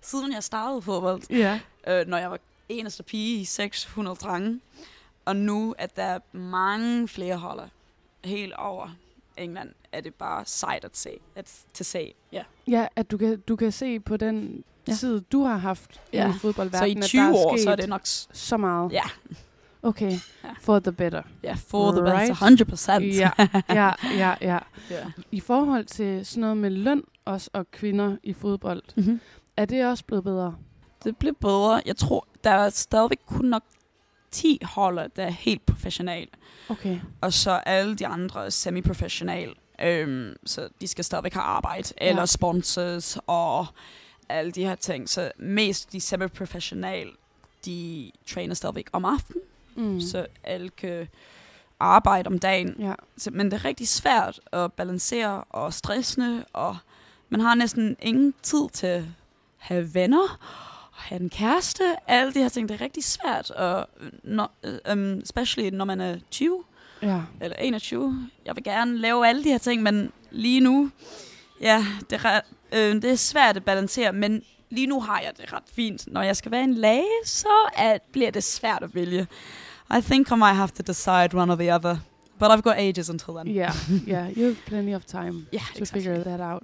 siden 0.00 0.32
jeg 0.32 0.44
startede 0.44 0.82
fodbold, 0.82 1.22
Ja. 1.30 1.60
øh, 1.88 2.06
når 2.06 2.18
jeg 2.18 2.30
var 2.30 2.38
eneste 2.68 3.02
pige 3.02 3.40
i 3.40 3.44
600 3.44 4.16
drenge, 4.16 4.60
og 5.26 5.36
nu 5.36 5.74
at 5.78 5.96
der 5.96 6.02
er 6.02 6.18
mange 6.32 7.08
flere 7.08 7.36
holder 7.36 7.68
helt 8.24 8.52
over 8.52 8.88
England, 9.36 9.70
er 9.92 10.00
det 10.00 10.14
bare 10.14 10.42
sejt 10.46 10.84
at 10.84 10.96
se. 10.96 11.10
At, 11.34 11.52
to 11.74 11.84
se. 11.84 12.14
Ja. 12.32 12.42
Ja, 12.68 12.86
at 12.96 13.10
du 13.10 13.16
kan, 13.18 13.40
du 13.40 13.56
kan 13.56 13.72
se 13.72 14.00
på 14.00 14.16
den 14.16 14.64
Ja. 14.88 14.92
tid, 14.94 15.20
du 15.20 15.42
har 15.42 15.56
haft 15.56 16.00
Ja. 16.12 16.28
i 16.28 16.32
Så 16.32 16.38
fodboldverdenen, 16.38 16.96
i 16.98 17.00
at 17.00 17.04
20 17.04 17.22
der 17.22 17.28
er 17.28 17.32
år, 17.34 17.56
så 17.64 17.70
er 17.70 17.76
det 17.76 17.88
nok... 17.88 18.00
så 18.32 18.56
meget. 18.56 18.92
Ja, 18.92 19.02
Okay, 19.82 20.12
Ja. 20.44 20.48
for 20.60 20.78
the 20.78 20.92
better. 20.92 21.22
ja 21.42 21.54
for 21.54 21.92
the 21.92 22.00
Right. 22.02 22.20
best, 22.30 22.42
100 22.42 22.64
procent. 22.64 23.04
Ja, 23.04 23.30
ja, 23.68 23.92
ja, 24.18 24.34
ja. 24.40 24.58
ja. 24.90 25.04
I 25.30 25.40
forhold 25.40 25.84
til 25.84 26.26
sådan 26.26 26.40
noget 26.40 26.56
med 26.56 26.70
løn 26.70 27.02
også 27.24 27.50
og 27.52 27.70
kvinder 27.70 28.16
i 28.22 28.32
fodbold, 28.32 28.82
Mm-hmm. 28.96 29.20
er 29.56 29.64
det 29.64 29.86
også 29.86 30.04
blevet 30.04 30.24
bedre? 30.24 30.56
Det 31.04 31.16
blev 31.16 31.34
bedre. 31.40 31.82
Jeg 31.86 31.96
tror, 31.96 32.26
der 32.44 32.50
er 32.50 32.70
stadigvæk 32.70 33.20
kun 33.26 33.44
nok 33.44 33.62
10 34.36 34.58
holder, 34.64 35.06
der 35.06 35.24
er 35.24 35.30
helt 35.30 35.66
professionelle. 35.66 36.28
Okay. 36.68 37.00
Og 37.20 37.32
så 37.32 37.50
alle 37.50 37.94
de 37.96 38.06
andre 38.06 38.44
er 38.46 38.50
semi-professionelle. 38.50 39.54
Øhm, 39.82 40.36
så 40.46 40.68
de 40.80 40.86
skal 40.88 41.04
stadigvæk 41.04 41.32
have 41.34 41.42
arbejde, 41.42 41.88
eller 41.98 42.22
Ja. 42.22 42.26
sponsors, 42.26 43.18
og 43.26 43.66
alle 44.28 44.50
de 44.52 44.64
her 44.64 44.74
ting. 44.74 45.08
Så 45.08 45.32
mest 45.38 45.92
de 45.92 46.00
semi-professionelle, 46.00 47.12
de 47.64 48.10
træner 48.26 48.54
stadigvæk 48.54 48.86
om 48.92 49.04
aftenen, 49.04 49.42
Mm. 49.76 50.00
så 50.00 50.26
alle 50.44 50.68
kan 50.68 51.08
arbejde 51.80 52.26
om 52.28 52.38
dagen. 52.38 52.74
Ja. 52.78 52.94
Så, 53.16 53.30
men 53.30 53.46
det 53.46 53.52
er 53.52 53.64
rigtig 53.64 53.88
svært 53.88 54.40
at 54.52 54.72
balancere 54.72 55.44
og 55.50 55.74
stressende, 55.74 56.44
og 56.52 56.76
man 57.28 57.40
har 57.40 57.54
næsten 57.54 57.96
ingen 58.02 58.34
tid 58.42 58.68
til 58.72 58.86
at 58.86 59.04
have 59.56 59.94
venner, 59.94 60.38
have 60.98 61.20
en 61.20 61.30
kæreste. 61.30 61.82
Alle 62.06 62.34
de 62.34 62.38
her 62.38 62.48
ting, 62.48 62.68
det 62.68 62.74
er 62.74 62.84
rigtig 62.84 63.04
svært, 63.04 63.50
og 63.50 63.88
når, 64.24 64.52
um, 64.92 65.18
especially 65.18 65.70
når 65.70 65.84
man 65.84 66.00
er 66.00 66.16
20 66.30 66.62
Ja. 67.02 67.20
eller 67.40 67.56
21. 67.56 68.28
Jeg 68.44 68.56
vil 68.56 68.64
gerne 68.64 68.98
lave 68.98 69.28
alle 69.28 69.44
de 69.44 69.48
her 69.48 69.58
ting, 69.58 69.82
men 69.82 70.12
lige 70.30 70.60
nu, 70.60 70.90
Ja, 71.60 71.84
det 72.10 72.20
er, 72.24 72.40
øh, 72.72 72.94
det 73.02 73.04
er 73.04 73.14
svært 73.16 73.56
at 73.56 73.64
balancere, 73.64 74.12
men 74.12 74.42
lige 74.70 74.86
nu 74.86 75.00
har 75.00 75.20
jeg 75.20 75.32
det 75.36 75.52
ret 75.52 75.62
fint. 75.72 76.06
Når 76.12 76.22
jeg 76.22 76.36
skal 76.36 76.50
være 76.52 76.64
en 76.64 76.74
læge, 76.74 77.04
så 77.24 77.48
er, 77.76 77.98
bliver 78.12 78.30
det 78.30 78.44
svært 78.44 78.82
at 78.82 78.94
vælge. 78.94 79.26
I 79.98 80.00
think 80.00 80.30
I 80.30 80.34
might 80.34 80.56
have 80.56 80.68
to 80.68 80.82
decide 80.86 81.28
one 81.34 81.52
or 81.52 81.56
the 81.56 81.74
other. 81.74 81.96
But 82.38 82.50
I've 82.50 82.60
got 82.60 82.74
ages 82.76 83.10
until 83.10 83.32
then. 83.34 83.56
Yeah, 83.56 83.72
yeah, 84.08 84.38
you 84.38 84.44
have 84.44 84.56
plenty 84.66 84.94
of 84.94 85.04
time 85.04 85.46
Yeah, 85.54 85.62
to 85.78 85.84
figure 85.84 86.24
that 86.24 86.40
out. 86.40 86.62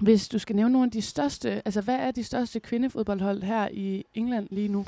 Hvis 0.00 0.28
du 0.28 0.38
skal 0.38 0.56
nævne 0.56 0.72
nogle 0.72 0.86
af 0.86 0.90
de 0.90 1.02
største, 1.02 1.62
altså 1.64 1.80
hvad 1.80 1.94
er 1.94 2.10
de 2.10 2.24
største 2.24 2.60
kvindefodboldhold 2.60 3.42
her 3.42 3.68
i 3.72 4.04
England 4.14 4.48
lige 4.50 4.68
nu? 4.68 4.86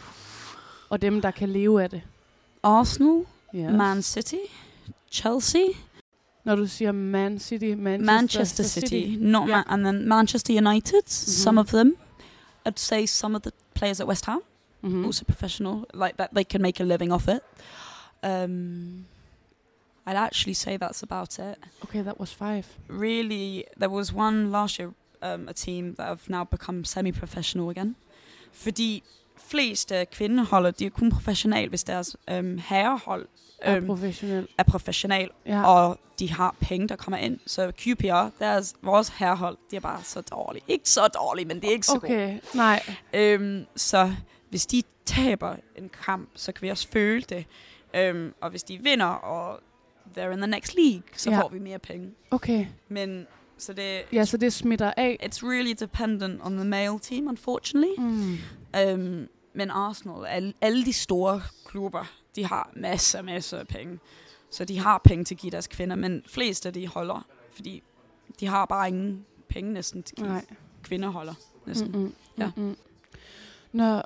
Og 0.90 1.02
dem, 1.02 1.20
der 1.22 1.30
kan 1.30 1.48
leve 1.48 1.82
af 1.82 1.90
det. 1.90 2.02
Arsenal, 2.62 3.24
Yes. 3.54 3.72
Man 3.72 4.02
City, 4.02 4.34
Chelsea, 5.12 5.60
Når 6.44 6.56
du 6.56 6.66
siger 6.66 6.92
Man 6.92 7.38
City, 7.38 7.64
Manchester, 7.76 8.12
Manchester 8.14 8.64
City, 8.64 9.16
not 9.18 9.48
Yeah. 9.48 9.60
Ma- 9.60 9.72
and 9.72 9.84
then 9.84 10.08
Manchester 10.08 10.54
United. 10.70 11.02
Some 11.06 11.52
Mhm. 11.54 11.58
of 11.58 11.66
them, 11.66 11.96
I'd 12.68 12.72
say 12.76 13.06
some 13.06 13.36
of 13.36 13.42
the 13.42 13.50
players 13.74 14.00
at 14.00 14.06
West 14.08 14.26
Ham, 14.26 14.40
Mm-hmm. 14.82 15.04
also 15.04 15.24
professional, 15.24 15.74
like 15.94 16.14
that 16.18 16.28
they 16.34 16.44
can 16.50 16.62
make 16.62 16.82
a 16.82 16.86
living 16.86 17.12
off 17.12 17.28
it. 17.28 17.40
Um, 18.28 19.04
I'd 20.08 20.16
actually 20.28 20.54
say 20.54 20.76
that's 20.76 21.02
about 21.02 21.38
it. 21.38 21.54
Okay, 21.84 22.02
that 22.02 22.20
was 22.20 22.34
five. 22.34 22.64
Really, 22.90 23.62
there 23.80 23.90
was 23.90 24.14
one 24.14 24.50
last 24.50 24.78
year, 24.78 24.90
um, 25.22 25.48
a 25.48 25.52
team 25.52 25.94
that 25.96 26.06
have 26.06 26.20
now 26.28 26.44
become 26.44 26.84
semi-professional 26.84 27.70
again. 27.70 27.96
Fordi 28.52 29.02
flest 29.36 29.92
af 29.92 30.10
kvindeholdet, 30.10 30.78
de 30.78 30.86
er 30.86 30.90
kun 30.90 31.10
professionelle, 31.10 31.68
hvis 31.68 31.84
deres 31.84 32.16
um, 32.32 32.58
herrehold 32.58 33.26
Er 33.62 33.76
um, 33.80 33.86
professionel. 33.86 34.48
er 34.58 34.62
professionel, 34.62 35.30
Ja. 35.46 35.66
og 35.68 35.98
de 36.18 36.30
har 36.30 36.54
penge, 36.60 36.88
der 36.88 36.96
kommer 36.96 37.18
ind. 37.18 37.38
Så 37.46 37.72
QPR, 37.78 38.28
deres, 38.38 38.74
vores 38.82 39.08
herrehold, 39.08 39.56
de 39.70 39.76
er 39.76 39.80
bare 39.80 40.02
så 40.04 40.20
dårlige. 40.20 40.62
Ikke 40.68 40.90
så 40.90 41.08
dårlige, 41.08 41.46
men 41.46 41.60
det 41.60 41.68
er 41.68 41.72
ikke 41.72 41.86
så 41.86 41.98
gode. 41.98 42.12
Okay, 42.12 42.38
nej. 42.54 42.82
Øhm, 43.12 43.66
så 43.76 44.14
hvis 44.50 44.66
de 44.66 44.82
taber 45.06 45.56
en 45.76 45.88
kamp, 46.04 46.28
så 46.34 46.52
kan 46.52 46.62
vi 46.62 46.68
også 46.68 46.88
føle 46.92 47.22
det. 47.22 47.44
Øhm, 47.94 48.34
og 48.40 48.50
hvis 48.50 48.62
de 48.62 48.78
vinder, 48.82 49.06
og 49.06 49.60
they're 50.16 50.32
in 50.32 50.38
the 50.38 50.46
next 50.46 50.74
league, 50.74 51.02
så 51.16 51.30
Ja. 51.30 51.40
får 51.40 51.48
vi 51.48 51.58
mere 51.58 51.78
penge. 51.78 52.10
Okay. 52.30 52.66
Men 52.88 53.26
så 53.58 53.72
det, 53.72 54.00
Ja, 54.12 54.24
så 54.24 54.36
det 54.36 54.52
smitter 54.52 54.92
af. 54.96 55.16
it's 55.22 55.46
really 55.46 55.74
dependent 55.80 56.40
on 56.44 56.56
the 56.56 56.64
male 56.64 56.98
team, 56.98 57.26
unfortunately. 57.28 57.94
Mm. 57.98 58.36
Øhm, 58.80 59.28
men 59.54 59.70
Arsenal, 59.70 60.26
alle, 60.26 60.52
alle 60.60 60.84
de 60.84 60.92
store 60.92 61.42
klubber, 61.66 62.04
de 62.36 62.44
har 62.46 62.70
masser, 62.76 63.22
masser 63.22 63.58
af 63.58 63.66
penge. 63.68 63.98
Så 64.50 64.64
de 64.64 64.78
har 64.78 65.00
penge 65.04 65.24
til 65.24 65.34
at 65.34 65.38
give 65.40 65.50
deres 65.50 65.66
kvinder, 65.66 65.96
men 65.96 66.22
flest 66.26 66.66
af 66.66 66.72
de 66.72 66.86
holder, 66.88 67.26
fordi 67.52 67.82
de 68.40 68.46
har 68.46 68.66
bare 68.66 68.88
ingen 68.88 69.24
penge 69.48 69.72
næsten 69.72 70.02
til 70.02 70.20
Nej. 70.22 70.44
kvinderholder. 70.82 71.34
Næsten. 71.66 71.92
Mm-mm. 71.92 72.14
Ja. 72.38 72.50
Mm-mm. 72.56 72.76
Når, 73.72 74.04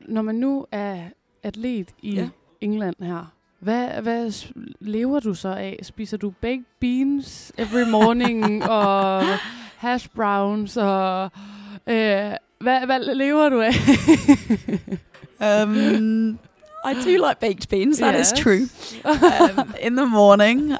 når 0.00 0.22
man 0.22 0.34
nu 0.34 0.66
er 0.72 1.08
atlet 1.42 1.94
i 2.02 2.14
Ja. 2.14 2.28
England 2.60 2.96
her, 3.00 3.32
hvad, 3.62 3.88
hvad 4.02 4.32
lever 4.80 5.20
du 5.20 5.34
så 5.34 5.48
af? 5.48 5.78
Spiser 5.82 6.16
du 6.16 6.30
baked 6.40 6.64
beans 6.80 7.52
every 7.58 7.90
morning 7.90 8.64
og 8.70 9.22
hash 9.76 10.08
browns 10.14 10.76
og 10.76 11.24
øh, 11.86 12.32
hvad, 12.60 12.86
hvad 12.86 13.14
lever 13.14 13.48
du 13.48 13.60
af? 13.60 13.72
Um, 15.40 16.38
I 16.84 16.94
do 16.94 17.10
like 17.28 17.40
baked 17.40 17.68
beans, 17.68 17.98
That 17.98 18.14
is 18.20 18.30
Yes. 18.30 18.40
true. 18.40 18.68
Um, 19.04 19.74
in 19.80 19.96
the 19.96 20.06
morning, 20.06 20.72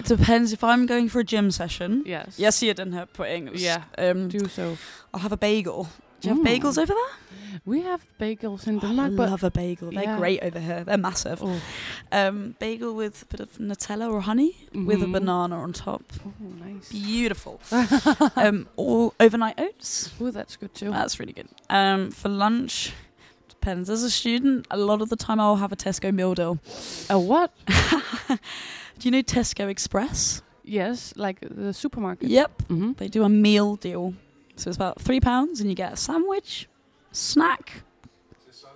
it 0.00 0.08
depends 0.08 0.52
if 0.52 0.62
I'm 0.64 0.86
going 0.86 1.10
for 1.10 1.20
a 1.20 1.24
gym 1.24 1.50
session. 1.50 2.02
yes. 2.06 2.38
Jeg 2.38 2.52
siger 2.52 2.74
den 2.74 2.92
her 2.92 3.04
på 3.16 3.22
engelsk. 3.24 3.64
Ja. 3.98 4.10
Um, 4.10 4.30
Do 4.30 4.48
so. 4.48 4.62
I'll 5.16 5.20
have 5.20 5.32
a 5.32 5.36
bagel. 5.36 5.64
Do 5.64 5.84
you 6.24 6.28
have 6.28 6.34
Mm. 6.38 6.44
bagels 6.44 6.78
over 6.78 6.86
there? 6.86 7.31
We 7.64 7.82
have 7.82 8.00
bagels 8.20 8.66
in 8.66 8.76
Oh, 8.76 8.80
Denmark, 8.80 9.12
I 9.12 9.16
but 9.16 9.30
love 9.30 9.44
a 9.44 9.50
bagel. 9.50 9.90
They're 9.90 10.02
Yeah. 10.04 10.18
great 10.18 10.40
over 10.42 10.58
here. 10.60 10.84
They're 10.84 10.96
massive. 10.98 11.42
oh, 11.42 11.60
Um, 12.10 12.54
bagel 12.58 12.94
with 12.94 13.22
a 13.22 13.26
bit 13.26 13.40
of 13.40 13.58
Nutella 13.58 14.10
or 14.10 14.20
honey 14.22 14.52
with 14.74 15.02
a 15.02 15.06
Mhm. 15.06 15.12
banana 15.12 15.56
on 15.56 15.72
top. 15.72 16.02
oh, 16.26 16.32
nice. 16.66 16.88
Beautiful. 16.90 17.60
um, 18.36 18.66
or 18.76 19.12
overnight 19.20 19.58
oats. 19.60 20.10
oh, 20.20 20.30
that's 20.30 20.56
good 20.56 20.74
too. 20.74 20.90
That's 20.90 21.18
really 21.20 21.32
good. 21.32 21.48
Um, 21.70 22.10
for 22.10 22.28
lunch, 22.28 22.92
depends. 23.48 23.88
As 23.90 24.02
a 24.02 24.10
student, 24.10 24.66
a 24.70 24.76
lot 24.76 25.00
of 25.02 25.08
the 25.08 25.16
time 25.16 25.38
I'll 25.40 25.56
have 25.56 25.72
a 25.72 25.76
Tesco 25.76 26.12
meal 26.12 26.34
deal. 26.34 26.58
A 27.10 27.18
what? 27.18 27.50
Do 28.28 29.08
you 29.08 29.10
know 29.10 29.22
Tesco 29.22 29.68
Express? 29.68 30.42
Yes, 30.64 31.12
like 31.16 31.38
the 31.40 31.72
supermarket. 31.72 32.28
Yep. 32.28 32.50
Mm-hmm. 32.68 32.92
They 32.96 33.08
do 33.08 33.24
a 33.24 33.28
meal 33.28 33.76
deal. 33.76 34.14
So 34.56 34.68
it's 34.70 34.76
about 34.76 35.00
three 35.00 35.18
pounds 35.20 35.60
and 35.60 35.68
you 35.68 35.74
get 35.74 35.92
a 35.92 35.96
sandwich, 35.96 36.68
snack, 37.12 37.82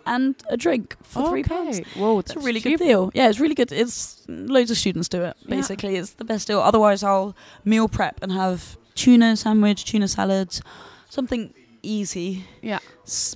and 0.07 0.37
a 0.49 0.57
drink 0.57 0.97
for 1.03 1.29
three 1.31 1.43
pounds. 1.43 1.81
Whoa, 1.97 2.21
It's 2.21 2.33
that's 2.33 2.43
a 2.43 2.47
really 2.47 2.61
cheap. 2.61 2.79
good 2.79 2.85
deal. 2.85 3.11
Yeah, 3.15 3.29
it's 3.29 3.41
really 3.41 3.55
good. 3.57 3.73
It's 3.73 4.25
loads 4.29 4.71
of 4.71 4.77
students 4.77 5.09
do 5.09 5.23
it. 5.23 5.37
Yeah. 5.41 5.57
Basically, 5.57 5.97
it's 5.97 6.11
the 6.13 6.25
best 6.25 6.47
deal. 6.47 6.61
Otherwise, 6.61 7.03
I'll 7.03 7.35
meal 7.65 7.89
prep 7.89 8.23
and 8.23 8.31
have 8.33 8.77
tuna 8.95 9.37
sandwich, 9.37 9.85
tuna 9.85 10.07
salads, 10.09 10.63
something 11.11 11.53
easy. 11.83 12.45
Yeah. 12.63 12.79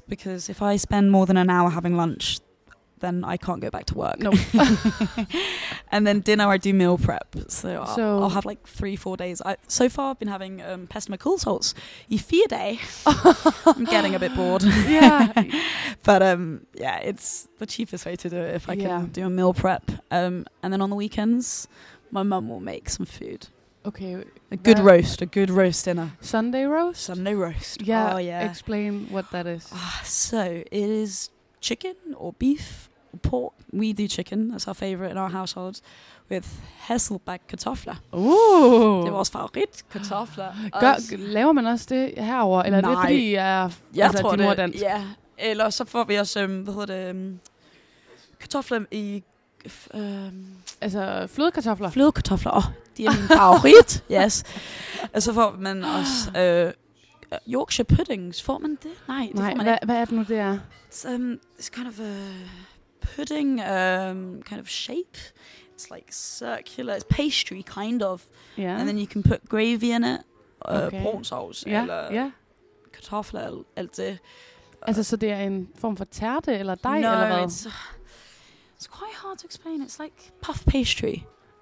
Because 0.08 0.48
if 0.48 0.62
I 0.62 0.76
spend 0.76 1.10
more 1.10 1.26
than 1.26 1.36
an 1.36 1.50
hour 1.50 1.70
having 1.70 1.96
lunch, 1.96 2.38
then 3.00 3.24
I 3.24 3.36
can't 3.36 3.60
go 3.60 3.70
back 3.70 3.86
to 3.86 3.94
work. 3.94 4.18
No. 4.18 4.32
and 5.92 6.06
then 6.06 6.20
dinner, 6.20 6.46
I 6.46 6.56
do 6.56 6.72
meal 6.72 6.98
prep. 6.98 7.34
So, 7.48 7.82
I'll, 7.82 7.96
So- 7.96 8.22
I'll 8.22 8.30
have 8.30 8.44
like 8.44 8.66
three, 8.66 8.96
four 8.96 9.16
days. 9.16 9.42
I, 9.44 9.56
so 9.66 9.88
far, 9.88 10.10
I've 10.10 10.18
been 10.18 10.28
having 10.28 10.62
um, 10.62 10.88
med 11.08 11.20
kulsholz 11.20 11.74
i 12.10 12.16
fire 12.16 12.46
day. 12.48 12.78
I'm 13.66 13.84
getting 13.84 14.14
a 14.14 14.18
bit 14.18 14.34
bored. 14.34 14.62
yeah. 14.62 15.32
But 16.02 16.22
um, 16.22 16.66
yeah, 16.74 16.98
it's 16.98 17.48
the 17.58 17.66
cheapest 17.66 18.06
way 18.06 18.16
to 18.16 18.30
do 18.30 18.36
it 18.36 18.54
if 18.54 18.68
I 18.68 18.72
Yeah. 18.74 19.00
can 19.00 19.06
do 19.06 19.26
a 19.26 19.30
meal 19.30 19.52
prep. 19.52 19.90
Um, 20.10 20.46
and 20.62 20.72
then 20.72 20.80
on 20.80 20.88
the 20.90 20.96
weekends, 20.96 21.68
my 22.10 22.22
mum 22.22 22.48
will 22.48 22.60
make 22.60 22.88
some 22.88 23.06
food. 23.06 23.48
Okay. 23.84 24.24
A 24.50 24.56
good 24.56 24.78
roast, 24.78 25.22
a 25.22 25.26
good 25.26 25.48
roast 25.50 25.84
dinner. 25.86 26.12
Sunday 26.20 26.64
roast? 26.64 27.02
Sunday 27.02 27.34
roast. 27.34 27.82
Yeah. 27.82 28.14
Oh, 28.14 28.18
yeah. 28.18 28.48
Explain 28.48 29.06
what 29.10 29.30
that 29.30 29.46
is. 29.46 29.68
Ah, 29.72 30.02
so 30.04 30.42
it 30.42 30.66
is 30.72 31.30
chicken 31.60 31.94
or 32.16 32.34
beef 32.34 32.89
pork. 33.22 33.52
We 33.74 33.92
do 33.92 34.08
chicken. 34.08 34.50
That's 34.52 34.68
our 34.68 34.74
favorite 34.74 35.10
in 35.10 35.18
our 35.18 35.28
household. 35.30 35.74
With 36.30 36.48
Hasselback 36.78 37.42
kartofler. 37.48 37.94
Uh. 38.12 38.22
Det 39.02 39.08
er 39.08 39.10
vores 39.10 39.30
favorit 39.30 39.84
kartofler. 39.92 40.52
Gør, 40.80 41.16
laver 41.16 41.52
man 41.52 41.66
også 41.66 41.86
det 41.88 42.12
herover 42.16 42.62
eller 42.62 42.78
er 42.78 42.82
det 42.82 42.90
Nej. 42.90 43.02
fordi 43.06 43.32
jeg 43.32 43.62
er 43.62 43.70
jeg 43.94 44.06
altså, 44.06 44.22
tror 44.22 44.36
det. 44.36 44.56
dansk? 44.56 44.80
Ja. 44.82 45.02
Eller 45.38 45.70
så 45.70 45.84
får 45.84 46.04
vi 46.04 46.14
også, 46.14 46.40
øhm, 46.40 46.60
hvad 46.60 46.74
hedder 46.74 46.86
det, 46.86 47.08
øhm, 47.08 47.38
kartofler 48.40 48.80
i 48.90 49.22
øhm, 49.94 50.46
Altså 50.80 51.26
flødekartofler? 51.34 51.90
flødekartofler. 51.90 52.52
Åh, 52.52 52.56
oh, 52.56 52.72
de 52.96 53.04
er 53.06 53.10
min 53.10 53.28
favorit. 53.28 54.04
yes. 54.24 54.44
Og 55.14 55.22
så 55.22 55.32
får 55.34 55.56
man 55.58 55.84
også 55.84 56.40
øh, 56.40 56.72
Yorkshire 57.48 57.84
puddings. 57.84 58.42
Får 58.42 58.58
man 58.58 58.70
det? 58.70 58.90
Nej, 59.08 59.26
det 59.26 59.34
Nej, 59.34 59.50
får 59.50 59.56
man 59.56 59.66
hvad, 59.66 59.74
ikke. 59.74 59.84
hvad 59.86 59.96
er 59.96 60.04
det 60.04 60.14
nu, 60.14 60.24
det 60.28 60.38
er? 60.38 60.58
It's, 60.92 61.14
um, 61.14 61.38
it's 61.58 61.68
kind 61.70 61.88
of 61.88 62.00
a 62.00 62.14
pudding 63.00 63.60
um, 63.60 64.42
kind 64.42 64.60
of 64.60 64.68
shape. 64.68 65.16
It's 65.74 65.90
like 65.90 66.06
circular. 66.10 66.94
It's 66.94 67.06
pastry, 67.10 67.62
kind 67.62 68.02
of. 68.02 68.26
Ja. 68.58 68.76
And 68.78 68.86
then 68.88 68.98
you 68.98 69.06
can 69.06 69.22
put 69.22 69.48
gravy 69.48 69.90
in 69.92 70.04
it. 70.04 70.20
Uh, 70.68 70.74
Okay. 70.86 71.02
Brunsovs 71.02 71.64
ja, 71.66 71.82
eller 71.82 72.12
ja. 72.12 72.30
kartofler, 72.92 73.40
alt- 73.46 73.66
alt 73.76 73.96
det. 73.96 74.18
Altså, 74.82 75.02
så 75.02 75.16
det 75.16 75.30
er 75.30 75.40
en 75.40 75.68
form 75.78 75.96
for 75.96 76.04
tærte 76.04 76.54
eller 76.58 76.74
dej, 76.74 77.00
no, 77.00 77.12
eller 77.12 77.26
hvad? 77.26 77.38
it's, 77.46 77.66
uh, 77.66 77.72
it's 78.78 78.86
quite 78.98 79.14
hard 79.16 79.38
to 79.38 79.44
explain. 79.46 79.82
It's 79.82 80.02
like 80.02 80.14
puff 80.42 80.64
pastry. 80.66 81.14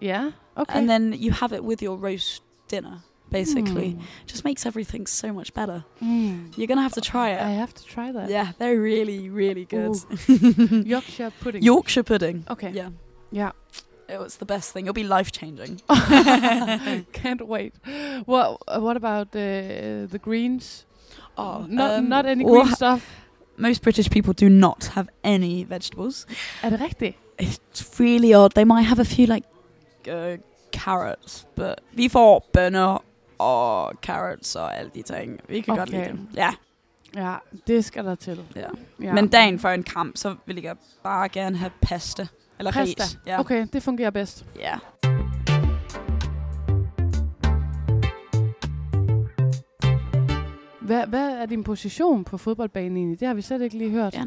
Yeah, 0.02 0.32
okay. 0.56 0.78
And 0.78 0.88
then 0.88 1.12
you 1.14 1.32
have 1.32 1.52
it 1.56 1.60
with 1.62 1.82
your 1.82 1.96
roast 2.06 2.42
dinner, 2.70 3.00
basically. 3.30 3.94
Mm. 3.94 4.02
Just 4.26 4.44
makes 4.44 4.66
everything 4.66 5.06
so 5.06 5.32
much 5.32 5.52
better. 5.54 5.84
Mm. 6.02 6.56
You're 6.56 6.66
gonna 6.66 6.82
have 6.82 6.94
to 6.94 7.00
try 7.00 7.30
it. 7.30 7.40
I 7.40 7.50
have 7.50 7.74
to 7.74 7.84
try 7.84 8.12
that. 8.12 8.30
Yeah, 8.30 8.52
they're 8.58 8.80
really, 8.80 9.28
really 9.28 9.64
good. 9.64 9.96
Yorkshire 10.86 11.32
pudding. 11.40 11.62
Yorkshire 11.62 12.02
pudding. 12.02 12.44
Okay. 12.48 12.70
Yeah. 12.70 12.90
Yeah. 13.30 13.52
It 14.08 14.18
was 14.18 14.36
the 14.36 14.46
best 14.46 14.72
thing. 14.72 14.86
It'll 14.86 14.94
be 14.94 15.04
life 15.04 15.30
changing. 15.32 15.80
Can't 17.12 17.46
wait. 17.46 17.74
What 18.24 18.58
What 18.80 18.96
about 18.96 19.32
the 19.32 20.08
the 20.10 20.18
greens? 20.18 20.86
Oh, 21.36 21.66
not 21.68 21.98
um, 21.98 22.08
not 22.08 22.26
any 22.26 22.44
green 22.44 22.66
stuff. 22.74 23.02
Most 23.56 23.82
British 23.82 24.08
people 24.08 24.32
do 24.32 24.48
not 24.48 24.84
have 24.94 25.08
any 25.24 25.64
vegetables. 25.64 26.26
Er 26.64 26.70
det 26.70 26.80
rigtigt? 26.80 27.16
It's 27.38 28.00
really 28.00 28.34
odd. 28.34 28.52
They 28.54 28.64
might 28.64 28.86
have 28.86 29.00
a 29.00 29.04
few 29.04 29.26
like 29.26 29.44
uh, 30.08 30.38
carrots, 30.72 31.46
but 31.54 31.80
vi 31.92 32.08
får 32.08 32.50
bønner 32.52 32.98
og 33.38 33.92
carrots 34.02 34.56
og 34.56 34.78
alle 34.78 34.90
de 34.94 35.02
ting. 35.02 35.40
Vi 35.48 35.60
kan 35.60 35.76
godt 35.76 35.88
Okay. 35.88 35.98
lide 35.98 36.08
dem. 36.10 36.28
Ja. 36.34 36.50
Ja, 37.16 37.34
det 37.66 37.84
skal 37.84 38.04
der 38.04 38.14
til. 38.14 38.44
ja. 38.56 38.66
Ja. 39.02 39.12
Men 39.12 39.28
dagen 39.28 39.58
før 39.58 39.70
en 39.70 39.82
kamp, 39.82 40.16
så 40.16 40.34
vil 40.46 40.62
jeg 40.62 40.76
bare 41.02 41.28
gerne 41.28 41.56
have 41.56 41.70
pasta. 41.82 42.26
Eller 42.58 42.72
Pasta. 42.72 43.02
ris. 43.04 43.18
Ja. 43.26 43.40
Okay, 43.40 43.66
det 43.72 43.82
fungerer 43.82 44.10
bedst. 44.10 44.44
Ja. 44.60 44.78
Hvad, 50.80 51.06
hvad 51.06 51.30
er 51.30 51.46
din 51.46 51.64
position 51.64 52.24
på 52.24 52.38
fodboldbanen 52.38 52.96
egentlig? 52.96 53.20
Det 53.20 53.28
har 53.28 53.34
vi 53.34 53.42
slet 53.42 53.62
ikke 53.62 53.78
lige 53.78 53.90
hørt. 53.90 54.14
Ja, 54.14 54.24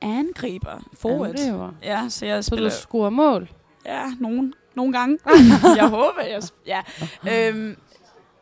Angriber. 0.00 0.88
Forward. 0.92 1.28
Angriber. 1.30 1.72
Ja, 1.82 2.08
så 2.08 2.26
jeg 2.26 2.44
Så 2.44 2.50
du 2.50 2.56
spiller... 2.56 2.70
scorer 2.70 3.10
mål? 3.10 3.50
Ja, 3.86 4.02
nogen, 4.20 4.54
nogle 4.74 4.92
gange. 4.92 5.18
jeg 5.76 5.88
håber, 5.88 6.22
jeg... 6.30 6.42
Ja. 6.66 6.82
Øhm, 7.48 7.76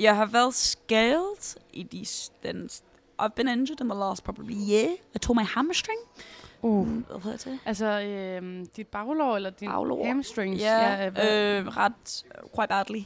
jeg 0.02 0.16
har 0.16 0.26
været 0.26 0.54
skadet 0.54 1.56
i 1.72 1.82
de... 1.82 2.04
Den, 2.42 2.68
I've 3.22 3.28
been 3.36 3.48
injured 3.48 3.80
in 3.80 3.88
the 3.88 3.98
last 3.98 4.24
probably 4.24 4.54
year. 4.70 4.88
I 5.14 5.18
tore 5.18 5.34
my 5.42 5.46
hamstring. 5.46 5.98
Uh. 6.62 6.88
Hvad 6.88 7.20
hedder 7.22 7.50
det? 7.50 7.58
Altså, 7.66 7.86
øh, 8.00 8.66
dit 8.76 8.86
baglår 8.86 9.36
eller 9.36 9.50
din 9.50 9.68
Baglår. 9.68 10.06
hamstrings? 10.06 10.60
Ja, 10.62 11.10
hvad- 11.10 11.58
øh, 11.58 11.66
ret 11.66 12.24
uh, 12.44 12.50
quite 12.58 12.68
badly. 12.68 13.00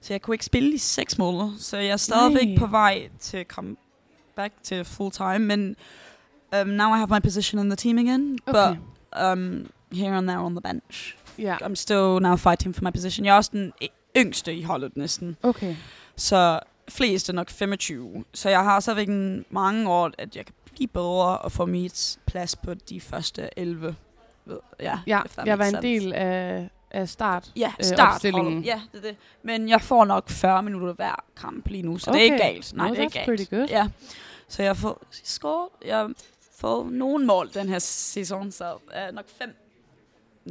Så 0.00 0.12
jeg 0.12 0.22
kunne 0.22 0.34
ikke 0.34 0.44
spille 0.44 0.74
i 0.74 0.78
seks 0.78 1.18
måneder. 1.18 1.52
Så 1.58 1.76
jeg 1.76 1.88
er 1.88 1.96
stadigvæk 1.96 2.48
Nej. 2.48 2.58
på 2.58 2.66
vej 2.66 3.08
til 3.20 3.36
at 3.36 3.48
komme 3.48 3.76
back 4.36 4.52
to 4.62 4.84
full 4.84 5.10
time. 5.10 5.38
Men 5.38 5.76
um, 6.60 6.66
now 6.68 6.94
I 6.94 6.98
have 6.98 7.08
my 7.10 7.20
position 7.22 7.60
in 7.60 7.70
the 7.70 7.76
team 7.76 7.98
again. 7.98 8.38
okay. 8.46 8.68
But 8.76 9.22
um, 9.32 9.70
here 9.92 10.16
and 10.16 10.28
there 10.28 10.38
on 10.38 10.52
the 10.52 10.60
bench. 10.60 11.16
ja, 11.38 11.56
I'm 11.56 11.74
still 11.74 12.18
now 12.22 12.36
fighting 12.36 12.74
for 12.76 12.84
my 12.84 12.90
position. 12.90 13.26
Jeg 13.26 13.32
er 13.32 13.36
også 13.36 13.50
den 13.52 13.72
y- 13.84 13.86
yngste 14.16 14.54
i 14.54 14.62
holdet 14.62 14.96
næsten. 14.96 15.36
okay. 15.42 15.74
Så 16.18 16.60
flest 16.88 17.28
er 17.28 17.32
nok 17.32 17.50
25. 17.50 18.24
Så 18.34 18.48
jeg 18.48 18.64
har 18.64 18.80
stadigvæk 18.80 19.08
en- 19.08 19.44
mange 19.50 19.90
år, 19.90 20.10
at 20.18 20.36
jeg 20.36 20.46
kan 20.46 20.54
blive 20.74 20.88
bedre 20.88 21.38
og 21.38 21.52
få 21.52 21.66
mit 21.66 22.18
plads 22.26 22.56
på 22.56 22.74
de 22.74 23.00
første 23.00 23.48
11. 23.56 23.96
Ved- 24.44 24.58
Ja, 24.80 24.98
Ja, 25.06 25.20
jeg 25.44 25.58
var 25.58 25.64
en 25.64 25.82
del 25.82 26.12
af, 26.12 26.68
af 26.90 27.08
start. 27.08 27.52
Ja, 27.56 27.72
øh, 27.78 27.84
start 27.84 28.14
opstillingen. 28.14 28.64
Ja, 28.64 28.80
det 28.92 29.02
det. 29.02 29.16
Men 29.42 29.68
jeg 29.68 29.80
får 29.82 30.04
nok 30.04 30.28
40 30.30 30.62
minutter 30.62 30.92
hver 30.92 31.24
kamp 31.36 31.68
lige 31.68 31.82
nu, 31.82 31.98
så 31.98 32.10
okay. 32.10 32.20
det 32.20 32.28
er 32.28 32.32
ikke 32.32 32.44
galt. 32.44 32.74
Nej, 32.76 32.86
No, 32.88 32.92
det 32.94 32.98
er 32.98 33.02
ikke 33.02 33.24
galt. 33.26 33.50
good. 33.50 33.66
Ja. 33.68 33.88
Så 34.48 34.62
jeg 34.62 34.76
får 34.76 35.02
score, 35.12 35.68
jeg 35.86 36.08
får 36.58 36.88
nogle 36.90 37.26
mål 37.26 37.50
den 37.54 37.68
her 37.68 37.78
sæson, 37.78 38.52
så 38.52 38.74
uh, 38.74 39.14
nok 39.14 39.24
fem 39.38 39.56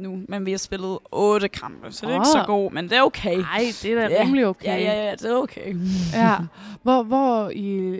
nu. 0.00 0.20
Men 0.28 0.46
vi 0.46 0.50
har 0.50 0.58
spillet 0.58 0.98
otte 1.12 1.48
kampe, 1.48 1.92
så 1.92 2.06
det 2.06 2.12
er 2.12 2.16
ikke 2.16 2.26
så 2.26 2.38
Ah. 2.38 2.46
god, 2.46 2.72
men 2.72 2.84
det 2.90 2.98
er 2.98 3.02
okay. 3.02 3.36
Nej, 3.38 3.60
det 3.82 3.84
er 3.92 3.94
da 3.94 4.14
Ja. 4.14 4.22
rimelig 4.22 4.46
okay. 4.46 4.66
Ja, 4.66 4.76
ja, 4.76 5.04
ja, 5.08 5.12
det 5.12 5.24
er 5.30 5.34
okay. 5.36 5.76
ja. 6.14 6.36
Hvor, 6.82 7.02
hvor 7.02 7.50
i, 7.54 7.98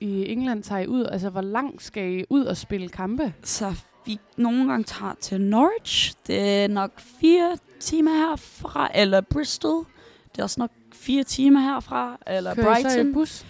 i 0.00 0.32
England 0.32 0.62
tager 0.62 0.80
I 0.80 0.86
ud? 0.86 1.04
Altså, 1.04 1.30
hvor 1.30 1.40
langt 1.40 1.82
skal 1.82 2.12
I 2.20 2.24
ud 2.30 2.44
og 2.44 2.56
spille 2.56 2.88
kampe? 2.88 3.34
Så 3.42 3.74
vi 4.06 4.18
nogle 4.36 4.68
gange 4.70 4.84
tager 4.84 5.14
til 5.20 5.40
Norwich. 5.40 6.14
Det 6.26 6.64
er 6.64 6.68
nok 6.68 6.90
fire 7.20 7.56
timer 7.80 8.10
herfra. 8.10 8.90
Eller 8.94 9.20
Bristol. 9.20 9.84
Det 10.32 10.38
er 10.38 10.42
også 10.42 10.60
nok 10.60 10.70
fire 10.92 11.22
timer 11.24 11.60
herfra. 11.60 12.16
Eller 12.26 12.54
Kører 12.54 12.76
I 12.78 12.82
så 12.82 12.88
i 12.88 12.92
Brighton. 12.92 13.12
bus? 13.12 13.46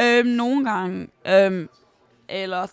Øhm, 0.00 0.26
nogle 0.28 0.70
gange. 0.70 1.08
Øhm, 1.28 1.68
eller 2.28 2.66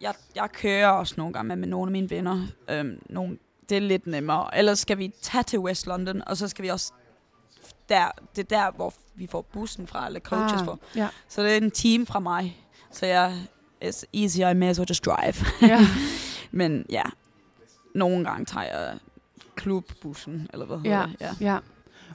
jeg, 0.00 0.14
jeg 0.36 0.48
kører 0.52 0.88
også 0.88 1.14
nogle 1.16 1.32
gange 1.32 1.48
med, 1.48 1.56
med 1.56 1.68
nogle 1.68 1.88
af 1.88 1.92
mine 1.92 2.10
venner. 2.10 2.46
Øhm, 2.70 2.98
nogle, 3.10 3.38
det 3.68 3.76
er 3.76 3.80
lidt 3.80 4.06
nemmere. 4.06 4.58
Ellers 4.58 4.78
skal 4.78 4.98
vi 4.98 5.12
tage 5.22 5.42
til 5.42 5.58
West 5.58 5.86
London, 5.86 6.22
og 6.26 6.36
så 6.36 6.48
skal 6.48 6.62
vi 6.62 6.68
også 6.68 6.92
der, 7.88 8.10
det 8.36 8.52
er 8.52 8.56
der, 8.56 8.70
hvor 8.70 8.94
vi 9.14 9.26
får 9.26 9.42
bussen 9.42 9.86
fra, 9.86 10.06
eller 10.06 10.20
coaches 10.20 10.60
ah. 10.60 10.66
fra. 10.66 10.76
ja. 10.96 11.08
Så 11.28 11.42
det 11.42 11.52
er 11.52 11.56
en 11.56 11.70
team 11.70 12.06
fra 12.06 12.20
mig. 12.20 12.56
Så 12.92 13.06
jeg, 13.06 13.36
it's 13.84 14.02
easy, 14.14 14.38
I 14.38 14.54
may 14.54 14.68
as 14.68 14.78
well 14.78 14.88
just 14.88 15.04
drive. 15.06 15.34
ja. 15.62 15.78
Men 16.50 16.86
ja, 16.90 17.02
nogle 17.94 18.24
gange 18.24 18.44
tager 18.44 18.66
jeg 18.66 18.98
klubbussen, 19.56 20.48
eller 20.52 20.66
hvad 20.66 20.76
hedder 20.78 20.98
Ja. 20.98 21.06
det? 21.06 21.40
Ja. 21.40 21.52
Ja. 21.52 21.58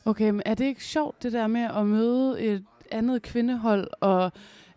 Okay, 0.06 0.30
men 0.30 0.41
er 0.45 0.54
det 0.56 0.66
ikke 0.66 0.84
sjovt, 0.84 1.24
det 1.24 1.32
der 1.34 1.47
med 1.47 1.62
at 1.62 1.86
møde 1.86 2.41
et 2.41 2.66
andet 2.91 3.22
kvindehold, 3.22 3.88
og 4.01 4.32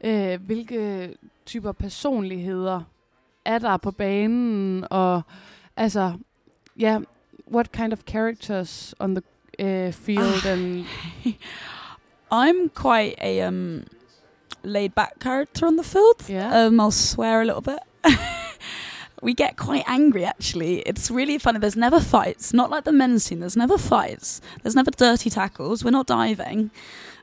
øh, 0.04 0.40
hvilke 0.42 1.14
typer 1.46 1.72
personligheder 1.72 2.80
er 3.44 3.58
der 3.58 3.76
på 3.76 3.90
banen, 3.90 4.84
og 4.90 5.22
altså, 5.76 6.12
ja, 6.76 7.00
what 7.46 7.72
kind 7.72 7.92
of 7.92 8.04
characters 8.04 8.94
on 9.00 9.14
the 9.14 9.22
uh, 9.58 9.92
field, 9.92 10.42
Ah. 10.44 10.48
and 10.52 10.84
I'm 12.30 12.68
quite 12.70 13.16
a 13.22 13.40
um, 13.42 13.84
laid 14.62 14.94
back 14.94 15.18
character 15.20 15.66
on 15.66 15.76
the 15.76 15.82
field. 15.84 16.22
yeah, 16.28 16.50
Um, 16.66 16.80
I'll 16.80 16.90
swear 16.90 17.40
a 17.40 17.44
little 17.44 17.62
bit. 17.62 17.78
we 19.22 19.32
get 19.34 19.56
quite 19.56 19.84
angry 19.86 20.24
actually. 20.24 20.80
It's 20.80 21.10
really 21.10 21.38
funny. 21.38 21.58
There's 21.58 21.76
never 21.76 22.00
fights. 22.00 22.52
Not 22.52 22.70
like 22.70 22.84
the 22.84 22.92
men's 22.92 23.24
team. 23.24 23.40
There's 23.40 23.56
never 23.56 23.78
fights. 23.78 24.40
There's 24.62 24.74
never 24.74 24.90
dirty 24.90 25.30
tackles. 25.30 25.84
We're 25.84 25.90
not 25.92 26.06
diving. 26.06 26.70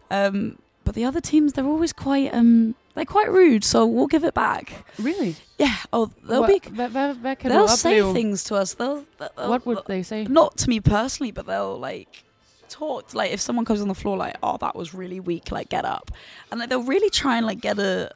Um, 0.10 0.58
but 0.86 0.95
the 0.95 1.06
other 1.06 1.22
teams, 1.22 1.54
they're 1.54 1.66
always 1.66 1.93
quite 1.93 2.34
um, 2.34 2.76
they're 2.96 3.06
quite 3.06 3.32
rude. 3.32 3.64
So 3.64 3.86
we'll 3.86 4.08
give 4.08 4.24
it 4.24 4.34
back. 4.34 4.86
really? 5.00 5.36
Yeah. 5.58 5.76
Oh, 5.91 6.12
they'll 6.28 6.44
Hva- 6.44 6.48
be. 6.48 6.60
Kan 6.60 6.74
du 6.76 7.50
They'll 7.50 7.68
say 7.68 8.00
opleve? 8.00 8.14
things 8.14 8.44
to 8.46 8.56
us. 8.56 8.74
They'll. 8.74 9.06
they'll 9.18 9.50
What 9.50 9.66
would 9.66 9.80
they 9.88 10.04
say? 10.04 10.26
not 10.26 10.58
to 10.58 10.70
me 10.70 10.80
personally, 10.80 11.32
but 11.32 11.46
they'll 11.46 11.78
like 11.80 12.24
talk 12.70 13.14
like 13.14 13.32
if 13.32 13.39
someone 13.39 13.66
comes 13.66 13.82
on 13.82 13.88
the 13.88 13.96
floor 13.96 14.18
like, 14.18 14.36
"Oh, 14.41 14.58
that 14.58 14.76
was 14.76 14.94
really 14.94 15.20
weak," 15.20 15.52
like 15.52 15.70
get 15.70 15.86
up, 15.86 16.12
and 16.52 16.60
like, 16.60 16.70
they'll 16.70 16.84
really 16.84 17.10
try 17.10 17.38
and 17.38 17.46
like 17.46 17.62
get 17.62 17.78
a 17.80 18.12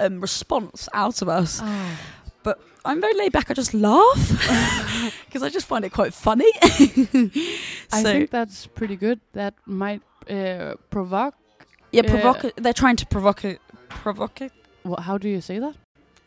um, 0.00 0.20
response 0.20 0.88
out 0.92 1.22
of 1.22 1.28
us. 1.28 1.60
Ah. 1.62 1.98
I'm 2.84 3.00
very 3.02 3.12
laid 3.14 3.32
back. 3.32 3.50
I 3.50 3.54
just 3.54 3.74
laugh 3.74 5.12
because 5.26 5.42
I 5.42 5.50
just 5.50 5.66
find 5.66 5.84
it 5.84 5.90
quite 5.92 6.14
funny. 6.14 6.50
I 6.62 7.30
so 7.90 8.02
think 8.02 8.30
that's 8.30 8.66
pretty 8.66 8.96
good. 8.96 9.20
That 9.32 9.54
might 9.66 10.00
uh, 10.30 10.74
provoke. 10.88 11.34
yeah, 11.92 12.02
uh, 12.02 12.04
provoca- 12.04 12.52
They're 12.56 12.72
trying 12.72 12.96
to 12.96 13.06
provoke, 13.06 13.44
provoke, 14.14 14.50
Wha 14.84 15.00
how 15.02 15.18
do 15.18 15.28
you 15.28 15.40
say 15.40 15.58
that? 15.58 15.74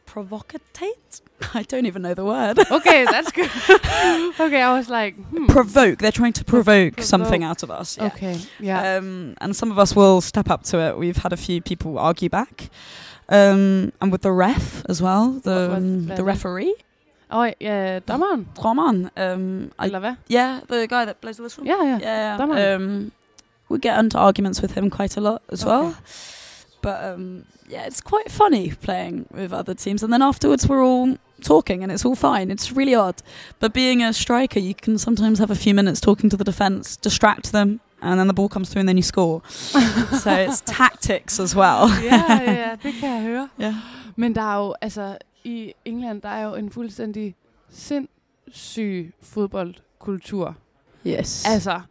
provocate. 0.05 1.21
I 1.53 1.63
don't 1.63 1.85
even 1.85 2.01
know 2.01 2.13
the 2.13 2.25
word. 2.25 2.59
Okay, 2.71 3.05
that's 3.05 3.31
good. 3.31 3.49
okay, 4.39 4.61
I 4.61 4.73
was 4.77 4.89
like, 4.89 5.15
hmm. 5.15 5.47
provoke. 5.47 5.99
They're 5.99 6.11
trying 6.11 6.33
to 6.33 6.43
provoke, 6.43 6.95
provoke. 6.95 7.07
something 7.07 7.43
out 7.43 7.63
of 7.63 7.71
us. 7.71 7.97
Yeah. 7.97 8.07
Okay, 8.07 8.37
yeah. 8.59 8.97
Um, 8.97 9.35
and 9.41 9.55
some 9.55 9.71
of 9.71 9.79
us 9.79 9.95
will 9.95 10.19
step 10.21 10.49
up 10.49 10.63
to 10.63 10.79
it. 10.79 10.97
We've 10.97 11.17
had 11.17 11.33
a 11.33 11.37
few 11.37 11.61
people 11.61 11.97
argue 11.97 12.29
back. 12.29 12.69
Um, 13.29 13.93
and 14.01 14.11
with 14.11 14.21
the 14.21 14.31
ref 14.33 14.83
as 14.89 15.01
well, 15.01 15.31
the 15.43 15.49
What- 15.51 15.69
what- 15.69 15.77
um, 15.77 16.05
the 16.07 16.21
er 16.21 16.25
referee, 16.25 16.75
Oh 17.33 17.53
yeah, 17.61 18.01
dommeren, 18.01 18.45
Roman. 18.61 19.09
Um, 19.15 19.71
I, 19.79 19.87
love 19.87 20.03
hvad? 20.03 20.17
yeah, 20.27 20.59
the 20.67 20.85
guy 20.85 21.05
that 21.05 21.21
plays 21.21 21.37
the 21.37 21.43
whistle. 21.43 21.65
Yeah, 21.65 21.81
ja. 21.81 21.97
yeah. 22.01 22.37
dommeren. 22.37 22.75
Um, 22.75 23.11
we 23.69 23.79
get 23.79 23.97
into 23.97 24.17
arguments 24.17 24.61
with 24.61 24.73
him 24.73 24.89
quite 24.89 25.15
a 25.17 25.21
lot 25.21 25.41
as 25.49 25.63
Okay. 25.63 25.69
well. 25.71 25.95
But 26.81 27.03
um, 27.03 27.45
yeah, 27.69 27.85
it's 27.85 28.01
quite 28.01 28.31
funny 28.31 28.71
playing 28.71 29.27
with 29.31 29.53
other 29.53 29.73
teams. 29.73 30.03
And 30.03 30.11
then 30.11 30.21
afterwards, 30.21 30.67
we're 30.67 30.83
all 30.83 31.17
talking, 31.41 31.83
and 31.83 31.91
it's 31.91 32.05
all 32.05 32.15
fine. 32.15 32.51
It's 32.51 32.71
really 32.71 32.95
odd. 32.95 33.21
But 33.59 33.73
being 33.73 34.03
a 34.03 34.13
striker, 34.13 34.59
you 34.59 34.75
can 34.75 34.97
sometimes 34.97 35.39
have 35.39 35.51
a 35.51 35.55
few 35.55 35.73
minutes 35.73 35.99
talking 35.99 36.29
to 36.29 36.37
the 36.37 36.43
defense, 36.43 36.97
distract 36.97 37.51
them, 37.51 37.79
and 38.01 38.19
then 38.19 38.27
the 38.27 38.33
ball 38.33 38.49
comes 38.49 38.69
through, 38.69 38.81
and 38.81 38.89
then 38.89 38.97
you 38.97 39.03
score. 39.03 39.41
so 39.45 40.31
it's 40.45 40.61
tactics 40.65 41.39
as 41.39 41.55
well. 41.55 41.89
ja, 42.03 42.25
ja, 42.27 42.51
ja, 42.51 42.75
det 42.83 42.93
kan 42.93 43.09
jeg 43.09 43.21
høre. 43.21 43.49
Yeah. 43.59 43.75
Men 44.15 44.35
der 44.35 44.41
er 44.41 44.55
jo, 44.55 44.75
altså, 44.81 45.17
i 45.43 45.73
England, 45.85 46.21
der 46.21 46.29
er 46.29 46.43
jo 46.43 46.55
en 46.55 46.69
fuldstændig 46.69 47.35
sindssyg 47.69 49.13
fodboldkultur. 49.21 50.55
Yes. 51.07 51.45
Altså, 51.47 51.81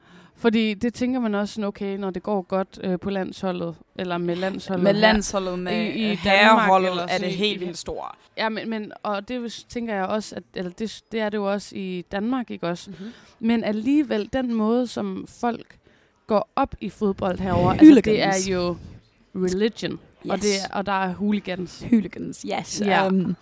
fordi 0.40 0.74
det 0.74 0.94
tænker 0.94 1.20
man 1.20 1.34
også 1.34 1.54
sådan, 1.54 1.64
okay, 1.64 1.96
når 1.98 2.10
det 2.10 2.22
går 2.22 2.42
godt 2.42 2.80
øh, 2.84 2.98
på 2.98 3.10
landsholdet, 3.10 3.74
eller 3.96 4.18
med 4.18 4.36
landsholdet 4.36 4.82
med 4.84 4.92
her. 4.94 5.00
landsholdet 5.00 5.58
med 5.58 5.72
I- 5.86 6.12
i 6.12 6.14
herreholdet 6.14 6.90
eller 6.90 7.06
er 7.08 7.18
det 7.18 7.32
helt 7.32 7.60
vildt 7.60 7.78
stort. 7.78 8.14
Ja, 8.36 8.48
men, 8.48 8.70
men 8.70 8.92
og 9.02 9.28
det 9.28 9.64
tænker 9.68 9.94
jeg 9.94 10.04
også, 10.04 10.34
at, 10.36 10.42
eller 10.54 10.70
det, 10.70 11.02
det 11.12 11.20
er 11.20 11.28
det 11.28 11.38
jo 11.38 11.52
også 11.52 11.76
i 11.76 12.04
Danmark, 12.12 12.50
ikke 12.50 12.66
også? 12.68 12.90
Mm-hmm. 12.90 13.12
Men 13.40 13.64
alligevel, 13.64 14.28
den 14.32 14.54
måde, 14.54 14.86
som 14.86 15.24
folk 15.28 15.76
går 16.26 16.48
op 16.56 16.74
i 16.80 16.90
fodbold 16.90 17.38
herover, 17.38 17.70
altså, 17.72 18.00
det 18.04 18.22
er 18.22 18.52
jo 18.52 18.76
religion, 19.34 19.98
Yes. 20.26 20.30
og, 20.32 20.36
det 20.42 20.50
er, 20.64 20.76
og 20.76 20.86
der 20.86 20.92
er 20.92 21.12
hooligans. 21.14 21.84
hooligans. 21.90 22.46
Yes. 22.58 22.82
Yeah. 22.86 23.06
Um, 23.12 23.36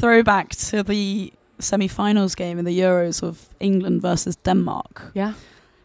throwback 0.00 0.50
to 0.50 0.82
the 0.82 1.30
semi-finals 1.60 2.34
game 2.36 2.58
in 2.58 2.64
the 2.64 2.88
Euros 2.88 3.22
of 3.22 3.38
England 3.60 4.00
versus 4.02 4.36
Denmark. 4.36 5.10
Ja. 5.14 5.32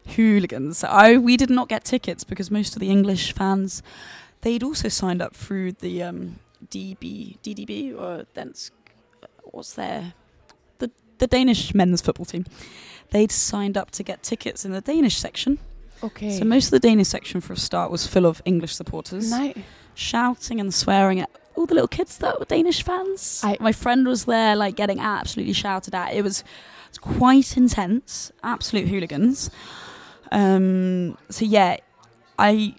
Hooligans. 0.06 0.84
I 0.84 1.16
we 1.16 1.36
did 1.36 1.50
not 1.50 1.68
get 1.68 1.84
tickets 1.84 2.24
because 2.24 2.50
most 2.50 2.76
of 2.76 2.80
the 2.80 2.90
English 2.90 3.32
fans 3.32 3.82
they'd 4.42 4.62
also 4.62 4.88
signed 4.88 5.22
up 5.22 5.34
through 5.34 5.72
the 5.72 6.02
um, 6.02 6.38
DB 6.70 7.38
DDB 7.42 7.94
or 7.98 8.26
Dansk. 8.36 8.70
What's 9.44 9.74
their 9.74 10.12
the 10.78 10.90
the 11.18 11.26
Danish 11.26 11.74
men's 11.74 12.00
football 12.02 12.26
team? 12.26 12.44
They'd 13.10 13.32
signed 13.32 13.76
up 13.76 13.90
to 13.92 14.02
get 14.02 14.22
tickets 14.22 14.64
in 14.64 14.72
the 14.72 14.80
Danish 14.80 15.16
section. 15.16 15.58
Okay. 16.02 16.38
So 16.38 16.44
most 16.44 16.66
of 16.66 16.70
the 16.72 16.80
Danish 16.80 17.08
section 17.08 17.40
for 17.40 17.52
a 17.52 17.56
start 17.56 17.90
was 17.90 18.06
full 18.06 18.26
of 18.26 18.42
English 18.44 18.74
supporters 18.74 19.30
Nej. 19.32 19.62
shouting 19.94 20.60
and 20.60 20.74
swearing 20.74 21.20
at 21.20 21.30
all 21.54 21.66
the 21.66 21.74
little 21.74 21.88
kids 21.88 22.18
that 22.18 22.38
were 22.38 22.44
Danish 22.44 22.82
fans. 22.82 23.40
I- 23.44 23.56
My 23.60 23.72
friend 23.72 24.06
was 24.06 24.24
there, 24.24 24.56
like 24.56 24.74
getting 24.76 24.98
absolutely 25.00 25.54
shouted 25.54 25.94
at. 25.94 26.12
It 26.12 26.22
was, 26.22 26.40
it 26.40 26.46
was 26.90 26.98
quite 26.98 27.56
intense, 27.56 28.32
absolute 28.42 28.88
hooligans. 28.88 29.50
Um, 30.34 31.16
so 31.30 31.44
yeah, 31.44 31.76
I 32.38 32.74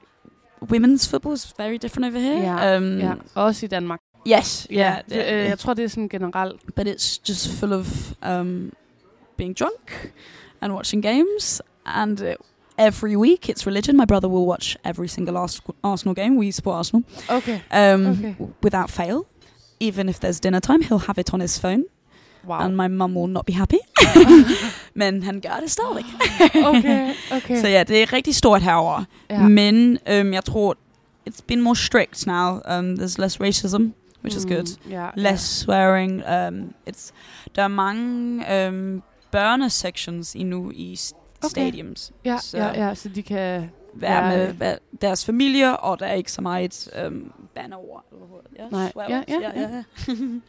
women's 0.74 1.08
football 1.10 1.34
is 1.34 1.54
very 1.58 1.78
different 1.78 2.06
over 2.06 2.20
here. 2.20 2.40
Ja, 2.40 2.78
um, 2.78 3.00
ja. 3.00 3.14
Også 3.36 3.66
i 3.66 3.70
Danmark. 3.70 4.00
Yes, 4.28 4.68
Ja, 4.72 4.76
yeah, 4.76 5.02
det, 5.10 5.34
øh, 5.34 5.46
jeg 5.50 5.60
tror, 5.60 5.74
det 5.74 5.84
er 5.84 5.88
sådan 5.88 6.10
generelt. 6.10 6.76
but 6.76 6.88
it's 6.88 7.20
just 7.30 7.50
full 7.60 7.74
of 7.74 8.12
um, 8.30 8.72
being 9.38 9.60
drunk 9.60 10.12
and 10.62 10.74
watching 10.74 11.04
games. 11.04 11.62
And 11.86 12.22
uh, 12.22 12.28
every 12.78 13.16
week, 13.16 13.50
it's 13.50 13.68
religion. 13.68 13.98
My 13.98 14.06
brother 14.06 14.28
will 14.30 14.48
watch 14.48 14.76
every 14.84 15.08
single 15.08 15.38
Ars- 15.38 15.62
Arsenal 15.84 16.16
game. 16.16 16.40
We 16.40 16.52
support 16.52 16.76
Arsenal 16.76 17.04
Okay. 17.30 17.62
um, 17.72 18.08
Okay. 18.08 18.34
w- 18.40 18.54
without 18.64 18.90
fail. 18.90 19.26
Even 19.80 20.10
if 20.10 20.20
there's 20.20 20.40
dinner 20.40 20.60
time, 20.62 20.82
he'll 20.82 21.06
have 21.08 21.20
it 21.22 21.34
on 21.34 21.42
his 21.42 21.60
phone, 21.60 21.84
Wow. 22.48 22.60
and 22.60 22.76
my 22.76 22.88
mum 22.88 23.18
will 23.18 23.32
not 23.34 23.46
be 23.46 23.54
happy. 23.54 23.78
Men 24.94 25.24
han 25.24 25.42
gør 25.42 25.60
det 25.62 25.72
stadigvæk. 25.72 26.06
okay, 26.66 27.14
okay. 27.32 27.60
Så 27.62 27.68
ja, 27.68 27.84
det 27.84 28.02
er 28.02 28.14
rigtig 28.14 28.36
stort 28.36 28.62
herover. 28.62 29.04
ja. 29.30 29.48
Men 29.48 29.98
um, 30.12 30.34
jeg 30.34 30.46
tror, 30.46 30.76
it's 31.30 31.40
been 31.48 31.62
more 31.62 31.76
strict 31.76 32.28
now. 32.28 32.50
Um, 32.72 32.94
there's 33.00 33.16
less 33.22 33.42
racism, 33.42 33.82
which 34.24 34.38
is 34.38 34.46
good. 34.46 34.78
Mm, 34.86 34.92
ja, 34.92 35.08
less 35.16 35.42
swearing. 35.60 36.14
Um, 36.30 36.74
it's 36.90 37.12
der 37.56 37.64
er 37.64 37.68
mange 37.68 38.44
um, 38.68 39.04
børnesections 39.32 40.36
endnu 40.36 40.72
i 40.72 40.98
Okay. 41.44 41.50
stadiums. 41.50 42.12
Ja, 42.26 42.38
så 42.38 42.58
ja, 42.58 42.88
ja, 42.88 42.96
så 42.96 43.10
de 43.10 43.24
kan... 43.24 43.70
være 43.94 44.26
Ja, 44.32 44.38
med 44.38 44.68
ja. 44.68 44.76
deres 45.02 45.26
familie, 45.26 45.78
og 45.78 46.00
der 46.00 46.06
er 46.06 46.14
ikke 46.14 46.32
så 46.32 46.42
meget 46.42 46.88
um, 47.08 47.32
bannerord. 47.56 48.04
Eller 48.12 48.26
hvad 48.26 48.38
hedder 48.38 48.64
det? 48.64 48.72
Nej, 48.72 48.92
swear 48.92 49.10
ja, 49.10 49.24
ja, 49.28 49.40
ja, 49.62 49.70
ja. 49.70 49.84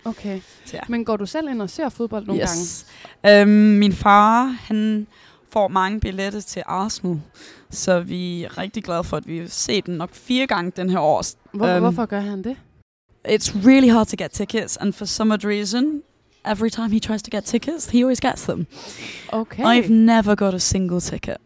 Okay. 0.04 0.40
Så 0.64 0.74
ja. 0.76 0.80
Men 0.88 1.04
går 1.04 1.16
du 1.16 1.26
selv 1.26 1.48
ind 1.48 1.62
og 1.62 1.70
ser 1.70 1.88
fodbold 1.88 2.26
nogle 2.26 2.40
gange? 2.46 2.60
yes. 2.60 3.42
Um, 3.42 3.48
min 3.78 3.92
far, 3.92 4.44
han 4.44 5.06
får 5.52 5.68
mange 5.68 6.00
billetter 6.00 6.40
til 6.40 6.62
Arsenal, 6.66 7.20
så 7.70 8.00
vi 8.00 8.44
er 8.44 8.58
rigtig 8.58 8.84
glade 8.84 9.04
for, 9.04 9.16
at 9.16 9.26
vi 9.26 9.38
har 9.38 9.46
set 9.48 9.86
den 9.86 9.94
nok 9.96 10.14
fire 10.14 10.46
gange 10.46 10.70
den 10.76 10.90
her 10.90 10.98
år. 10.98 11.24
Hvor, 11.56 11.66
Øhm, 11.66 11.80
hvorfor 11.82 12.06
gør 12.06 12.20
han 12.20 12.44
det? 12.44 12.56
It's 13.28 13.66
really 13.66 13.90
hard 13.90 14.06
to 14.06 14.16
get 14.18 14.30
tickets, 14.30 14.76
and 14.76 14.92
for 14.92 15.04
some 15.04 15.34
odd 15.34 15.44
reason, 15.44 16.02
every 16.44 16.70
time 16.70 16.88
he 16.92 16.98
tries 17.00 17.22
to 17.22 17.30
get 17.36 17.44
tickets, 17.44 17.90
he 17.90 17.98
always 17.98 18.20
gets 18.20 18.42
them. 18.42 18.66
Okay. 19.32 19.62
I've 19.64 19.90
never 19.92 20.34
got 20.34 20.54
a 20.54 20.58
single 20.58 21.00
ticket, 21.00 21.36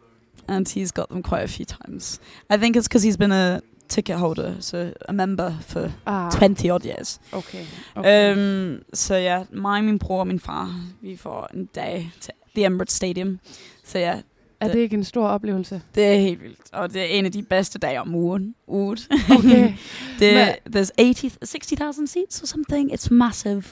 and 0.48 0.68
he's 0.68 0.90
got 0.92 1.08
them 1.08 1.22
quite 1.22 1.42
a 1.44 1.48
few 1.48 1.64
times. 1.64 2.20
I 2.50 2.56
think 2.58 2.76
it's 2.76 2.88
because 2.88 3.06
he's 3.08 3.16
been 3.16 3.32
a 3.32 3.61
ticket 3.91 4.16
holder, 4.18 4.61
so 4.61 4.91
a 5.09 5.12
member 5.12 5.53
for 5.61 5.93
ah, 6.07 6.30
20 6.30 6.70
odd 6.70 6.84
years. 6.86 7.20
Okay. 7.32 7.64
okay. 7.97 8.32
Um, 8.32 8.82
så 8.95 9.14
ja, 9.14 9.45
mig, 9.53 9.84
min 9.84 9.99
bror 9.99 10.20
og 10.20 10.26
min 10.26 10.41
far, 10.41 10.80
vi 11.03 11.16
får 11.16 11.51
en 11.55 11.66
dag 11.74 12.12
til 12.20 12.32
The 12.55 12.64
Emirates 12.64 12.95
Stadium. 12.95 13.38
Så 13.84 13.99
ja, 13.99 14.20
er 14.61 14.68
det 14.72 14.78
ikke 14.78 14.97
en 14.97 15.05
stor 15.05 15.26
oplevelse? 15.28 15.82
det 15.95 16.07
er 16.07 16.16
helt 16.16 16.43
vildt. 16.43 16.59
Og 16.72 16.93
det 16.93 17.01
er 17.03 17.07
en 17.07 17.24
af 17.24 17.32
de 17.32 17.43
bedste 17.43 17.78
dage 17.78 18.01
om 18.01 18.14
ugen. 18.14 18.55
uget. 18.66 19.09
Okay. 19.38 19.72
det, 20.20 20.34
Men- 20.34 20.76
there's 20.76 20.91
80, 20.99 21.38
60,000 21.43 22.07
seats 22.07 22.43
or 22.43 22.47
something. 22.47 22.93
It's 22.93 23.11
massive. 23.11 23.62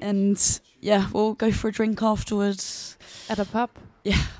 And 0.00 0.60
yeah, 0.84 1.02
we'll 1.14 1.34
go 1.34 1.50
for 1.52 1.68
a 1.68 1.70
drink 1.70 2.02
afterwards. 2.02 2.96
er 3.30 3.34
der 3.34 3.44
pop? 3.44 3.70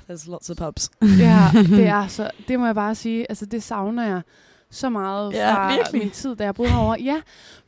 There's 0.09 0.29
lots 0.29 0.49
of 0.49 0.57
pubs. 0.57 0.89
Ja, 1.01 1.49
det 1.53 1.87
er 1.87 2.07
så. 2.17 2.29
Det 2.47 2.59
må 2.59 2.65
jeg 2.65 2.75
bare 2.75 2.95
sige. 2.95 3.25
Altså, 3.29 3.45
det 3.45 3.63
savner 3.63 4.07
jeg 4.07 4.21
så 4.71 4.89
meget 4.89 5.33
Ja, 5.33 5.53
fra 5.53 5.75
virkelig. 5.75 6.01
min 6.01 6.11
tid, 6.11 6.35
da 6.35 6.43
jeg 6.43 6.55
boede 6.55 6.71
herovre. 6.71 6.97
Ja, 7.01 7.15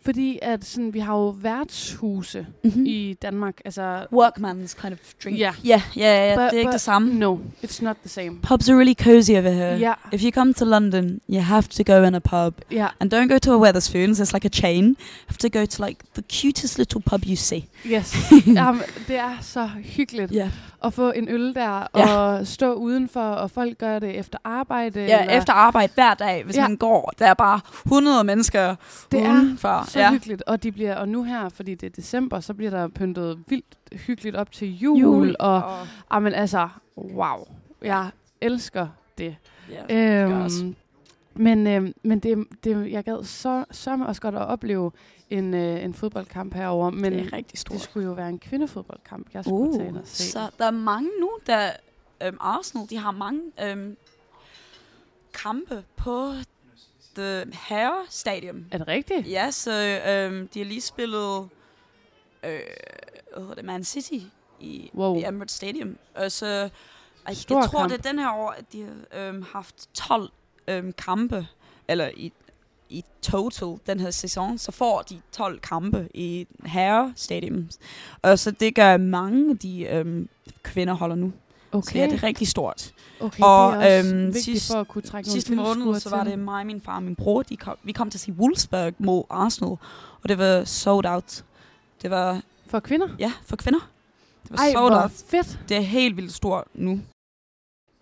fordi 0.05 0.39
at 0.41 0.65
sådan, 0.65 0.93
vi 0.93 0.99
har 0.99 1.13
jo 1.13 1.35
værtshuse 1.41 2.45
Mm-hmm. 2.63 2.85
i 2.85 3.13
Danmark. 3.21 3.61
Altså, 3.65 4.05
Workman's 4.13 4.81
kind 4.81 4.93
of 4.93 4.99
drink. 5.23 5.39
Ja. 5.39 5.53
yeah, 5.67 5.81
yeah, 5.97 6.27
yeah. 6.27 6.37
But- 6.37 6.49
det 6.51 6.53
er 6.55 6.59
ikke 6.59 6.71
det 6.71 6.81
samme. 6.81 7.13
no, 7.13 7.37
it's 7.65 7.83
not 7.83 7.97
the 8.01 8.09
same. 8.09 8.31
Pubs 8.41 8.69
are 8.69 8.77
really 8.77 8.95
cozy 8.95 9.31
over 9.31 9.49
here. 9.51 9.77
Ja, 9.77 9.93
If 10.13 10.23
you 10.23 10.31
come 10.31 10.53
to 10.53 10.65
London, 10.65 11.19
you 11.29 11.39
have 11.41 11.63
to 11.63 11.83
go 11.93 12.03
in 12.03 12.15
a 12.15 12.19
pub. 12.19 12.61
ja, 12.71 12.87
And 12.99 13.13
don't 13.13 13.27
go 13.33 13.37
to 13.37 13.63
a 13.63 13.69
Weatherspoons, 13.69 14.19
it's 14.19 14.33
like 14.33 14.45
a 14.45 14.49
chain. 14.61 14.85
You 14.85 14.95
have 15.27 15.49
to 15.49 15.59
go 15.59 15.65
to 15.65 15.85
like 15.85 15.99
the 16.15 16.23
cutest 16.41 16.77
little 16.77 17.01
pub 17.01 17.25
you 17.25 17.35
see. 17.35 17.65
yes. 17.85 18.15
Jamen, 18.47 18.81
det 19.07 19.15
er 19.15 19.37
så 19.41 19.69
hyggeligt 19.83 20.31
Yeah. 20.35 20.49
At 20.83 20.93
få 20.93 21.11
en 21.11 21.29
øl 21.29 21.55
der, 21.55 21.87
Ja. 21.97 22.15
og 22.17 22.47
stå 22.47 22.73
udenfor, 22.73 23.21
og 23.21 23.51
folk 23.51 23.77
gør 23.77 23.99
det 23.99 24.19
efter 24.19 24.37
arbejde. 24.43 24.99
Ja, 25.05 25.21
eller, 25.21 25.37
efter 25.37 25.53
arbejde 25.53 25.93
hver 25.95 26.13
dag, 26.13 26.43
hvis 26.43 26.55
Ja. 26.57 26.67
man 26.67 26.77
går. 26.77 27.13
Der 27.19 27.27
er 27.27 27.33
bare 27.33 27.59
100 27.85 28.23
mennesker 28.23 28.75
Det 29.11 29.21
er 29.25 29.33
udenfor. 29.33 29.83
så 29.87 29.99
ja. 29.99 30.11
hyggeligt. 30.11 30.43
Og, 30.47 30.63
de 30.63 30.71
bliver, 30.71 30.95
og 30.95 31.09
nu 31.09 31.23
her, 31.23 31.49
fordi 31.49 31.75
det 31.75 31.87
er 31.87 31.91
december, 31.91 32.39
så 32.39 32.53
bliver 32.53 32.69
der 32.71 32.87
pyntet 32.87 33.39
vildt 33.47 33.77
hyggeligt 34.07 34.35
op 34.35 34.51
til 34.51 34.77
jul. 34.79 34.99
Jul. 35.01 35.35
Og, 35.39 35.55
Og, 35.63 35.87
ah, 36.11 36.23
men 36.23 36.33
altså, 36.33 36.67
wow. 36.97 37.37
Jeg 37.83 38.09
elsker 38.41 38.87
det. 39.17 39.35
ja. 39.89 40.23
Øhm, 40.23 40.41
også. 40.41 40.73
men 41.35 41.67
øhm, 41.67 41.93
men 42.03 42.19
det, 42.19 42.45
det, 42.63 42.91
jeg 42.91 43.03
gad 43.03 43.23
så, 43.23 43.65
så 43.71 43.97
også 44.07 44.21
godt 44.21 44.35
at 44.35 44.41
opleve 44.47 44.91
en, 45.33 45.53
øh, 45.53 45.83
en 45.83 45.93
fodboldkamp 45.93 46.53
herover, 46.53 46.89
men 46.89 47.13
det 47.13 47.19
er 47.19 47.33
rigtig 47.33 47.51
det 47.51 47.59
stort. 47.59 47.81
skulle 47.81 48.07
jo 48.07 48.13
være 48.13 48.29
en 48.29 48.39
kvindefodboldkamp, 48.39 49.33
jeg 49.33 49.43
skulle 49.43 49.69
uh, 49.69 49.79
tage 49.79 49.89
og 49.99 50.07
se. 50.07 50.31
så 50.31 50.49
der 50.59 50.65
er 50.65 50.71
mange 50.71 51.09
nu, 51.19 51.31
der 51.47 51.71
øhm, 52.23 52.37
Arsenal, 52.39 52.89
de 52.89 52.97
har 52.97 53.11
mange 53.11 53.41
øhm, 53.61 53.97
kampe 55.33 55.83
på 55.95 56.31
The 57.15 57.45
Herre 57.69 58.05
Stadium. 58.09 58.65
Er 58.71 58.77
det 58.77 58.87
rigtigt? 58.87 59.27
Ja, 59.27 59.51
så 59.51 59.71
øhm, 60.07 60.47
de 60.47 60.59
har 60.59 60.65
lige 60.65 60.81
spillet 60.81 61.49
øh, 62.43 62.59
hvad 63.37 63.55
det, 63.55 63.65
Man 63.65 63.83
City 63.83 64.25
i 64.59 64.91
Wow. 64.95 65.17
i 65.19 65.23
Emirates 65.23 65.55
Stadium. 65.55 65.97
Og 66.15 66.31
så, 66.31 66.45
jeg, 66.45 66.69
jeg 67.27 67.35
tror, 67.47 67.79
kamp. 67.79 67.91
det 67.91 67.97
er 68.05 68.09
den 68.11 68.19
her 68.19 68.31
år, 68.31 68.49
at 68.51 68.73
de 68.73 68.83
har 68.83 69.27
øhm, 69.27 69.41
haft 69.41 69.89
12 69.93 70.29
øhm, 70.67 70.93
kampe, 70.93 71.47
eller 71.87 72.09
i, 72.15 72.33
i 72.89 73.03
total 73.21 73.75
den 73.87 73.99
her 73.99 74.11
sæson, 74.11 74.57
så 74.57 74.71
får 74.71 75.01
de 75.01 75.21
12 75.31 75.59
kampe 75.59 76.07
i 76.13 76.47
Herre 76.65 77.13
Stadium. 77.15 77.69
Og 78.21 78.39
så 78.39 78.51
det 78.51 78.75
gør 78.75 78.97
mange 78.97 79.49
af 79.49 79.57
de 79.57 79.81
øhm, 79.87 80.29
kvinder 80.63 80.93
holder 80.93 81.15
nu. 81.15 81.33
Okay, 81.71 81.91
Så 81.91 81.97
ja, 81.97 82.05
det 82.05 82.13
er 82.13 82.23
rigtig 82.23 82.47
stort. 82.47 82.93
okay 83.19 83.43
og, 83.43 83.73
det 83.73 83.93
er 83.95 83.99
også 83.99 84.13
øhm, 84.15 84.25
vigtigt 84.25 84.43
sidst- 84.45 84.71
for 84.71 84.79
at 84.79 84.87
kunne 84.87 85.01
trække 85.01 85.29
Sidste 85.29 85.55
måned, 85.55 85.99
så 85.99 86.09
var 86.09 86.23
det 86.23 86.39
mig, 86.39 86.65
min 86.65 86.81
far 86.81 86.95
og 86.95 87.03
min 87.03 87.15
bror, 87.15 87.43
de 87.43 87.57
kom, 87.57 87.77
vi 87.83 87.91
kom 87.91 88.09
til 88.09 88.17
at 88.17 88.21
se 88.21 88.31
Wolfsburg 88.31 88.93
mod 88.97 89.23
Arsenal, 89.29 89.71
og 90.23 90.29
det 90.29 90.37
var 90.37 90.63
sold 90.63 91.05
out. 91.05 91.43
Det 92.01 92.09
var, 92.11 92.41
For 92.67 92.79
kvinder? 92.79 93.07
ja, 93.19 93.31
for 93.45 93.55
kvinder. 93.55 93.79
Det 94.43 94.51
var 94.51 94.57
Ej, 94.57 94.71
sold 94.71 94.91
hvor 94.93 95.01
out. 95.01 95.11
fedt. 95.27 95.59
Det 95.69 95.77
er 95.77 95.81
helt 95.81 96.17
vildt 96.17 96.33
stort 96.33 96.67
nu. 96.73 97.01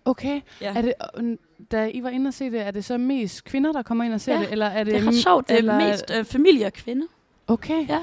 Okay. 0.04 0.40
Ja. 0.60 0.74
Er 0.76 0.82
det, 0.82 0.94
øh, 1.16 1.36
da 1.70 1.90
I 1.94 2.02
var 2.02 2.08
inde 2.08 2.28
og 2.28 2.34
se 2.34 2.50
det, 2.50 2.60
er 2.60 2.70
det 2.70 2.84
så 2.84 2.98
mest 2.98 3.44
kvinder, 3.44 3.72
der 3.72 3.82
kommer 3.82 4.04
ind 4.04 4.14
og 4.14 4.20
ser 4.20 4.34
Ja, 4.34 4.40
det? 4.40 4.52
Eller 4.52 4.66
er 4.66 4.84
det, 4.84 4.94
Det 4.94 5.02
er 5.02 5.06
ret 5.08 5.14
sjovt. 5.14 5.48
Det 5.48 5.58
er 5.68 5.88
mest 5.90 6.12
øh, 6.18 6.24
familie 6.24 6.66
og 6.66 6.72
kvinder. 6.72 7.06
Okay. 7.46 7.88
Ja. 7.88 7.98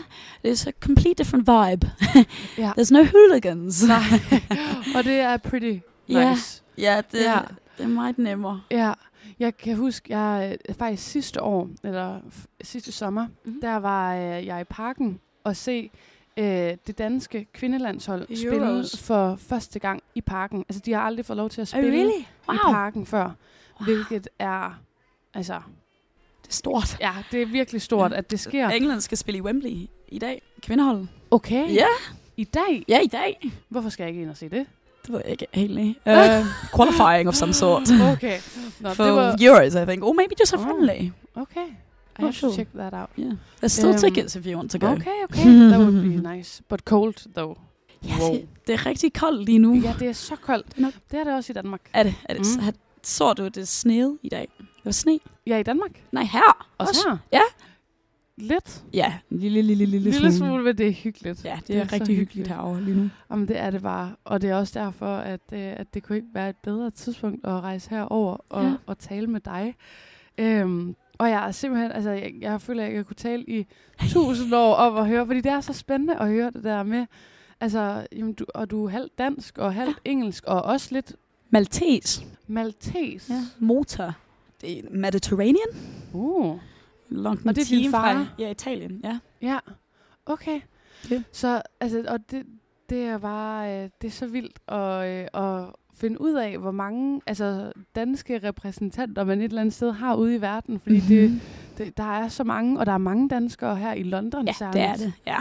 It's 0.47 0.67
a 0.67 0.71
complete 0.79 1.13
different 1.23 1.47
vibe. 1.47 1.91
Ja. 2.57 2.71
There's 2.79 2.93
no 2.93 3.03
hooligans. 3.03 3.87
Nej. 3.87 3.99
og 4.95 5.03
det 5.03 5.19
er 5.19 5.37
pretty 5.37 5.75
Ja. 6.09 6.29
nice. 6.29 6.63
ja, 6.77 7.01
det, 7.11 7.19
Ja. 7.19 7.37
det 7.77 7.83
er 7.83 7.87
meget 7.87 8.17
nemmere. 8.17 8.61
Ja, 8.71 8.93
jeg 9.39 9.57
kan 9.57 9.75
huske, 9.75 10.17
jeg 10.17 10.57
øh, 10.69 10.75
faktisk 10.75 11.03
sidste 11.11 11.41
år, 11.43 11.69
eller 11.83 12.19
sidste 12.61 12.91
sommer, 12.91 13.27
Mhm. 13.45 13.61
der 13.61 13.75
var 13.75 14.15
øh, 14.15 14.45
jeg 14.45 14.61
i 14.61 14.63
parken 14.63 15.19
og 15.43 15.55
se 15.55 15.91
øh, 16.37 16.45
det 16.87 16.97
danske 16.97 17.47
kvindelandshold 17.53 18.21
Euros. 18.21 18.39
spille 18.91 19.03
for 19.05 19.35
første 19.49 19.79
gang 19.79 20.03
i 20.15 20.21
parken. 20.21 20.65
Altså, 20.69 20.81
de 20.85 20.93
har 20.93 21.01
aldrig 21.01 21.25
fået 21.25 21.37
lov 21.37 21.49
til 21.49 21.61
at 21.61 21.73
Oh, 21.73 21.79
spille 21.79 21.97
really? 21.97 22.25
Wow. 22.47 22.55
i 22.55 22.59
parken 22.71 23.05
før, 23.05 23.31
wow. 23.79 23.85
hvilket 23.85 24.27
er, 24.39 24.79
altså, 25.33 25.53
Det 26.43 26.49
er 26.49 26.53
stort. 26.53 26.97
ja, 26.99 27.11
det 27.31 27.41
er 27.41 27.45
virkelig 27.45 27.81
stort, 27.81 28.11
Ja. 28.11 28.17
at 28.17 28.31
det 28.31 28.39
sker. 28.39 28.69
England 28.69 29.01
skal 29.01 29.17
spille 29.17 29.37
i 29.37 29.41
Wembley 29.41 29.87
i 30.07 30.19
dag. 30.19 30.41
Kvindeholdet. 30.61 31.07
Okay, 31.31 31.69
Ja. 31.73 31.85
i 32.37 32.43
dag? 32.43 32.85
Ja, 32.87 32.99
i 32.99 33.07
dag. 33.07 33.51
Hvorfor 33.69 33.89
skal 33.89 34.03
jeg 34.03 34.09
ikke 34.09 34.21
ind 34.21 34.29
og 34.29 34.37
se 34.37 34.49
det? 34.49 34.65
Det 35.05 35.13
var 35.13 35.21
jeg 35.25 35.31
ikke 35.31 35.47
helt. 35.53 35.79
Uh, 35.79 36.13
qualifying 36.77 37.27
of 37.27 37.33
some 37.35 37.53
sort. 37.53 37.81
Okay, 38.13 38.39
Nå, 38.79 38.93
For 38.93 39.03
det 39.03 39.13
var, 39.13 39.37
Euros, 39.41 39.73
I 39.75 39.85
think. 39.85 40.03
Or 40.03 40.13
maybe 40.13 40.33
just 40.39 40.53
a 40.53 40.57
Oh. 40.57 40.63
friendly. 40.63 41.09
okay. 41.35 41.65
I 42.19 42.21
have 42.21 42.33
to 42.33 42.53
check 42.55 42.67
that 42.75 42.93
out. 42.93 43.09
Yeah. 43.19 43.31
There's 43.63 43.67
still 43.67 43.89
Um, 43.89 43.97
tickets 43.97 44.35
if 44.35 44.45
you 44.45 44.55
want 44.57 44.71
to 44.71 44.77
go. 44.79 44.87
Okay, 44.87 45.23
okay, 45.23 45.43
that 45.69 45.79
would 45.79 46.01
be 46.01 46.29
nice. 46.35 46.61
But 46.69 46.79
cold, 46.79 47.13
though. 47.35 47.57
Ja, 48.07 48.15
Wow. 48.19 48.33
det, 48.33 48.47
det 48.67 48.73
er 48.73 48.85
rigtig 48.85 49.13
koldt 49.13 49.45
lige 49.45 49.59
nu. 49.59 49.75
Ja, 49.75 49.93
det 49.99 50.07
er 50.07 50.13
så 50.13 50.35
koldt. 50.35 50.67
Er 50.77 50.91
Det 51.11 51.19
er 51.19 51.23
det 51.23 51.33
også 51.33 51.51
i 51.51 51.53
Danmark. 51.53 51.81
Er 51.93 52.03
det? 52.03 52.15
Er 52.29 52.33
det 52.33 52.45
Mm. 52.57 52.63
Så 53.03 53.33
du, 53.33 53.47
det 53.47 53.67
sneede 53.67 54.17
i 54.23 54.29
dag? 54.29 54.47
Det 54.57 54.85
var 54.85 54.91
sne? 54.91 55.19
Ja, 55.47 55.57
i 55.57 55.63
Danmark. 55.63 56.03
Nej, 56.11 56.23
her. 56.23 56.67
Også 56.77 57.09
her? 57.09 57.17
Ja. 57.33 57.41
Lidt. 58.37 58.83
Ja, 58.93 59.13
en 59.31 59.37
lille, 59.39 59.61
lille, 59.61 59.85
lille, 59.85 59.99
Lille, 59.99 60.19
lille 60.19 60.37
smule, 60.37 60.63
men 60.63 60.77
det 60.77 60.87
er 60.87 60.91
hyggeligt. 60.91 61.45
Ja, 61.45 61.55
det, 61.59 61.67
Det 61.67 61.75
er, 61.77 61.79
er 61.81 61.83
rigtig 61.83 61.99
hyggeligt 61.99 62.19
hyggeligt. 62.19 62.47
herovre 62.47 62.81
lige 62.81 62.97
nu. 62.97 63.09
Jamen, 63.31 63.47
det 63.47 63.57
er 63.59 63.69
det 63.71 63.81
bare. 63.81 64.15
Og 64.23 64.41
det 64.41 64.49
er 64.49 64.55
også 64.55 64.79
derfor, 64.79 65.15
at, 65.17 65.41
øh, 65.53 65.59
at 65.59 65.93
det 65.93 66.03
kunne 66.03 66.15
ikke 66.15 66.27
være 66.33 66.49
et 66.49 66.55
bedre 66.63 66.91
tidspunkt 66.91 67.45
at 67.47 67.51
rejse 67.61 67.89
herover 67.89 68.37
og, 68.49 68.63
Ja. 68.63 68.73
og 68.85 68.97
tale 68.99 69.27
med 69.27 69.39
dig. 69.39 69.75
Øhm, 70.37 70.95
og 71.17 71.29
jeg 71.29 71.47
er 71.47 71.51
simpelthen, 71.51 71.91
altså, 71.91 72.09
jeg, 72.11 72.33
jeg 72.41 72.61
føler, 72.61 72.83
at 72.85 72.93
jeg 72.93 73.05
kunne 73.05 73.15
tale 73.15 73.43
i 73.49 73.67
tusind 74.09 74.53
år 74.55 74.75
om 74.75 74.97
at 74.97 75.07
høre, 75.07 75.25
fordi 75.25 75.41
det 75.41 75.51
er 75.51 75.61
så 75.61 75.73
spændende 75.73 76.15
at 76.15 76.27
høre 76.27 76.51
det 76.51 76.63
der 76.63 76.83
med, 76.83 77.05
altså, 77.59 78.07
jamen, 78.15 78.33
du, 78.33 78.45
og 78.55 78.71
du 78.71 78.85
er 78.85 78.89
halvt 78.89 79.17
dansk 79.17 79.57
og 79.57 79.73
halvt 79.73 79.99
engelsk, 80.05 80.43
og 80.45 80.61
også 80.61 80.87
lidt 80.91 81.15
Maltese. 81.49 82.25
maltes. 82.47 83.29
Ja. 83.29 83.41
Motor. 83.59 84.13
Det 84.61 84.79
er 84.79 84.81
Mediterranean. 84.91 85.67
Uh, 86.13 86.57
Langt 87.09 87.47
Og 87.47 87.55
det 87.55 87.61
er 87.61 87.65
din 87.77 87.91
fra- 87.91 88.13
far? 88.13 88.33
Ja, 88.39 88.49
Italien, 88.51 89.01
ja. 89.03 89.19
Ja, 89.41 89.57
okay. 90.25 90.59
Ja. 91.11 91.23
Så 91.31 91.61
altså, 91.79 92.05
og 92.07 92.19
det, 92.31 92.43
det 92.89 93.03
er 93.03 93.17
bare, 93.17 93.83
øh, 93.83 93.89
det 94.01 94.07
er 94.07 94.11
så 94.11 94.27
vildt 94.27 94.59
at, 94.67 95.07
øh, 95.07 95.27
at 95.59 95.65
finde 95.95 96.21
ud 96.21 96.33
af, 96.33 96.57
hvor 96.57 96.71
mange 96.71 97.21
altså, 97.27 97.71
danske 97.95 98.39
repræsentanter 98.47 99.23
man 99.23 99.39
et 99.39 99.43
eller 99.45 99.61
andet 99.61 99.73
sted 99.73 99.91
har 99.91 100.15
ude 100.15 100.35
i 100.35 100.41
verden, 100.41 100.79
fordi 100.79 100.95
mm-hmm. 100.95 101.39
det, 101.77 101.85
det, 101.85 101.97
der 101.97 102.03
er 102.03 102.27
så 102.27 102.43
mange, 102.43 102.79
og 102.79 102.85
der 102.85 102.91
er 102.91 102.97
mange 102.97 103.29
danskere 103.29 103.75
her 103.75 103.93
i 103.93 104.03
London 104.03 104.47
Ja, 104.47 104.53
særligt. 104.53 104.73
det 104.75 104.81
er 104.83 104.95
det, 104.95 105.13
ja. 105.27 105.37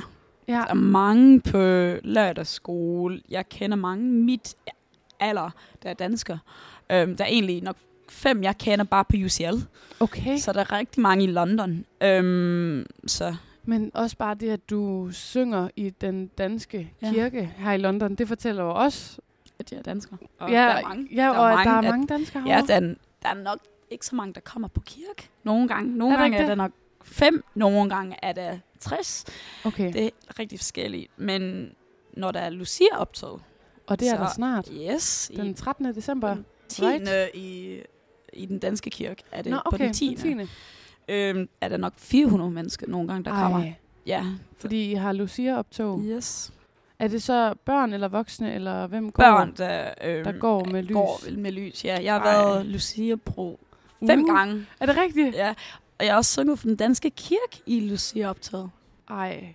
Ja. 0.49 0.55
Der 0.55 0.67
er 0.67 0.75
mange 0.75 1.41
på 1.41 1.59
lørdagsskole. 2.07 3.21
Jeg 3.29 3.49
kender 3.49 3.77
mange 3.77 4.05
mit 4.05 4.55
alder, 5.21 5.51
der 5.83 5.91
er 5.91 5.95
dansker. 5.95 6.39
Øhm, 6.93 7.17
der 7.17 7.25
er 7.25 7.29
egentlig 7.29 7.63
nok 7.63 7.77
fem, 8.09 8.43
jeg 8.43 8.59
kender 8.59 8.85
bare 8.85 9.05
på 9.05 9.17
UCL. 9.25 9.67
Okay, 10.01 10.37
Så 10.39 10.53
der 10.53 10.61
er 10.61 10.73
rigtig 10.73 11.01
mange 11.03 11.25
i 11.25 11.27
London. 11.27 11.85
Øhm, 12.01 12.87
så 13.07 13.35
men 13.65 13.91
også 13.95 14.17
bare 14.17 14.35
det, 14.35 14.51
at 14.51 14.71
du 14.71 15.09
synger 15.13 15.69
i 15.77 15.91
den 15.91 16.27
danske 16.27 16.93
Ja. 17.03 17.13
kirke 17.13 17.55
her 17.59 17.73
i 17.73 17.77
London, 17.77 18.15
det 18.15 18.29
fortæller 18.29 18.63
jo 18.63 18.75
også, 18.75 19.19
at 19.59 19.73
jeg 19.73 19.79
er 19.79 19.83
dansker. 19.83 20.17
Og 20.39 20.51
ja, 20.51 20.57
der 20.57 20.63
er 20.69 20.83
mange. 20.83 21.09
ja, 21.15 21.23
der 21.23 21.29
og 21.31 21.53
at 21.61 21.67
der 21.67 21.73
er 21.73 21.79
at- 21.79 21.85
mange 21.85 22.07
danskere 22.07 22.43
Ja, 22.47 22.49
herovre. 22.49 22.67
der 22.67 22.75
er, 22.75 22.95
der 23.23 23.29
er 23.29 23.35
nok 23.43 23.59
ikke 23.91 24.07
så 24.07 24.17
mange, 24.17 24.35
der 24.35 24.41
kommer 24.41 24.69
på 24.69 24.81
kirke. 24.81 25.29
Nogle 25.45 25.69
gange. 25.69 25.97
Nogle 25.97 26.15
Er 26.15 26.19
gange 26.21 26.37
ikke 26.37 26.37
er 26.37 26.41
det? 26.43 26.49
der 26.49 26.55
nok 26.55 26.73
fem. 27.05 27.45
Nogle 27.55 27.89
gange 27.91 28.17
er 28.23 28.33
der 28.33 28.59
60. 28.81 29.25
Okay, 29.65 29.93
Det 29.93 30.05
er 30.07 30.39
rigtig 30.39 30.59
forskelligt. 30.59 31.11
Men 31.17 31.73
når 32.13 32.31
der 32.31 32.41
er 32.41 32.51
Lucia-optog, 32.51 33.41
og 33.89 34.01
det 34.01 34.09
er 34.09 34.17
så- 34.17 34.23
der 34.23 34.29
snart. 34.35 34.69
yes, 34.73 35.31
Den 35.37 35.47
i 35.47 35.55
13. 35.55 35.95
december. 35.95 36.35
den 36.35 36.45
10. 36.69 36.83
right? 36.85 37.11
i, 37.35 37.79
i 38.33 38.47
den 38.47 38.59
danske 38.59 38.91
kirke, 38.91 39.23
er 39.33 39.43
det 39.43 39.51
Nå, 39.53 39.57
på 39.57 39.75
okay, 39.75 39.85
den 39.85 39.93
10. 39.93 40.15
den 40.23 40.39
10. 40.47 40.53
Øhm, 41.09 41.49
er 41.61 41.69
der 41.69 41.77
nok 41.77 41.93
400 41.97 42.51
mennesker 42.51 42.87
nogle 42.89 43.09
gange, 43.09 43.25
der 43.25 43.31
kommer. 43.31 43.59
Ej, 43.59 43.75
Ja. 44.07 44.25
fordi 44.59 44.91
I 44.91 44.95
har 44.95 45.13
Lucia-optog. 45.13 46.01
Yes. 46.05 46.53
Er 46.99 47.09
det 47.09 47.23
så 47.23 47.55
børn 47.65 47.93
eller 47.93 48.09
voksne, 48.09 48.55
eller 48.55 48.87
hvem 48.87 49.13
går, 49.13 49.23
Børn, 49.23 49.55
der, 49.57 49.91
øhm, 50.05 50.25
der 50.25 50.33
går 50.33 50.65
med 50.65 50.83
lys? 50.83 50.93
går 50.95 51.21
med 51.37 51.53
lys. 51.53 51.85
Ja, 51.85 51.99
jeg 52.03 52.13
har 52.13 52.21
Ej. 52.21 52.33
været 52.35 52.67
Lucia-bro 52.67 53.61
fem 54.07 54.21
Uh, 54.21 54.35
gange. 54.37 54.67
Er 54.81 54.87
det 54.87 54.97
rigtigt? 54.97 55.35
Ja. 55.37 55.55
Og 55.99 56.05
jeg 56.05 56.13
har 56.13 56.17
også 56.17 56.33
sunget 56.35 56.59
for 56.59 56.67
den 56.67 56.77
danske 56.77 57.11
kirke 57.11 57.63
i 57.67 57.81
Lucia-optaget. 57.81 58.71
Ej, 59.11 59.55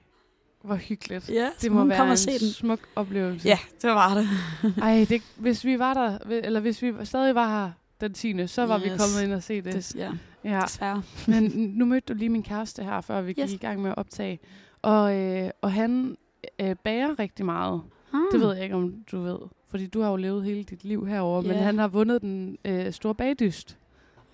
hvor 0.64 0.76
hyggeligt. 0.76 1.30
Ja, 1.30 1.50
Det 1.62 1.72
må 1.72 1.86
være 1.86 2.12
en 2.12 2.18
se 2.18 2.32
den. 2.40 2.40
smuk 2.52 2.80
oplevelse. 2.96 3.48
Ja, 3.48 3.58
det 3.82 3.90
var 3.90 4.14
det. 4.16 4.28
Ej, 4.84 5.06
det, 5.10 5.22
hvis 5.36 5.66
vi 5.66 5.80
var 5.80 5.94
der, 5.94 6.18
eller 6.30 6.60
hvis 6.60 6.82
vi 6.82 6.94
stadig 7.04 7.36
var 7.36 7.48
her 7.64 7.72
den 8.02 8.14
10. 8.14 8.48
så 8.48 8.66
var 8.66 8.78
yes. 8.80 8.84
vi 8.84 8.90
kommet 8.90 9.24
ind 9.24 9.34
og 9.34 9.44
se 9.44 9.62
det. 9.62 9.74
det 9.74 9.96
ja, 9.96 10.12
ja. 10.44 10.62
desværre. 10.62 11.04
Men 11.28 11.44
nu 11.76 11.86
mødte 11.86 12.14
du 12.14 12.18
lige 12.18 12.30
min 12.30 12.44
kæreste 12.44 12.84
her, 12.84 13.02
før 13.02 13.22
vi 13.22 13.30
Yes. 13.40 13.52
gik 13.52 13.62
i 13.62 13.66
gang 13.66 13.82
med 13.82 13.90
at 13.92 13.98
optage. 13.98 14.40
Og, 14.82 15.16
øh, 15.18 15.50
og 15.62 15.72
han 15.72 16.18
øh, 16.62 16.76
bager 16.84 17.20
rigtig 17.20 17.46
meget. 17.46 17.82
Ah. 18.14 18.20
Det 18.32 18.40
ved 18.42 18.54
jeg 18.54 18.64
ikke, 18.64 18.76
om 18.76 18.94
du 19.12 19.22
ved. 19.22 19.38
Fordi 19.70 19.88
du 19.88 20.02
har 20.02 20.10
jo 20.10 20.16
levet 20.16 20.44
hele 20.44 20.64
dit 20.64 20.84
liv 20.84 21.06
herover, 21.08 21.42
men 21.42 21.52
Ja. 21.52 21.58
han 21.58 21.78
har 21.80 21.88
vundet 21.88 22.22
den 22.22 22.58
øh, 22.66 22.92
store 22.94 23.16
bagdyst 23.16 23.78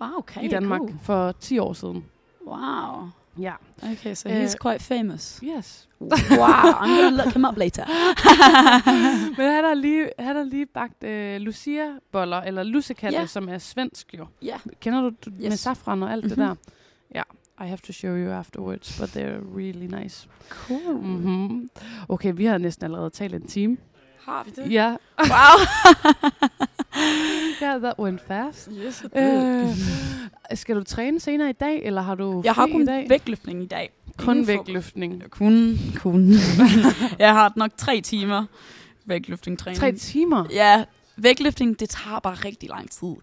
Wow, 0.01 0.09
okay, 0.17 0.43
i 0.43 0.47
Danmark 0.47 0.79
Cool. 0.79 0.93
for 1.01 1.31
10 1.31 1.57
år 1.59 1.73
siden. 1.73 2.05
Wow. 2.47 3.09
Ja. 3.39 3.53
Okay, 3.83 4.13
so 4.15 4.29
Øh, 4.29 4.43
he's 4.43 4.55
quite 4.67 4.83
famous. 4.83 5.39
Yes. 5.43 5.89
wow, 6.01 6.09
I'm 6.11 7.01
gonna 7.01 7.23
look 7.23 7.33
him 7.33 7.45
up 7.45 7.57
later. 7.57 7.85
Men 9.37 9.51
han 9.51 9.63
har 9.63 9.73
lige, 9.73 10.09
han 10.19 10.35
har 10.35 10.43
lige 10.43 10.65
bagt 10.65 11.03
øh, 11.03 11.41
Lucia-boller, 11.41 12.37
eller 12.41 12.63
lussekatte, 12.63 13.19
Ja. 13.19 13.25
som 13.25 13.49
er 13.49 13.57
svensk 13.57 14.13
jo. 14.19 14.25
Ja. 14.41 14.57
Kender 14.81 15.01
du, 15.01 15.09
du 15.09 15.29
yes. 15.31 15.39
med 15.49 15.57
safran 15.57 16.03
og 16.03 16.11
alt 16.11 16.25
mm-hmm. 16.25 16.37
det 16.39 16.47
Mhm. 16.47 16.57
der? 16.57 16.71
Ja, 17.15 17.65
I 17.65 17.67
have 17.67 17.77
to 17.77 17.93
show 17.93 18.15
you 18.15 18.31
afterwards, 18.31 18.99
but 18.99 19.09
they're 19.09 19.57
really 19.57 20.01
nice. 20.01 20.27
Cool. 20.49 20.95
Mm-hmm. 20.95 21.69
Okay, 22.09 22.33
vi 22.35 22.45
har 22.45 22.57
næsten 22.57 22.83
allerede 22.85 23.09
talt 23.09 23.35
en 23.35 23.47
time. 23.47 23.77
Har 24.23 24.43
vi 24.43 24.51
det? 24.51 24.71
Ja, 24.71 24.95
Wow. 25.19 25.59
yeah, 27.61 27.81
that 27.81 27.93
went 27.99 28.21
fast. 28.27 28.69
yes, 28.85 29.03
Øh, 29.15 29.67
skal 30.57 30.75
du 30.75 30.83
træne 30.83 31.19
senere 31.19 31.49
i 31.49 31.53
dag, 31.53 31.83
eller 31.85 32.01
har 32.01 32.15
du 32.15 32.41
jeg 32.45 32.53
har 32.53 32.67
kun 32.67 32.81
i 32.81 32.85
dag? 32.85 33.05
vægtløftning 33.09 33.63
i 33.63 33.65
dag. 33.65 33.91
kun 34.17 34.33
Ingen 34.37 34.47
vægtløftning. 34.47 35.23
Kun, 35.29 35.77
kun. 35.95 36.31
jeg 37.19 37.33
har 37.33 37.53
nok 37.55 37.71
tre 37.77 38.01
timer 38.01 38.45
vægtløftning 39.05 39.59
træning. 39.59 39.79
Tre 39.79 39.91
timer? 39.91 40.45
Ja, 40.51 40.83
vægtløftning, 41.17 41.79
det 41.79 41.89
tager 41.89 42.19
bare 42.19 42.35
rigtig 42.35 42.69
lang 42.69 42.91
tid. 42.91 43.15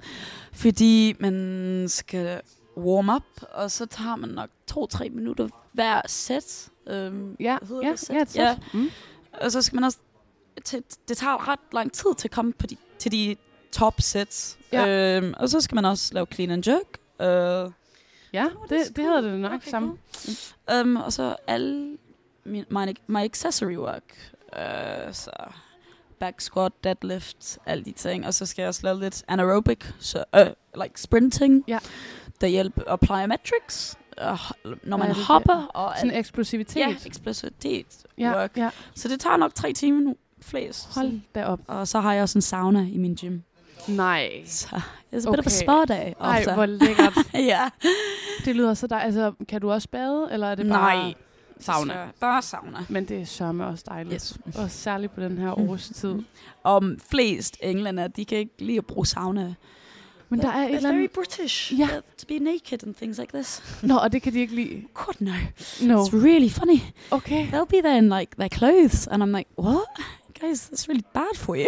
Fordi 0.52 1.14
man 1.20 1.84
skal 1.88 2.40
warm 2.76 3.08
up, 3.08 3.22
og 3.54 3.70
så 3.70 3.86
tager 3.86 4.16
man 4.16 4.28
nok 4.28 4.48
to-tre 4.66 5.08
minutter 5.08 5.48
hver 5.72 6.00
sæt. 6.06 6.68
Øhm, 6.88 7.36
Ja, 7.40 7.56
ja, 7.82 7.94
ja, 8.10 8.24
ja. 8.34 8.56
Mm. 8.74 8.90
Og 9.40 9.52
så 9.52 9.62
skal 9.62 9.76
man 9.76 9.84
også... 9.84 9.98
Til, 10.64 10.82
det 11.08 11.16
tager 11.16 11.48
ret 11.48 11.58
lang 11.72 11.92
tid 11.92 12.14
til 12.18 12.28
at 12.28 12.32
komme 12.32 12.52
på 12.52 12.66
de, 12.66 12.76
til 12.98 13.12
de 13.12 13.36
top 13.72 14.00
sets. 14.00 14.58
Ja. 14.72 15.16
Øhm, 15.16 15.34
og 15.36 15.48
så 15.48 15.60
skal 15.60 15.74
man 15.74 15.84
også 15.84 16.14
lave 16.14 16.26
clean 16.32 16.50
and 16.50 16.68
jerk. 16.68 16.98
Øh, 17.66 17.72
Ja, 18.32 18.46
det, 18.68 18.96
det 18.96 19.04
hedder 19.04 19.20
det 19.20 19.40
nok 19.40 19.52
Okay, 19.52 19.70
sammen. 19.70 19.98
Um, 20.82 20.96
og 20.96 21.12
så 21.12 21.36
alle 21.46 21.96
min, 22.44 22.64
my, 22.70 22.94
my 23.06 23.18
accessory 23.24 23.76
work. 23.76 24.32
Uh, 24.52 25.12
så 25.12 25.30
back 26.20 26.40
squat, 26.40 26.72
deadlift, 26.84 27.58
alle 27.66 27.84
de 27.84 27.92
ting. 27.92 28.26
Og 28.26 28.34
så 28.34 28.46
skal 28.46 28.62
jeg 28.62 28.68
også 28.68 28.80
lave 28.84 29.00
lidt 29.00 29.24
anaerobic, 29.28 29.78
så, 30.00 30.24
uh, 30.40 30.82
like 30.82 31.00
sprinting. 31.00 31.64
Ja. 31.68 31.78
Der 32.40 32.46
hjælper 32.46 32.82
og 32.82 33.00
plyometrics. 33.00 33.96
Uh, 34.22 34.72
når 34.82 34.96
man 34.96 35.08
det? 35.08 35.16
hopper. 35.16 35.66
Og 35.74 35.92
Sådan 35.98 36.16
eksplosivitet. 36.16 36.76
ja, 36.80 36.96
eksplosivitet 37.06 37.86
ja, 38.18 38.32
work. 38.36 38.56
ja. 38.56 38.70
Så 38.94 39.08
det 39.08 39.20
tager 39.20 39.36
nok 39.36 39.54
tre 39.54 39.72
timer 39.72 40.00
nu. 40.00 40.16
Flest. 40.46 40.94
Hold 40.94 41.20
da 41.34 41.44
op. 41.44 41.60
Og 41.66 41.88
så 41.88 42.00
har 42.00 42.12
jeg 42.12 42.22
også 42.22 42.38
en 42.38 42.42
sauna 42.42 42.80
i 42.92 42.98
min 42.98 43.14
gym. 43.14 43.40
Nej. 43.88 44.30
Så 44.46 44.66
it's 45.14 45.28
a 45.28 45.30
bit 45.30 45.38
of 45.38 45.38
a 45.38 45.38
Okay. 45.38 45.50
spa 45.50 45.84
day 45.94 46.12
Ej, 46.20 46.38
after. 46.38 46.54
hvor 46.54 46.66
lækkert. 46.66 47.12
ja. 47.34 47.68
Det 48.44 48.56
lyder 48.56 48.74
så 48.74 48.86
dejligt. 48.86 49.06
Altså, 49.18 49.44
kan 49.48 49.60
du 49.60 49.70
også 49.72 49.88
bade, 49.88 50.28
eller 50.32 50.46
er 50.46 50.54
det 50.54 50.68
bare 50.68 50.96
Nej. 51.04 51.14
sauna? 51.60 51.92
Så 51.94 52.20
bare 52.20 52.42
sauna. 52.42 52.78
Men 52.88 53.04
det 53.04 53.20
er 53.20 53.24
sørme 53.24 53.66
også 53.66 53.84
dejligt. 53.88 54.14
Yes. 54.48 54.56
Og 54.58 54.70
særligt 54.70 55.14
på 55.14 55.20
den 55.20 55.38
her 55.38 55.54
Mm. 55.58 55.68
årstid. 55.68 56.14
om 56.64 56.98
flest 57.10 57.56
englænder, 57.62 58.08
de 58.08 58.24
kan 58.24 58.38
ikke 58.38 58.54
lide 58.58 58.78
at 58.78 58.86
bruge 58.86 59.06
sauna. 59.06 59.54
Men 60.28 60.40
der 60.40 60.48
er 60.48 60.52
et 60.62 60.68
They're 60.68 60.76
eller 60.76 60.88
very 60.88 60.98
andet... 60.98 61.10
British. 61.10 61.78
Ja. 61.78 61.84
uh, 61.84 61.90
To 62.18 62.26
be 62.28 62.38
naked 62.38 62.84
and 62.86 62.94
things 62.94 63.18
like 63.18 63.32
this. 63.34 63.62
Nå, 63.82 63.96
og 63.96 64.12
det 64.12 64.22
kan 64.22 64.32
de 64.32 64.38
ikke 64.38 64.54
lide. 64.54 64.82
God 64.94 65.14
no. 65.20 65.30
No. 65.82 66.04
It's 66.04 66.14
really 66.24 66.48
funny. 66.50 66.80
Okay. 67.10 67.46
They'll 67.46 67.70
be 67.70 67.80
there 67.84 67.98
in 67.98 68.08
like 68.08 68.30
their 68.38 68.48
clothes, 68.48 69.06
and 69.06 69.22
I'm 69.22 69.36
like, 69.36 69.50
what? 69.58 69.84
Guys, 70.40 70.60
that's 70.70 70.88
really 70.88 71.04
bad 71.14 71.36
for 71.36 71.54
you. 71.56 71.66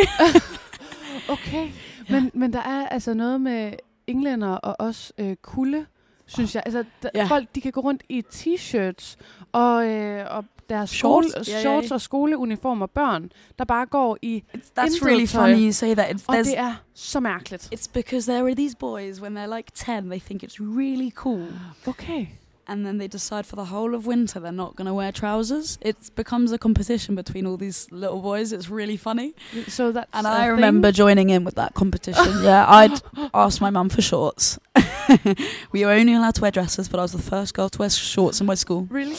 Okay. 1.28 1.70
Men, 2.10 2.30
men 2.34 2.52
der 2.52 2.58
er 2.60 2.88
altså 2.88 3.14
noget 3.14 3.40
med 3.40 3.72
englænder 4.06 4.48
og 4.48 4.76
også 4.78 5.12
øh, 5.18 5.36
kulde, 5.42 5.86
synes 6.26 6.54
jeg. 6.54 6.62
Altså, 6.66 6.84
der, 7.02 7.10
Ja. 7.14 7.24
folk, 7.24 7.54
de 7.54 7.60
kan 7.60 7.72
gå 7.72 7.80
rundt 7.80 8.02
i 8.08 8.24
t-shirts 8.34 9.16
og, 9.52 9.86
øh, 9.86 10.26
og 10.36 10.44
deres 10.68 10.90
Shorts. 10.90 11.30
skole, 11.30 11.44
Ja, 11.48 11.52
ja, 11.54 11.60
shorts 11.60 11.88
ja. 11.90 11.94
og 11.94 12.00
skoleuniformer 12.00 12.86
børn, 12.86 13.30
der 13.58 13.64
bare 13.64 13.86
går 13.86 14.18
i... 14.22 14.44
That's 14.54 14.84
Intet 14.84 15.02
really 15.02 15.26
funny 15.26 15.64
you 15.66 15.72
say 15.72 15.94
that. 15.94 16.06
It's, 16.20 16.24
Og 16.26 16.36
det 16.36 16.58
er 16.58 16.74
så 16.94 17.20
mærkeligt. 17.20 17.68
it's 17.74 17.90
because 17.94 18.32
there 18.32 18.44
are 18.46 18.54
these 18.54 18.76
boys, 18.76 19.20
when 19.20 19.36
they're 19.38 19.56
like 19.56 19.70
10, 19.74 19.92
they 20.10 20.20
think 20.20 20.42
it's 20.44 20.60
really 20.60 21.10
cool. 21.10 21.46
Okay. 21.86 22.26
And 22.70 22.84
then 22.84 22.98
they 22.98 23.08
decide 23.08 23.46
for 23.46 23.56
the 23.56 23.64
whole 23.64 23.94
of 23.94 24.04
winter 24.06 24.40
they're 24.40 24.52
not 24.64 24.76
going 24.76 24.86
to 24.86 24.94
wear 24.94 25.10
trousers. 25.12 25.78
It 25.80 25.96
becomes 26.14 26.52
a 26.52 26.58
competition 26.58 27.14
between 27.14 27.46
all 27.46 27.56
these 27.56 27.86
little 27.90 28.20
boys. 28.20 28.52
It's 28.52 28.68
really 28.70 28.96
funny. 28.98 29.34
So 29.68 29.90
that's 29.92 30.10
And 30.12 30.26
I 30.26 30.40
thing? 30.42 30.50
remember 30.50 30.92
joining 30.92 31.30
in 31.30 31.44
with 31.44 31.54
that 31.54 31.72
competition. 31.74 32.32
yeah, 32.42 32.66
I'd 32.68 33.00
asked 33.32 33.60
my 33.62 33.70
mum 33.70 33.88
for 33.88 34.02
shorts. 34.02 34.58
we 35.72 35.84
were 35.86 35.92
only 35.92 36.12
allowed 36.14 36.34
to 36.34 36.42
wear 36.42 36.50
dresses, 36.50 36.88
but 36.90 36.98
I 37.00 37.02
was 37.02 37.12
the 37.12 37.22
first 37.30 37.54
girl 37.54 37.68
to 37.70 37.78
wear 37.78 37.90
shorts 37.90 38.40
in 38.40 38.46
my 38.46 38.54
school. 38.56 38.86
Really? 38.90 39.16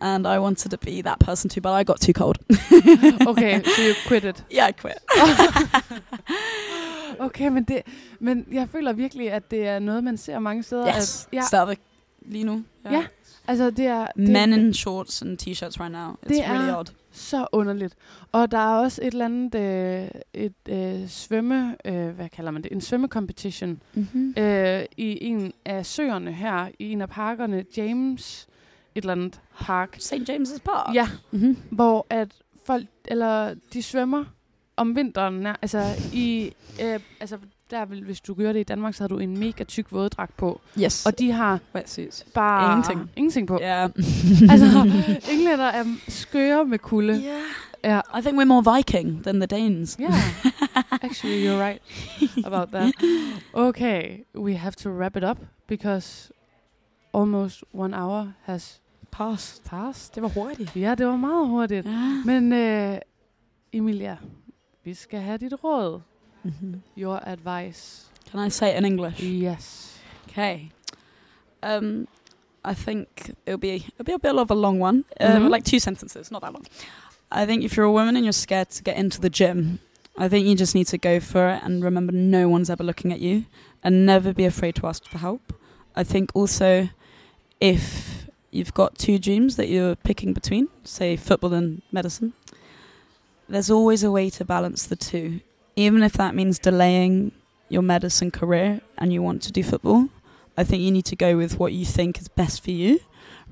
And 0.00 0.26
I 0.26 0.38
wanted 0.38 0.70
to 0.72 0.78
be 0.78 1.00
that 1.02 1.18
person 1.20 1.48
too, 1.48 1.60
but 1.62 1.72
I 1.72 1.84
got 1.84 1.98
too 2.00 2.12
cold. 2.12 2.36
Okay, 3.26 3.62
so 3.62 3.82
you 3.82 3.94
quit 4.08 4.24
it. 4.24 4.42
yeah, 4.50 4.66
I 4.66 4.72
quit. 4.72 4.98
Okay, 7.20 7.48
men, 7.48 7.64
det, 7.64 7.82
men 8.20 8.46
jeg 8.52 8.68
føler 8.72 8.92
virkelig, 8.92 9.30
at 9.32 9.50
det 9.50 9.66
er 9.68 9.78
noget, 9.78 10.04
man 10.04 10.16
ser 10.16 10.38
mange 10.38 10.62
steder. 10.62 10.86
yes, 10.96 11.26
At, 11.26 11.28
ja, 11.32 11.42
stadigvæk 11.46 11.80
lige 12.26 12.44
nu. 12.44 12.64
Ja, 12.90 13.04
altså 13.48 13.70
det 13.70 13.86
er, 13.86 14.06
det, 14.06 14.28
Men 14.28 14.52
in 14.52 14.74
shorts 14.74 15.22
and 15.22 15.38
t-shirts 15.42 15.80
right 15.80 15.92
now. 15.92 16.10
It's 16.12 16.28
Det 16.28 16.44
really 16.48 16.68
er- 16.68 16.76
odd. 16.78 16.86
så 17.12 17.46
underligt. 17.52 17.94
Og 18.32 18.50
der 18.50 18.58
er 18.58 18.78
også 18.78 19.02
et 19.02 19.12
eller 19.12 19.24
andet, 19.24 19.54
øh, 19.54 20.08
et 20.34 20.54
øh, 20.68 21.08
svømme, 21.08 21.76
øh, 21.84 22.08
hvad 22.08 22.28
kalder 22.28 22.50
man 22.50 22.62
det, 22.62 22.72
en 22.72 22.80
svømmecompetition 22.80 23.80
Mm-hmm. 23.94 24.34
øh, 24.38 24.84
i 24.96 25.18
en 25.24 25.52
af 25.64 25.86
søerne 25.86 26.32
her, 26.32 26.68
i 26.78 26.92
en 26.92 27.00
af 27.00 27.08
parkerne, 27.08 27.64
James, 27.76 28.46
et 28.94 29.02
eller 29.02 29.12
andet 29.12 29.40
park. 29.60 29.96
St. 29.98 30.12
James's 30.14 30.58
Park. 30.64 30.94
Ja, 30.94 31.08
Mm-hmm. 31.30 31.56
hvor 31.70 32.06
at 32.10 32.28
folk, 32.66 32.86
eller 33.04 33.54
de 33.72 33.82
svømmer 33.82 34.24
om 34.76 34.96
vinteren, 34.96 35.46
altså 35.46 35.82
i, 36.12 36.52
øh, 36.82 37.00
altså 37.20 37.38
der 37.72 37.84
vil, 37.84 38.04
hvis 38.04 38.20
du 38.20 38.34
gør 38.34 38.52
det 38.52 38.60
i 38.60 38.62
Danmark, 38.62 38.94
så 38.94 39.02
har 39.02 39.08
du 39.08 39.18
en 39.18 39.38
mega 39.38 39.64
tyk 39.64 39.86
våddragt 39.92 40.36
på. 40.36 40.60
Yes. 40.80 41.06
Og 41.06 41.18
de 41.18 41.32
har 41.32 41.58
præcis. 41.72 42.24
bare 42.34 42.72
Ingenting. 42.72 43.10
ingenting 43.16 43.46
på. 43.48 43.58
Ja. 43.60 43.88
Altså, 44.50 44.66
englænder 45.32 45.64
er 45.64 45.84
skøre 46.08 46.64
med 46.64 46.78
kulde. 46.78 47.12
yeah. 47.14 47.40
Ja. 47.84 48.00
I 48.18 48.22
think 48.22 48.38
we're 48.40 48.44
more 48.44 48.76
Viking 48.76 49.22
than 49.24 49.40
the 49.40 49.46
Danes. 49.46 49.96
Yeah. 50.00 50.12
Actually, 51.04 51.48
you're 51.48 51.60
right 51.68 51.82
about 52.44 52.68
that. 52.68 52.92
Okay, 53.52 54.24
we 54.34 54.54
have 54.56 54.72
to 54.72 54.90
wrap 54.90 55.16
it 55.16 55.24
up 55.24 55.38
because 55.68 56.30
almost 57.14 57.64
one 57.74 57.96
hour 57.96 58.32
has 58.42 58.80
Pass. 59.10 59.60
passed. 59.64 60.14
Det 60.14 60.22
var 60.22 60.28
hurtigt. 60.28 60.76
Ja, 60.76 60.94
det 60.94 61.06
var 61.06 61.16
meget 61.16 61.48
hurtigt. 61.48 61.86
Ja. 61.86 62.22
Men 62.24 62.52
uh, 62.92 62.98
Emilia, 63.72 64.16
vi 64.84 64.94
skal 64.94 65.20
have 65.20 65.38
dit 65.38 65.52
råd. 65.64 66.00
Mm-hmm. 66.46 66.74
Your 66.94 67.20
advice. 67.26 68.06
Can 68.30 68.40
I 68.40 68.48
say 68.48 68.70
it 68.70 68.76
in 68.76 68.84
English? 68.84 69.20
Yes. 69.20 69.98
Okay. 70.28 70.70
Um, 71.62 72.08
I 72.64 72.74
think 72.74 73.34
it'll 73.46 73.58
be 73.58 73.86
it'll 73.94 74.04
be 74.04 74.12
a 74.12 74.18
bit 74.18 74.34
of 74.36 74.50
a 74.50 74.54
long 74.54 74.78
one, 74.78 75.04
uh, 75.20 75.36
Mhm. 75.36 75.50
like 75.50 75.64
two 75.64 75.78
sentences, 75.80 76.30
not 76.30 76.42
that 76.42 76.52
long. 76.52 76.64
I 77.30 77.46
think 77.46 77.64
if 77.64 77.76
you're 77.76 77.86
a 77.86 77.92
woman 77.92 78.16
and 78.16 78.24
you're 78.24 78.32
scared 78.32 78.70
to 78.70 78.82
get 78.82 78.96
into 78.96 79.20
the 79.20 79.30
gym, 79.30 79.78
I 80.16 80.28
think 80.28 80.46
you 80.46 80.54
just 80.54 80.74
need 80.74 80.86
to 80.88 80.98
go 80.98 81.18
for 81.20 81.48
it 81.48 81.62
and 81.64 81.82
remember 81.84 82.12
no 82.12 82.48
one's 82.48 82.68
ever 82.70 82.84
looking 82.84 83.12
at 83.12 83.20
you, 83.20 83.46
and 83.82 84.04
never 84.06 84.32
be 84.32 84.44
afraid 84.44 84.74
to 84.76 84.86
ask 84.86 85.04
for 85.06 85.18
help. 85.18 85.52
I 85.96 86.04
think 86.04 86.30
also 86.34 86.88
if 87.60 88.26
you've 88.50 88.74
got 88.74 88.98
two 88.98 89.18
dreams 89.18 89.56
that 89.56 89.68
you're 89.68 89.94
picking 89.96 90.32
between, 90.32 90.68
say 90.84 91.16
football 91.16 91.52
and 91.54 91.82
medicine, 91.90 92.32
there's 93.48 93.70
always 93.70 94.02
a 94.02 94.10
way 94.10 94.28
to 94.30 94.44
balance 94.44 94.86
the 94.86 94.96
two, 94.96 95.40
even 95.76 96.02
if 96.02 96.12
that 96.12 96.34
means 96.34 96.58
delaying 96.58 97.32
your 97.68 97.82
medicine 97.82 98.30
career 98.30 98.80
and 98.98 99.12
you 99.12 99.22
want 99.22 99.42
to 99.42 99.52
do 99.52 99.62
football. 99.62 100.08
I 100.58 100.64
think 100.64 100.82
you 100.82 100.90
need 100.90 101.06
to 101.06 101.16
go 101.16 101.36
with 101.38 101.58
what 101.58 101.72
you 101.72 101.86
think 101.86 102.20
is 102.20 102.28
best 102.28 102.62
for 102.62 102.70
you 102.70 102.98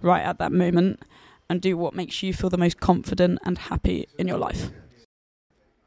right 0.03 0.23
at 0.29 0.37
that 0.39 0.53
moment 0.53 1.01
and 1.49 1.63
do 1.63 1.77
what 1.79 1.95
makes 1.95 2.23
you 2.23 2.33
feel 2.35 2.51
the 2.51 2.59
most 2.59 2.79
confident 2.81 3.39
and 3.47 3.59
happy 3.59 4.05
in 4.19 4.29
your 4.29 4.39
life. 4.39 4.71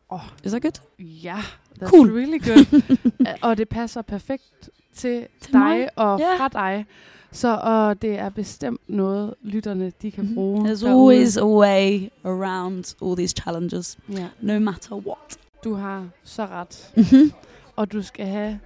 Oh. 0.10 0.22
Is 0.44 0.52
that 0.52 0.62
good? 0.62 0.80
Ja, 1.00 1.38
that's 1.80 1.90
Cool. 1.92 2.08
really 2.10 2.40
good. 2.40 2.66
Og 3.44 3.58
det 3.58 3.70
passer 3.70 4.02
perfekt 4.02 4.70
til, 4.96 5.28
Til 5.42 5.54
dig 5.54 5.60
mig. 5.62 5.90
og 5.96 6.20
Ja. 6.20 6.38
fra 6.38 6.48
dig. 6.48 6.86
Så 7.32 7.60
og 7.64 8.02
det 8.02 8.20
er 8.20 8.30
bestemt 8.30 8.82
noget, 8.90 9.34
lytterne 9.44 9.92
de 10.02 10.12
kan 10.12 10.24
Mhm. 10.26 10.34
bruge. 10.36 10.62
There's 10.74 10.86
derude. 10.86 10.92
always 11.14 11.38
a 11.38 11.46
way 11.48 12.10
around 12.26 12.96
all 13.02 13.16
these 13.18 13.36
challenges, 13.42 13.98
Ja, 14.10 14.28
no 14.42 14.60
matter 14.60 14.96
what. 14.96 15.38
Du 15.64 15.74
har 15.76 16.08
så 16.24 16.46
ret. 16.46 16.92
Mm-hmm. 16.98 17.32
Og 17.76 17.92
du 17.92 18.02
skal 18.02 18.26
have 18.26 18.60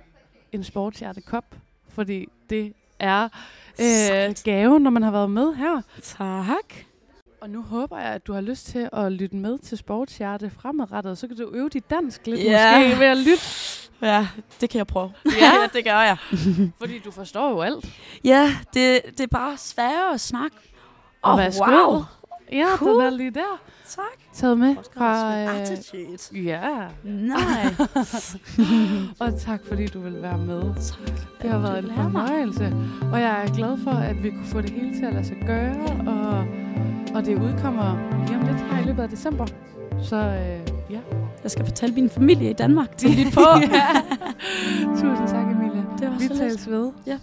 en 0.52 0.64
sportshjertekop, 0.64 1.46
fordi 1.90 2.28
det 2.50 2.74
er 3.00 3.30
øh, 3.82 4.36
gaven, 4.44 4.84
når 4.84 4.92
man 4.92 5.04
har 5.04 5.12
været 5.12 5.30
med 5.32 5.56
her. 5.56 5.82
Tak. 6.04 6.74
Og 7.42 7.50
nu 7.50 7.62
håber 7.62 7.98
jeg, 7.98 8.08
at 8.08 8.28
du 8.28 8.34
har 8.34 8.42
lyst 8.42 8.66
til 8.66 8.90
at 8.94 9.12
lytte 9.12 9.36
med 9.36 9.58
til 9.60 9.78
Sportshjerte 9.78 10.50
fremadrettet. 10.50 11.18
Så 11.18 11.28
kan 11.28 11.38
du 11.38 11.50
øve 11.54 11.70
dit 11.70 11.90
dansk 11.90 12.28
lidt 12.28 12.40
Ja. 12.44 12.80
måske 12.80 13.00
ved 13.00 13.08
at 13.08 13.18
lytte. 13.18 13.44
Ja, 14.02 14.28
det 14.62 14.70
kan 14.70 14.78
jeg 14.78 14.88
prøve. 14.88 15.12
Ja. 15.42 15.52
det 15.74 15.84
gør 15.86 16.00
jeg. 16.02 16.18
Fordi 16.80 17.00
du 17.00 17.12
forstår 17.12 17.50
jo 17.50 17.62
alt. 17.62 17.86
Ja, 18.24 18.52
det, 18.74 19.02
det 19.12 19.20
er 19.20 19.28
bare 19.28 19.58
sværere 19.58 20.14
at 20.14 20.22
snakke. 20.22 20.58
Og 21.22 21.38
værsgo. 21.38 21.66
wow. 21.66 22.04
Ja, 22.52 22.66
Cool. 22.76 22.92
den 22.94 23.02
er 23.02 23.10
lige 23.10 23.32
der. 23.32 23.62
Tak. 23.88 24.06
Taget 24.38 24.58
med 24.58 24.76
Fra. 24.98 25.38
Øh, 25.40 25.62
attitude. 25.62 26.42
ja. 26.44 26.62
Nej. 27.04 27.66
Og 29.20 29.40
tak 29.40 29.62
fordi 29.68 29.88
du 29.88 30.00
vil 30.02 30.22
være 30.22 30.38
med. 30.38 30.62
tak. 30.82 31.20
Det 31.42 31.50
har 31.50 31.58
været 31.60 31.80
en 31.84 31.92
fornøjelse. 31.96 32.74
Og 33.12 33.20
jeg 33.22 33.44
er 33.46 33.54
glad 33.56 33.78
for, 33.84 33.92
at 33.92 34.24
vi 34.24 34.30
kunne 34.30 34.46
få 34.46 34.62
det 34.62 34.70
hele 34.70 34.96
til 35.00 35.06
at 35.06 35.14
lade 35.14 35.26
sig 35.26 35.38
gøre. 35.46 35.76
Og, 36.08 36.46
og 37.16 37.26
det 37.26 37.36
udkommer 37.42 38.24
lige 38.28 38.38
om 38.40 38.46
lidt 38.48 38.58
her 38.72 38.84
i 38.84 38.86
løbet 38.86 39.04
af 39.04 39.10
december. 39.10 39.46
Så 40.02 40.16
øh, 40.16 40.94
ja. 40.94 41.00
Jeg 41.44 41.52
skal 41.52 41.66
fortælle 41.66 41.96
min 41.96 42.10
familie 42.10 42.50
i 42.50 42.54
Danmark 42.54 42.98
til 42.98 43.10
lytte 43.10 43.32
på. 43.34 43.42
ja. 43.74 43.88
Tusind 44.92 45.28
tak, 45.28 45.46
Emilia. 45.52 45.84
Det 46.00 46.08
var 46.10 46.18
Vi 46.18 46.28
så 46.28 46.34
lidt. 46.34 46.40
tales 46.40 46.70
ved. 46.70 46.92
Ja. 47.08 47.18